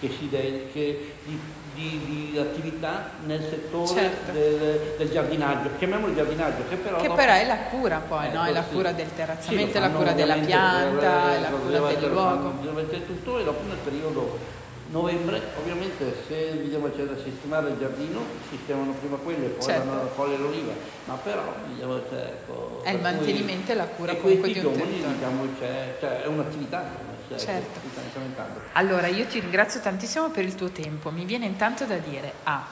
che 0.00 0.10
si 0.10 0.28
dediche 0.28 1.14
di, 1.24 1.38
di, 1.74 2.30
di, 2.32 2.38
attività 2.38 3.12
nel 3.24 3.40
settore 3.40 3.86
certo. 3.86 4.32
del, 4.32 4.94
del, 4.98 5.10
giardinaggio, 5.10 5.70
chiamiamolo 5.78 6.14
giardinaggio, 6.14 6.64
che 6.68 6.76
però, 6.76 6.96
che 6.96 7.06
dopo... 7.06 7.14
però 7.14 7.32
è 7.32 7.46
la 7.46 7.56
cura 7.56 7.98
poi, 7.98 8.26
eh, 8.26 8.32
no? 8.32 8.44
è 8.44 8.52
la 8.52 8.64
sì. 8.64 8.74
cura 8.74 8.92
del 8.92 9.14
terrazzamento, 9.14 9.70
sì, 9.70 9.76
è 9.76 9.80
la 9.80 9.90
cura 9.90 10.12
della 10.12 10.34
pianta, 10.34 11.34
è 11.34 11.40
la 11.40 11.48
cura 11.48 11.92
del 11.92 12.10
luogo. 12.10 12.50
Tutto 13.06 13.38
e 13.38 13.44
dopo 13.44 13.66
nel 13.66 13.78
periodo 13.82 14.38
Novembre, 14.92 15.40
ovviamente 15.58 16.14
se 16.28 16.60
diciamo, 16.62 16.90
c'è 16.90 17.04
da 17.04 17.16
sistemare 17.16 17.70
il 17.70 17.78
giardino, 17.78 18.20
sistemano 18.50 18.92
prima 18.92 19.16
quello 19.16 19.46
e 19.46 19.48
poi 19.48 19.62
certo. 19.62 19.86
vanno 19.86 20.00
a 20.00 20.02
raccogliere 20.02 20.42
l'oliva, 20.42 20.72
ma 21.06 21.14
però 21.14 21.42
diciamo, 21.66 21.98
c'è, 22.10 22.16
ecco, 22.16 22.82
è 22.82 22.90
il 22.90 23.00
mantenimento 23.00 23.72
e 23.72 23.74
la 23.74 23.86
cura 23.86 24.12
e 24.12 24.20
comunque 24.20 24.52
di 24.52 24.58
un 24.58 24.72
territorio. 24.72 25.08
Diciamo, 25.08 25.46
c'è, 25.58 25.96
cioè, 25.98 26.22
è 26.22 26.26
un'attività. 26.26 27.10
Cioè, 27.26 27.38
certo. 27.38 27.80
Allora, 28.72 29.06
io 29.06 29.24
ti 29.24 29.40
ringrazio 29.40 29.80
tantissimo 29.80 30.28
per 30.28 30.44
il 30.44 30.54
tuo 30.54 30.68
tempo. 30.68 31.10
Mi 31.10 31.24
viene 31.24 31.46
intanto 31.46 31.86
da 31.86 31.96
dire, 31.96 32.34
ah, 32.42 32.66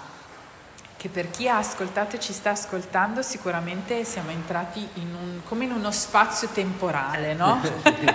che 1.01 1.09
per 1.09 1.31
chi 1.31 1.49
ha 1.49 1.57
ascoltato 1.57 2.17
e 2.17 2.21
ci 2.21 2.35
sta 2.35 2.51
ascoltando 2.51 3.23
sicuramente 3.23 4.05
siamo 4.05 4.33
entrati 4.33 4.87
in 4.97 5.15
un, 5.15 5.41
come 5.49 5.65
in 5.65 5.73
uno 5.73 5.91
spazio 5.93 6.49
temporale, 6.49 7.33
no? 7.33 7.59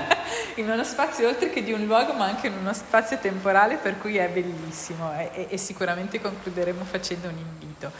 in 0.57 0.69
uno 0.69 0.83
spazio 0.83 1.27
oltre 1.27 1.49
che 1.49 1.63
di 1.63 1.71
un 1.71 1.83
luogo 1.85 2.13
ma 2.13 2.25
anche 2.25 2.45
in 2.45 2.53
uno 2.53 2.73
spazio 2.73 3.17
temporale 3.17 3.77
per 3.77 3.97
cui 3.97 4.17
è 4.17 4.29
bellissimo 4.29 5.11
e, 5.17 5.47
e 5.49 5.57
sicuramente 5.57 6.21
concluderemo 6.21 6.83
facendo 6.83 7.27
un 7.27 7.37
invito. 7.39 7.91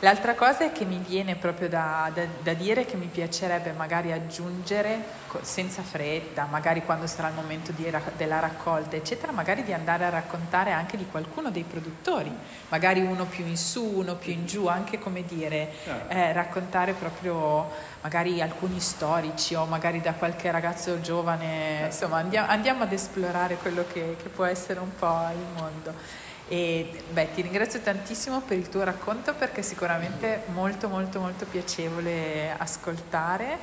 L'altra 0.00 0.34
cosa 0.34 0.64
è 0.64 0.72
che 0.72 0.84
mi 0.84 0.98
viene 0.98 1.36
proprio 1.36 1.70
da, 1.70 2.10
da, 2.12 2.24
da, 2.42 2.52
dire 2.52 2.84
che 2.84 2.96
mi 2.96 3.06
piacerebbe 3.06 3.72
magari 3.72 4.12
aggiungere 4.12 5.02
senza 5.40 5.80
fretta, 5.82 6.46
magari 6.50 6.82
quando 6.82 7.06
sarà 7.06 7.28
il 7.28 7.34
momento 7.34 7.72
di, 7.72 7.90
della 8.14 8.38
raccolta, 8.38 8.96
eccetera, 8.96 9.32
magari 9.32 9.64
di 9.64 9.72
andare 9.72 10.04
a 10.04 10.10
raccontare 10.10 10.72
anche 10.72 10.98
di 10.98 11.06
qualcuno 11.06 11.50
dei 11.50 11.62
produttori, 11.62 12.30
magari 12.68 13.00
uno 13.00 13.24
più 13.24 13.46
in 13.46 13.56
su, 13.56 13.82
uno 13.84 14.16
più 14.16 14.32
in 14.32 14.44
giù, 14.44 14.66
anche 14.66 14.98
come 14.98 15.24
dire, 15.24 15.72
certo. 15.82 16.12
eh, 16.12 16.32
raccontare 16.34 16.92
proprio 16.92 17.70
magari 18.02 18.42
alcuni 18.42 18.80
storici 18.80 19.54
o 19.54 19.64
magari 19.64 20.02
da 20.02 20.12
qualche 20.12 20.50
ragazzo 20.50 21.00
giovane, 21.00 21.46
certo. 21.46 21.84
insomma 21.86 22.18
andiamo, 22.18 22.48
andiamo 22.50 22.82
ad 22.82 22.92
esplorare 22.92 23.56
quello 23.56 23.86
che, 23.90 24.16
che 24.22 24.28
può 24.28 24.44
essere 24.44 24.78
un 24.78 24.94
po' 24.94 25.30
il 25.32 25.60
mondo. 25.62 26.24
E 26.48 27.02
beh, 27.10 27.34
ti 27.34 27.42
ringrazio 27.42 27.80
tantissimo 27.80 28.40
per 28.40 28.56
il 28.56 28.68
tuo 28.68 28.84
racconto 28.84 29.34
perché 29.34 29.60
è 29.60 29.64
sicuramente 29.64 30.42
molto 30.52 30.88
molto 30.88 31.18
molto 31.18 31.44
piacevole 31.44 32.54
ascoltare 32.56 33.58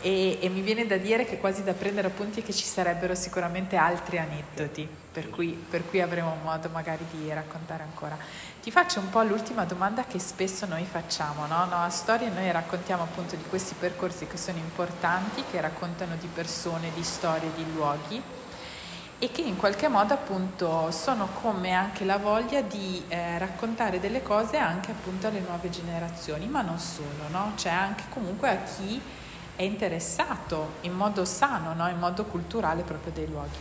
e, 0.00 0.38
e, 0.40 0.48
mi 0.48 0.60
viene 0.60 0.86
da 0.86 0.96
dire 0.96 1.24
che 1.24 1.38
quasi 1.38 1.64
da 1.64 1.72
prendere 1.72 2.06
appunti 2.06 2.40
che 2.42 2.52
ci 2.52 2.64
sarebbero 2.64 3.16
sicuramente 3.16 3.74
altri 3.74 4.18
aneddoti 4.18 4.86
per 5.10 5.28
cui, 5.28 5.48
per 5.48 5.88
cui 5.88 6.00
avremo 6.00 6.36
modo 6.44 6.68
magari 6.68 7.04
di 7.10 7.32
raccontare 7.32 7.82
ancora. 7.82 8.16
Ti 8.62 8.70
faccio 8.70 9.00
un 9.00 9.10
po' 9.10 9.22
l'ultima 9.22 9.64
domanda 9.64 10.04
che 10.04 10.20
spesso 10.20 10.66
noi 10.66 10.84
facciamo, 10.84 11.46
no? 11.46 11.64
no 11.64 11.82
a 11.82 11.88
storie 11.88 12.28
noi 12.28 12.48
raccontiamo 12.52 13.02
appunto 13.02 13.34
di 13.34 13.42
questi 13.48 13.74
percorsi 13.76 14.26
che 14.28 14.36
sono 14.36 14.58
importanti, 14.58 15.42
che 15.50 15.60
raccontano 15.60 16.14
di 16.14 16.28
persone, 16.32 16.90
di 16.94 17.02
storie, 17.02 17.50
di 17.56 17.64
luoghi 17.72 18.22
e 19.20 19.32
che 19.32 19.40
in 19.40 19.56
qualche 19.56 19.88
modo 19.88 20.14
appunto 20.14 20.90
sono 20.92 21.28
come 21.40 21.72
anche 21.72 22.04
la 22.04 22.18
voglia 22.18 22.60
di 22.60 23.02
eh, 23.08 23.36
raccontare 23.38 23.98
delle 23.98 24.22
cose 24.22 24.58
anche 24.58 24.92
appunto 24.92 25.26
alle 25.26 25.40
nuove 25.40 25.70
generazioni, 25.70 26.46
ma 26.46 26.62
non 26.62 26.78
solo, 26.78 27.26
no? 27.30 27.52
C'è 27.56 27.70
anche 27.70 28.04
comunque 28.10 28.48
a 28.48 28.56
chi 28.58 29.00
è 29.58 29.62
interessato 29.62 30.74
in 30.82 30.92
modo 30.92 31.24
sano, 31.24 31.74
no? 31.74 31.88
in 31.88 31.98
modo 31.98 32.24
culturale 32.26 32.82
proprio 32.82 33.10
dei 33.10 33.28
luoghi. 33.28 33.58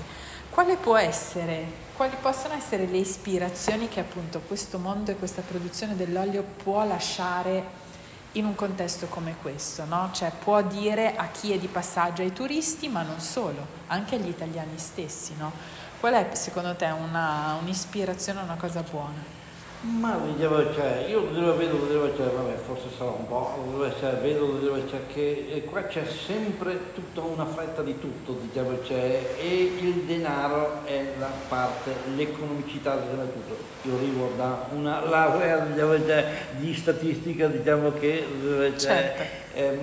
Quale 0.52 0.78
essere, 0.96 1.66
quali 1.96 2.16
possono 2.22 2.54
essere 2.54 2.86
le 2.86 2.98
ispirazioni 2.98 3.90
che 3.90 4.02
appunto 4.02 4.42
questo 4.42 4.78
mondo 4.78 5.10
e 5.10 5.16
questa 5.16 5.42
produzione 5.42 5.96
dell'olio 5.96 6.44
può 6.44 6.86
lasciare 6.86 7.86
in 8.34 8.46
un 8.46 8.56
contesto 8.56 9.08
come 9.08 9.36
questo, 9.42 9.86
no? 9.86 10.10
Cioè 10.14 10.32
può 10.32 10.62
dire 10.62 11.16
a 11.16 11.28
chi 11.28 11.54
è 11.54 11.58
di 11.58 11.68
passaggio 11.68 12.22
ai 12.22 12.34
turisti, 12.34 12.88
ma 12.88 13.02
non 13.02 13.20
solo, 13.20 13.66
anche 13.88 14.16
agli 14.16 14.28
italiani 14.28 14.78
stessi, 14.78 15.36
no? 15.38 15.52
Qual 16.00 16.14
è 16.14 16.36
secondo 16.36 16.76
te 16.76 16.86
una, 16.86 17.58
un'ispirazione, 17.60 18.42
una 18.42 18.56
cosa 18.56 18.84
buona? 18.84 19.37
Ma 19.80 20.18
vedevo, 20.18 20.74
cioè, 20.74 21.06
io 21.08 21.32
vedo, 21.32 21.56
vedo, 21.56 21.86
vedo 21.86 22.16
cioè, 22.18 22.26
vabbè, 22.30 22.56
forse 22.56 22.88
sarà 22.98 23.12
un 23.12 23.28
po', 23.28 23.94
cioè, 24.00 24.14
vedo, 24.16 24.60
vedo 24.60 24.90
cioè, 24.90 25.02
che 25.14 25.64
qua 25.70 25.84
c'è 25.84 26.04
sempre 26.04 26.94
tutta 26.96 27.22
una 27.22 27.46
fretta 27.46 27.84
di 27.84 28.00
tutto, 28.00 28.40
diciamo, 28.42 28.84
cioè, 28.84 29.36
e 29.38 29.76
il 29.80 29.94
denaro 30.06 30.84
è 30.84 31.14
la 31.20 31.30
parte, 31.48 31.94
l'economicità 32.16 32.96
di 32.96 33.08
tutto. 33.34 33.56
Io 33.84 33.96
arrivo 33.98 34.32
da 34.36 34.68
una 34.72 35.06
laurea 35.06 35.60
diciamo, 35.60 36.04
cioè, 36.04 36.26
di 36.58 36.74
statistica, 36.74 37.46
diciamo 37.46 37.92
che 37.94 38.26
cioè, 38.42 38.74
certo. 38.78 39.24
ehm, 39.54 39.78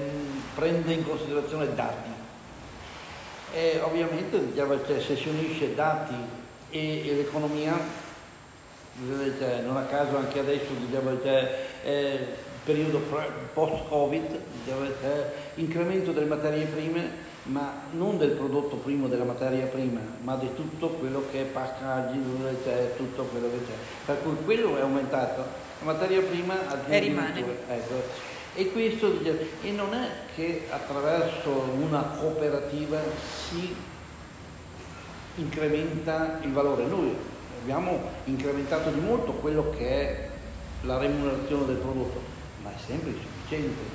prende 0.57 0.93
in 0.93 1.07
considerazione 1.07 1.73
dati. 1.73 2.11
E 3.55 3.81
ovviamente 3.81 4.45
diciamo, 4.45 4.85
cioè, 4.85 5.01
se 5.01 5.15
si 5.15 5.29
unisce 5.29 5.73
dati 5.77 6.15
e, 6.71 7.09
e 7.09 7.15
l'economia 7.15 8.03
cioè, 9.39 9.61
non 9.61 9.77
a 9.77 9.83
caso 9.83 10.17
anche 10.17 10.39
adesso 10.39 10.73
diciamo, 10.87 11.21
cioè, 11.23 11.67
eh, 11.85 12.19
periodo 12.65 13.01
post-Covid, 13.53 14.39
diciamo, 14.63 14.87
cioè, 15.01 15.33
incremento 15.57 16.13
delle 16.13 16.27
materie 16.27 16.65
prime 16.67 17.33
ma 17.45 17.83
non 17.93 18.17
del 18.17 18.31
prodotto 18.31 18.77
primo, 18.77 19.07
della 19.07 19.25
materia 19.25 19.67
prima, 19.67 20.01
ma 20.23 20.37
di 20.37 20.55
tutto 20.55 20.89
quello 20.89 21.25
che 21.31 21.43
è 21.43 21.45
packaging, 21.45 22.63
cioè 22.63 22.95
tutto 22.97 23.25
quello 23.25 23.51
che 23.51 23.59
c'è. 23.67 23.75
Per 24.07 24.23
cui 24.23 24.37
quello 24.45 24.79
è 24.79 24.81
aumentato, 24.81 25.43
la 25.81 25.93
materia 25.93 26.23
prima 26.23 26.87
e 26.87 26.99
rimane. 27.01 27.45
Ecco. 27.69 28.33
E 28.55 28.71
questo 28.71 29.19
e 29.63 29.71
non 29.73 29.93
è 29.93 30.09
che 30.35 30.69
attraverso 30.71 31.51
una 31.79 32.01
cooperativa 32.19 32.99
si 33.49 33.75
incrementa 35.35 36.39
il 36.43 36.53
valore. 36.53 36.85
Noi 36.85 37.15
abbiamo 37.65 37.99
incrementato 38.25 38.91
di 38.91 39.01
molto 39.01 39.33
quello 39.33 39.71
che 39.71 39.89
è 39.89 40.29
la 40.83 40.99
remunerazione 40.99 41.65
del 41.65 41.77
prodotto, 41.77 42.21
ma 42.63 42.69
è 42.69 42.79
sempre 42.87 43.11
insufficiente 43.11 43.93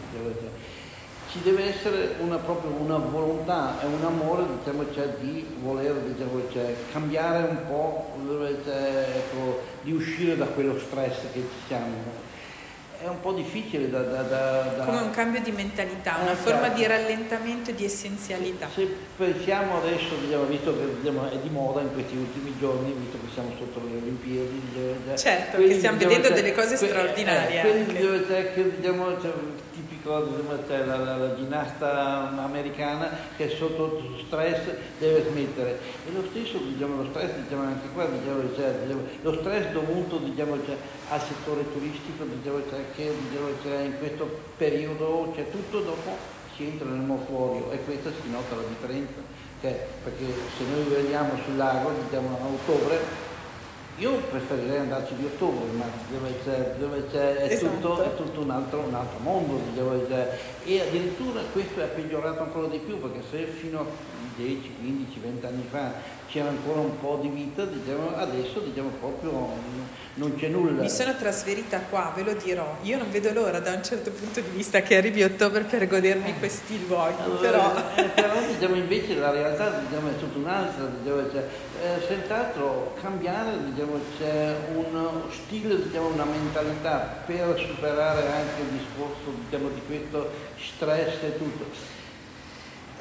ci 1.31 1.39
deve 1.43 1.65
essere 1.65 2.15
una, 2.21 2.37
proprio 2.37 2.71
una 2.71 2.97
volontà 2.97 3.79
e 3.81 3.85
un 3.85 4.03
amore 4.03 4.45
diciamo, 4.57 4.91
cioè, 4.91 5.09
di 5.19 5.45
voler 5.61 5.93
diciamo, 5.93 6.41
cioè, 6.51 6.73
cambiare 6.91 7.47
un 7.47 7.67
po', 7.67 8.13
ecco, 8.65 9.61
di 9.83 9.91
uscire 9.91 10.35
da 10.35 10.45
quello 10.45 10.79
stress 10.79 11.31
che 11.31 11.41
ci 11.41 11.67
siamo 11.67 12.27
è 13.01 13.07
un 13.07 13.21
po' 13.21 13.31
difficile 13.31 13.89
da... 13.89 14.01
da, 14.01 14.21
da. 14.21 14.83
Come 14.83 15.01
un 15.01 15.11
cambio 15.11 15.41
di 15.41 15.51
mentalità, 15.51 16.17
una 16.21 16.33
eh, 16.33 16.35
forma 16.35 16.67
di 16.69 16.85
rallentamento 16.85 17.69
e 17.69 17.75
di 17.75 17.85
essenzialità. 17.85 18.67
Se 18.73 18.87
pensiamo 19.15 19.77
adesso, 19.77 20.15
diciamo, 20.15 20.43
visto 20.43 20.77
che 20.77 20.95
diciamo, 20.99 21.29
è 21.29 21.37
di 21.37 21.49
moda 21.49 21.81
in 21.81 21.93
questi 21.93 22.17
ultimi 22.17 22.53
giorni, 22.59 22.91
visto 22.91 23.17
che 23.23 23.31
siamo 23.33 23.51
sotto 23.57 23.81
le 23.87 23.95
Olimpiadi... 23.95 24.61
Certo, 25.15 25.55
quelli, 25.55 25.71
che 25.71 25.77
stiamo 25.77 25.97
vedendo 25.97 26.29
delle 26.29 26.53
cose 26.53 26.75
straordinarie. 26.75 27.59
Eh, 27.59 27.85
quelli, 27.85 28.25
cioè, 28.27 28.53
che, 28.53 28.75
diciamo, 28.77 29.17
cioè, 30.09 30.27
diciamo, 30.27 30.63
c'è 30.67 30.85
la, 30.85 30.97
la, 30.97 31.17
la, 31.17 31.35
ginnasta 31.35 32.29
americana 32.43 33.09
che 33.37 33.49
sotto 33.49 34.01
stress 34.25 34.61
deve 34.97 35.29
smettere. 35.29 35.79
E 36.07 36.11
lo 36.11 36.23
stesso, 36.29 36.57
diciamo, 36.57 37.03
lo 37.03 37.09
stress, 37.09 37.35
diciamo 37.35 37.63
anche 37.63 37.87
qua, 37.93 38.05
diciamo, 38.05 38.55
cioè, 38.55 38.71
diciamo, 38.81 39.01
lo 39.21 39.33
stress 39.33 39.71
dovuto 39.71 40.17
diciamo, 40.17 40.65
cioè, 40.65 40.75
al 41.09 41.21
settore 41.21 41.71
turistico, 41.71 42.23
diciamo, 42.23 42.61
cioè, 42.69 42.79
che 42.95 43.13
diciamo, 43.29 43.47
cioè, 43.61 43.79
in 43.81 43.97
questo 43.99 44.39
periodo 44.57 45.31
c'è 45.35 45.49
tutto 45.51 45.81
dopo 45.81 46.37
si 46.55 46.65
entra 46.65 46.89
nel 46.89 46.99
mortuorio 46.99 47.71
e 47.71 47.81
questa 47.85 48.09
si 48.21 48.29
nota 48.29 48.55
la 48.55 48.63
differenza, 48.67 49.21
cioè, 49.61 49.87
perché 50.03 50.25
se 50.57 50.63
noi 50.69 50.83
veniamo 50.83 51.33
sul 51.45 51.55
lago, 51.55 51.91
diciamo 52.03 52.37
a 52.41 52.45
ottobre, 52.47 53.27
io 53.99 54.15
preferirei 54.31 54.77
andarci 54.77 55.13
di 55.15 55.25
ottobre, 55.25 55.71
ma 55.73 55.85
dove 56.09 56.33
c'è, 56.43 56.75
dove 56.79 57.05
c'è 57.11 57.35
è, 57.35 57.51
esatto. 57.51 57.73
tutto, 57.75 58.01
è, 58.01 58.15
tutto, 58.15 58.41
un 58.41 58.49
altro, 58.49 58.79
un 58.79 58.93
altro 58.93 59.19
mondo. 59.19 59.59
E 60.63 60.81
addirittura 60.81 61.41
questo 61.51 61.81
è 61.81 61.87
peggiorato 61.87 62.43
ancora 62.43 62.67
di 62.67 62.79
più, 62.79 62.99
perché 62.99 63.21
se 63.29 63.45
fino 63.45 63.81
a 63.81 63.85
10, 64.37 64.75
15, 64.79 65.19
20 65.19 65.45
anni 65.45 65.65
fa 65.69 65.93
c'era 66.29 66.49
ancora 66.49 66.79
un 66.79 66.99
po' 66.99 67.19
di 67.21 67.27
vita, 67.27 67.65
diciamo, 67.65 68.15
adesso 68.15 68.59
diciamo 68.59 68.89
proprio 68.99 69.87
non 70.15 70.35
c'è 70.35 70.47
nulla. 70.47 70.81
Mi 70.81 70.89
sono 70.89 71.15
trasferita 71.15 71.79
qua, 71.89 72.11
ve 72.15 72.23
lo 72.23 72.33
dirò, 72.33 72.77
io 72.83 72.97
non 72.97 73.09
vedo 73.09 73.31
l'ora 73.33 73.59
da 73.59 73.73
un 73.73 73.83
certo 73.83 74.11
punto 74.11 74.39
di 74.41 74.49
vista 74.49 74.81
che 74.81 74.97
arrivi 74.97 75.23
ottobre 75.23 75.63
per 75.63 75.87
godermi 75.87 76.37
questi 76.37 76.85
luoghi, 76.87 77.21
allora, 77.21 77.39
però... 77.39 77.73
Eh, 77.95 78.03
però 78.03 78.33
diciamo, 78.45 78.75
invece 78.75 79.15
la 79.15 79.31
realtà 79.31 79.81
diciamo, 79.87 80.09
è 80.09 80.17
tutta 80.19 80.37
un'altra, 80.37 80.85
diciamo, 81.01 81.31
cioè, 81.31 81.47
eh, 81.81 82.05
senz'altro 82.05 82.95
cambiare 83.01 83.57
diciamo, 83.71 83.99
c'è 84.17 84.55
un 84.75 85.21
stile, 85.31 85.81
diciamo, 85.81 86.07
una 86.09 86.25
mentalità 86.25 87.23
per 87.25 87.57
superare 87.57 88.27
anche 88.27 88.61
il 88.61 88.77
discorso 88.77 89.33
diciamo, 89.45 89.69
di 89.69 89.81
questo 89.87 90.29
stress 90.57 91.23
e 91.23 91.37
tutto. 91.37 91.97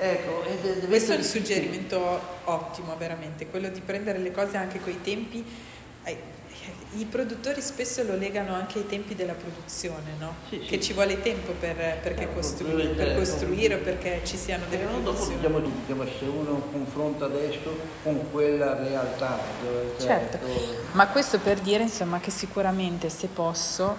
Ecco, 0.01 0.45
Questo 0.87 1.13
è 1.13 1.17
un 1.17 1.25
suggerimento 1.25 2.21
ottimo, 2.45 2.97
veramente, 2.97 3.49
quello 3.49 3.69
di 3.69 3.81
prendere 3.81 4.19
le 4.19 4.31
cose 4.31 4.57
anche 4.57 4.81
coi 4.81 5.01
tempi. 5.03 5.45
I 6.95 7.05
produttori 7.05 7.61
spesso 7.61 8.03
lo 8.03 8.17
legano 8.17 8.55
anche 8.55 8.79
ai 8.79 8.87
tempi 8.87 9.15
della 9.15 9.35
produzione, 9.35 10.13
no? 10.19 10.35
sì, 10.49 10.61
sì. 10.63 10.67
che 10.67 10.81
ci 10.81 10.93
vuole 10.95 11.21
tempo 11.21 11.53
per, 11.53 11.99
perché 12.01 12.23
eh, 12.23 12.33
costruire, 12.33 12.89
per 12.95 13.15
costruire 13.15 13.75
o 13.75 13.79
perché 13.79 14.23
ci 14.25 14.39
siano 14.39 14.65
delle 14.71 14.85
eh, 14.85 14.87
produzioni. 14.87 15.41
Dopo 15.41 15.61
diciamo, 15.61 16.05
se 16.05 16.25
uno 16.25 16.63
confronta 16.73 17.27
adesso 17.27 17.77
con 18.03 18.31
quella 18.31 18.75
realtà. 18.79 19.39
Certo, 19.99 20.39
ma 20.93 21.09
questo 21.09 21.39
per 21.41 21.59
dire 21.61 21.83
insomma, 21.83 22.21
che 22.21 22.31
sicuramente 22.31 23.11
se 23.11 23.27
posso 23.27 23.97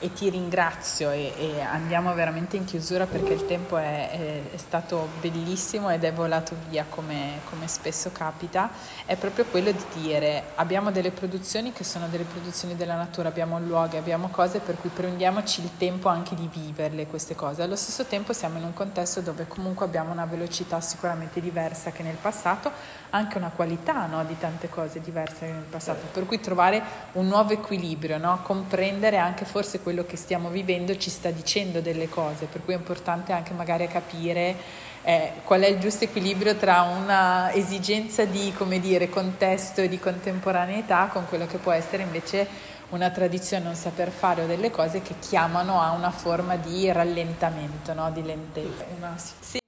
e 0.00 0.12
ti 0.12 0.30
ringrazio 0.30 1.10
e, 1.10 1.32
e, 1.36 1.60
andiamo 1.60 2.14
veramente 2.14 2.56
in 2.56 2.64
chiusura 2.64 3.06
perché 3.06 3.32
il 3.32 3.46
tempo 3.46 3.76
è, 3.76 4.10
è, 4.10 4.52
è 4.52 4.56
stato 4.56 5.08
bellissimo 5.20 5.90
ed 5.90 6.04
è 6.04 6.12
volato 6.12 6.54
via 6.68 6.84
come, 6.88 7.40
come, 7.48 7.66
spesso 7.66 8.10
capita, 8.12 8.70
è 9.04 9.16
proprio 9.16 9.44
quello 9.46 9.72
di 9.72 9.84
dire 10.00 10.44
abbiamo 10.54 10.92
delle 10.92 11.10
produzioni 11.10 11.72
che 11.72 11.82
sono 11.82 12.06
delle 12.08 12.24
produzioni 12.24 12.76
della 12.76 12.94
natura, 12.94 13.28
abbiamo 13.28 13.58
luoghi, 13.58 13.96
abbiamo 13.96 14.28
cose 14.28 14.60
per 14.60 14.76
cui 14.76 14.90
prendiamoci 14.90 15.62
il 15.62 15.70
tempo 15.76 16.08
anche 16.08 16.34
di 16.34 16.48
viverle 16.52 17.06
queste 17.06 17.34
cose. 17.34 17.62
Allo 17.62 17.76
stesso 17.76 18.04
tempo 18.04 18.32
siamo 18.32 18.58
in 18.58 18.64
un 18.64 18.74
contesto 18.74 19.20
dove 19.20 19.48
comunque 19.48 19.84
abbiamo 19.84 20.12
una 20.12 20.26
velocità 20.26 20.80
sicuramente 20.80 21.40
diversa 21.40 21.90
che 21.90 22.02
nel 22.02 22.16
passato, 22.16 22.70
anche 23.10 23.36
una 23.36 23.50
qualità 23.54 24.06
no, 24.06 24.24
di 24.24 24.38
tante 24.38 24.68
cose 24.68 25.00
diverse 25.00 25.46
che 25.46 25.52
nel 25.52 25.62
passato, 25.62 26.06
per 26.12 26.24
cui 26.26 26.38
trovare 26.40 26.82
un 27.12 27.26
nuovo 27.26 27.52
equilibrio, 27.52 28.18
no? 28.18 28.40
comprendere 28.42 29.16
anche 29.16 29.44
forse 29.44 29.80
quello 29.88 30.04
che 30.04 30.18
stiamo 30.18 30.50
vivendo 30.50 30.98
ci 30.98 31.08
sta 31.08 31.30
dicendo 31.30 31.80
delle 31.80 32.10
cose, 32.10 32.44
per 32.44 32.62
cui 32.62 32.74
è 32.74 32.76
importante 32.76 33.32
anche 33.32 33.54
magari 33.54 33.88
capire 33.88 34.54
eh, 35.02 35.32
qual 35.44 35.62
è 35.62 35.66
il 35.66 35.78
giusto 35.78 36.04
equilibrio 36.04 36.56
tra 36.56 36.82
una 36.82 37.50
esigenza 37.54 38.26
di 38.26 38.52
dire, 38.82 39.08
contesto 39.08 39.80
e 39.80 39.88
di 39.88 39.98
contemporaneità 39.98 41.08
con 41.10 41.24
quello 41.26 41.46
che 41.46 41.56
può 41.56 41.72
essere 41.72 42.02
invece 42.02 42.46
una 42.90 43.08
tradizione, 43.08 43.66
un 43.66 43.74
saper 43.74 44.10
fare 44.10 44.42
o 44.42 44.46
delle 44.46 44.70
cose 44.70 45.00
che 45.00 45.14
chiamano 45.20 45.80
a 45.80 45.92
una 45.92 46.10
forma 46.10 46.56
di 46.56 46.92
rallentamento, 46.92 47.94
no? 47.94 48.10
di 48.10 48.22
lentezza. 48.22 48.84
Una, 48.94 49.14
sì 49.16 49.58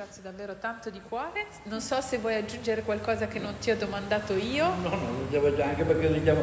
ringrazio 0.00 0.22
davvero 0.22 0.54
tanto 0.58 0.88
di 0.88 1.00
cuore. 1.06 1.46
Non 1.64 1.82
so 1.82 2.00
se 2.00 2.16
vuoi 2.16 2.34
aggiungere 2.34 2.82
qualcosa 2.82 3.26
che 3.26 3.38
non 3.38 3.58
ti 3.58 3.70
ho 3.70 3.76
domandato 3.76 4.32
io. 4.34 4.66
No, 4.82 4.88
no, 4.88 5.10
lo 5.18 5.26
devo 5.28 5.54
già, 5.54 5.66
anche 5.66 5.84
perché 5.84 6.10
diciamo, 6.10 6.42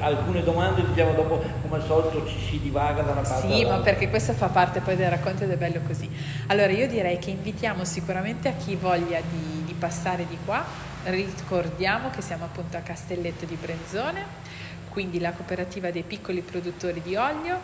alcune 0.00 0.42
domande 0.42 0.84
diciamo, 0.84 1.12
dopo 1.12 1.40
come 1.62 1.76
al 1.76 1.84
solito 1.84 2.26
ci 2.26 2.40
si 2.40 2.60
divaga 2.60 3.02
da 3.02 3.12
una 3.12 3.20
parte 3.20 3.48
Sì, 3.48 3.64
ma 3.64 3.78
perché 3.78 4.08
questo 4.08 4.32
fa 4.32 4.48
parte 4.48 4.80
poi 4.80 4.96
del 4.96 5.08
racconto 5.08 5.44
ed 5.44 5.52
è 5.52 5.56
bello 5.56 5.80
così. 5.86 6.10
Allora 6.48 6.72
io 6.72 6.88
direi 6.88 7.20
che 7.20 7.30
invitiamo 7.30 7.84
sicuramente 7.84 8.48
a 8.48 8.52
chi 8.54 8.74
voglia 8.74 9.20
di, 9.20 9.62
di 9.64 9.74
passare 9.74 10.26
di 10.26 10.36
qua. 10.44 10.64
Ricordiamo 11.04 12.10
che 12.10 12.22
siamo 12.22 12.44
appunto 12.44 12.76
a 12.76 12.80
Castelletto 12.80 13.44
di 13.44 13.54
Brenzone 13.54 14.58
quindi 14.90 15.20
la 15.20 15.32
cooperativa 15.32 15.90
dei 15.90 16.02
piccoli 16.02 16.40
produttori 16.40 17.00
di 17.00 17.16
olio 17.16 17.60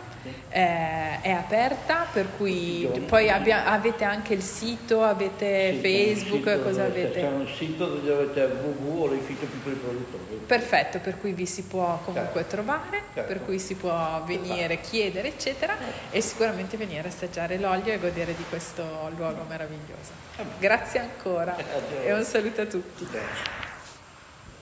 eh, 0.49 1.21
è 1.21 1.31
aperta, 1.31 2.07
per 2.11 2.27
cui 2.37 2.89
poi 3.05 3.29
abbia, 3.29 3.65
avete 3.65 4.03
anche 4.03 4.33
il 4.33 4.41
sito, 4.41 5.03
avete 5.03 5.73
sì, 5.73 5.79
Facebook, 5.79 6.49
sito 6.49 6.63
cosa 6.63 6.87
dove, 6.87 7.01
avete? 7.01 7.19
C'è 7.19 7.27
un 7.27 7.47
sito 7.47 7.85
dove 7.87 8.33
c'è 8.33 8.47
www.oleificio 8.47 9.45
piccoli 9.45 9.75
produttori. 9.75 10.41
Perfetto, 10.45 10.99
per 10.99 11.19
cui 11.19 11.33
vi 11.33 11.45
si 11.45 11.63
può 11.63 11.99
comunque 12.03 12.41
certo. 12.41 12.55
trovare, 12.55 13.01
certo. 13.13 13.33
per 13.33 13.43
cui 13.43 13.59
si 13.59 13.75
può 13.75 14.23
venire, 14.25 14.79
chiedere, 14.79 15.27
eccetera, 15.27 15.75
e 16.09 16.21
sicuramente 16.21 16.77
venire 16.77 17.07
a 17.07 17.11
assaggiare 17.11 17.57
l'olio 17.57 17.93
e 17.93 17.99
godere 17.99 18.33
di 18.35 18.43
questo 18.49 18.83
luogo 19.15 19.43
meraviglioso. 19.47 20.11
Grazie 20.59 20.99
ancora 20.99 21.55
e 22.03 22.13
un 22.13 22.23
saluto 22.23 22.61
a 22.61 22.65
tutti. 22.65 23.07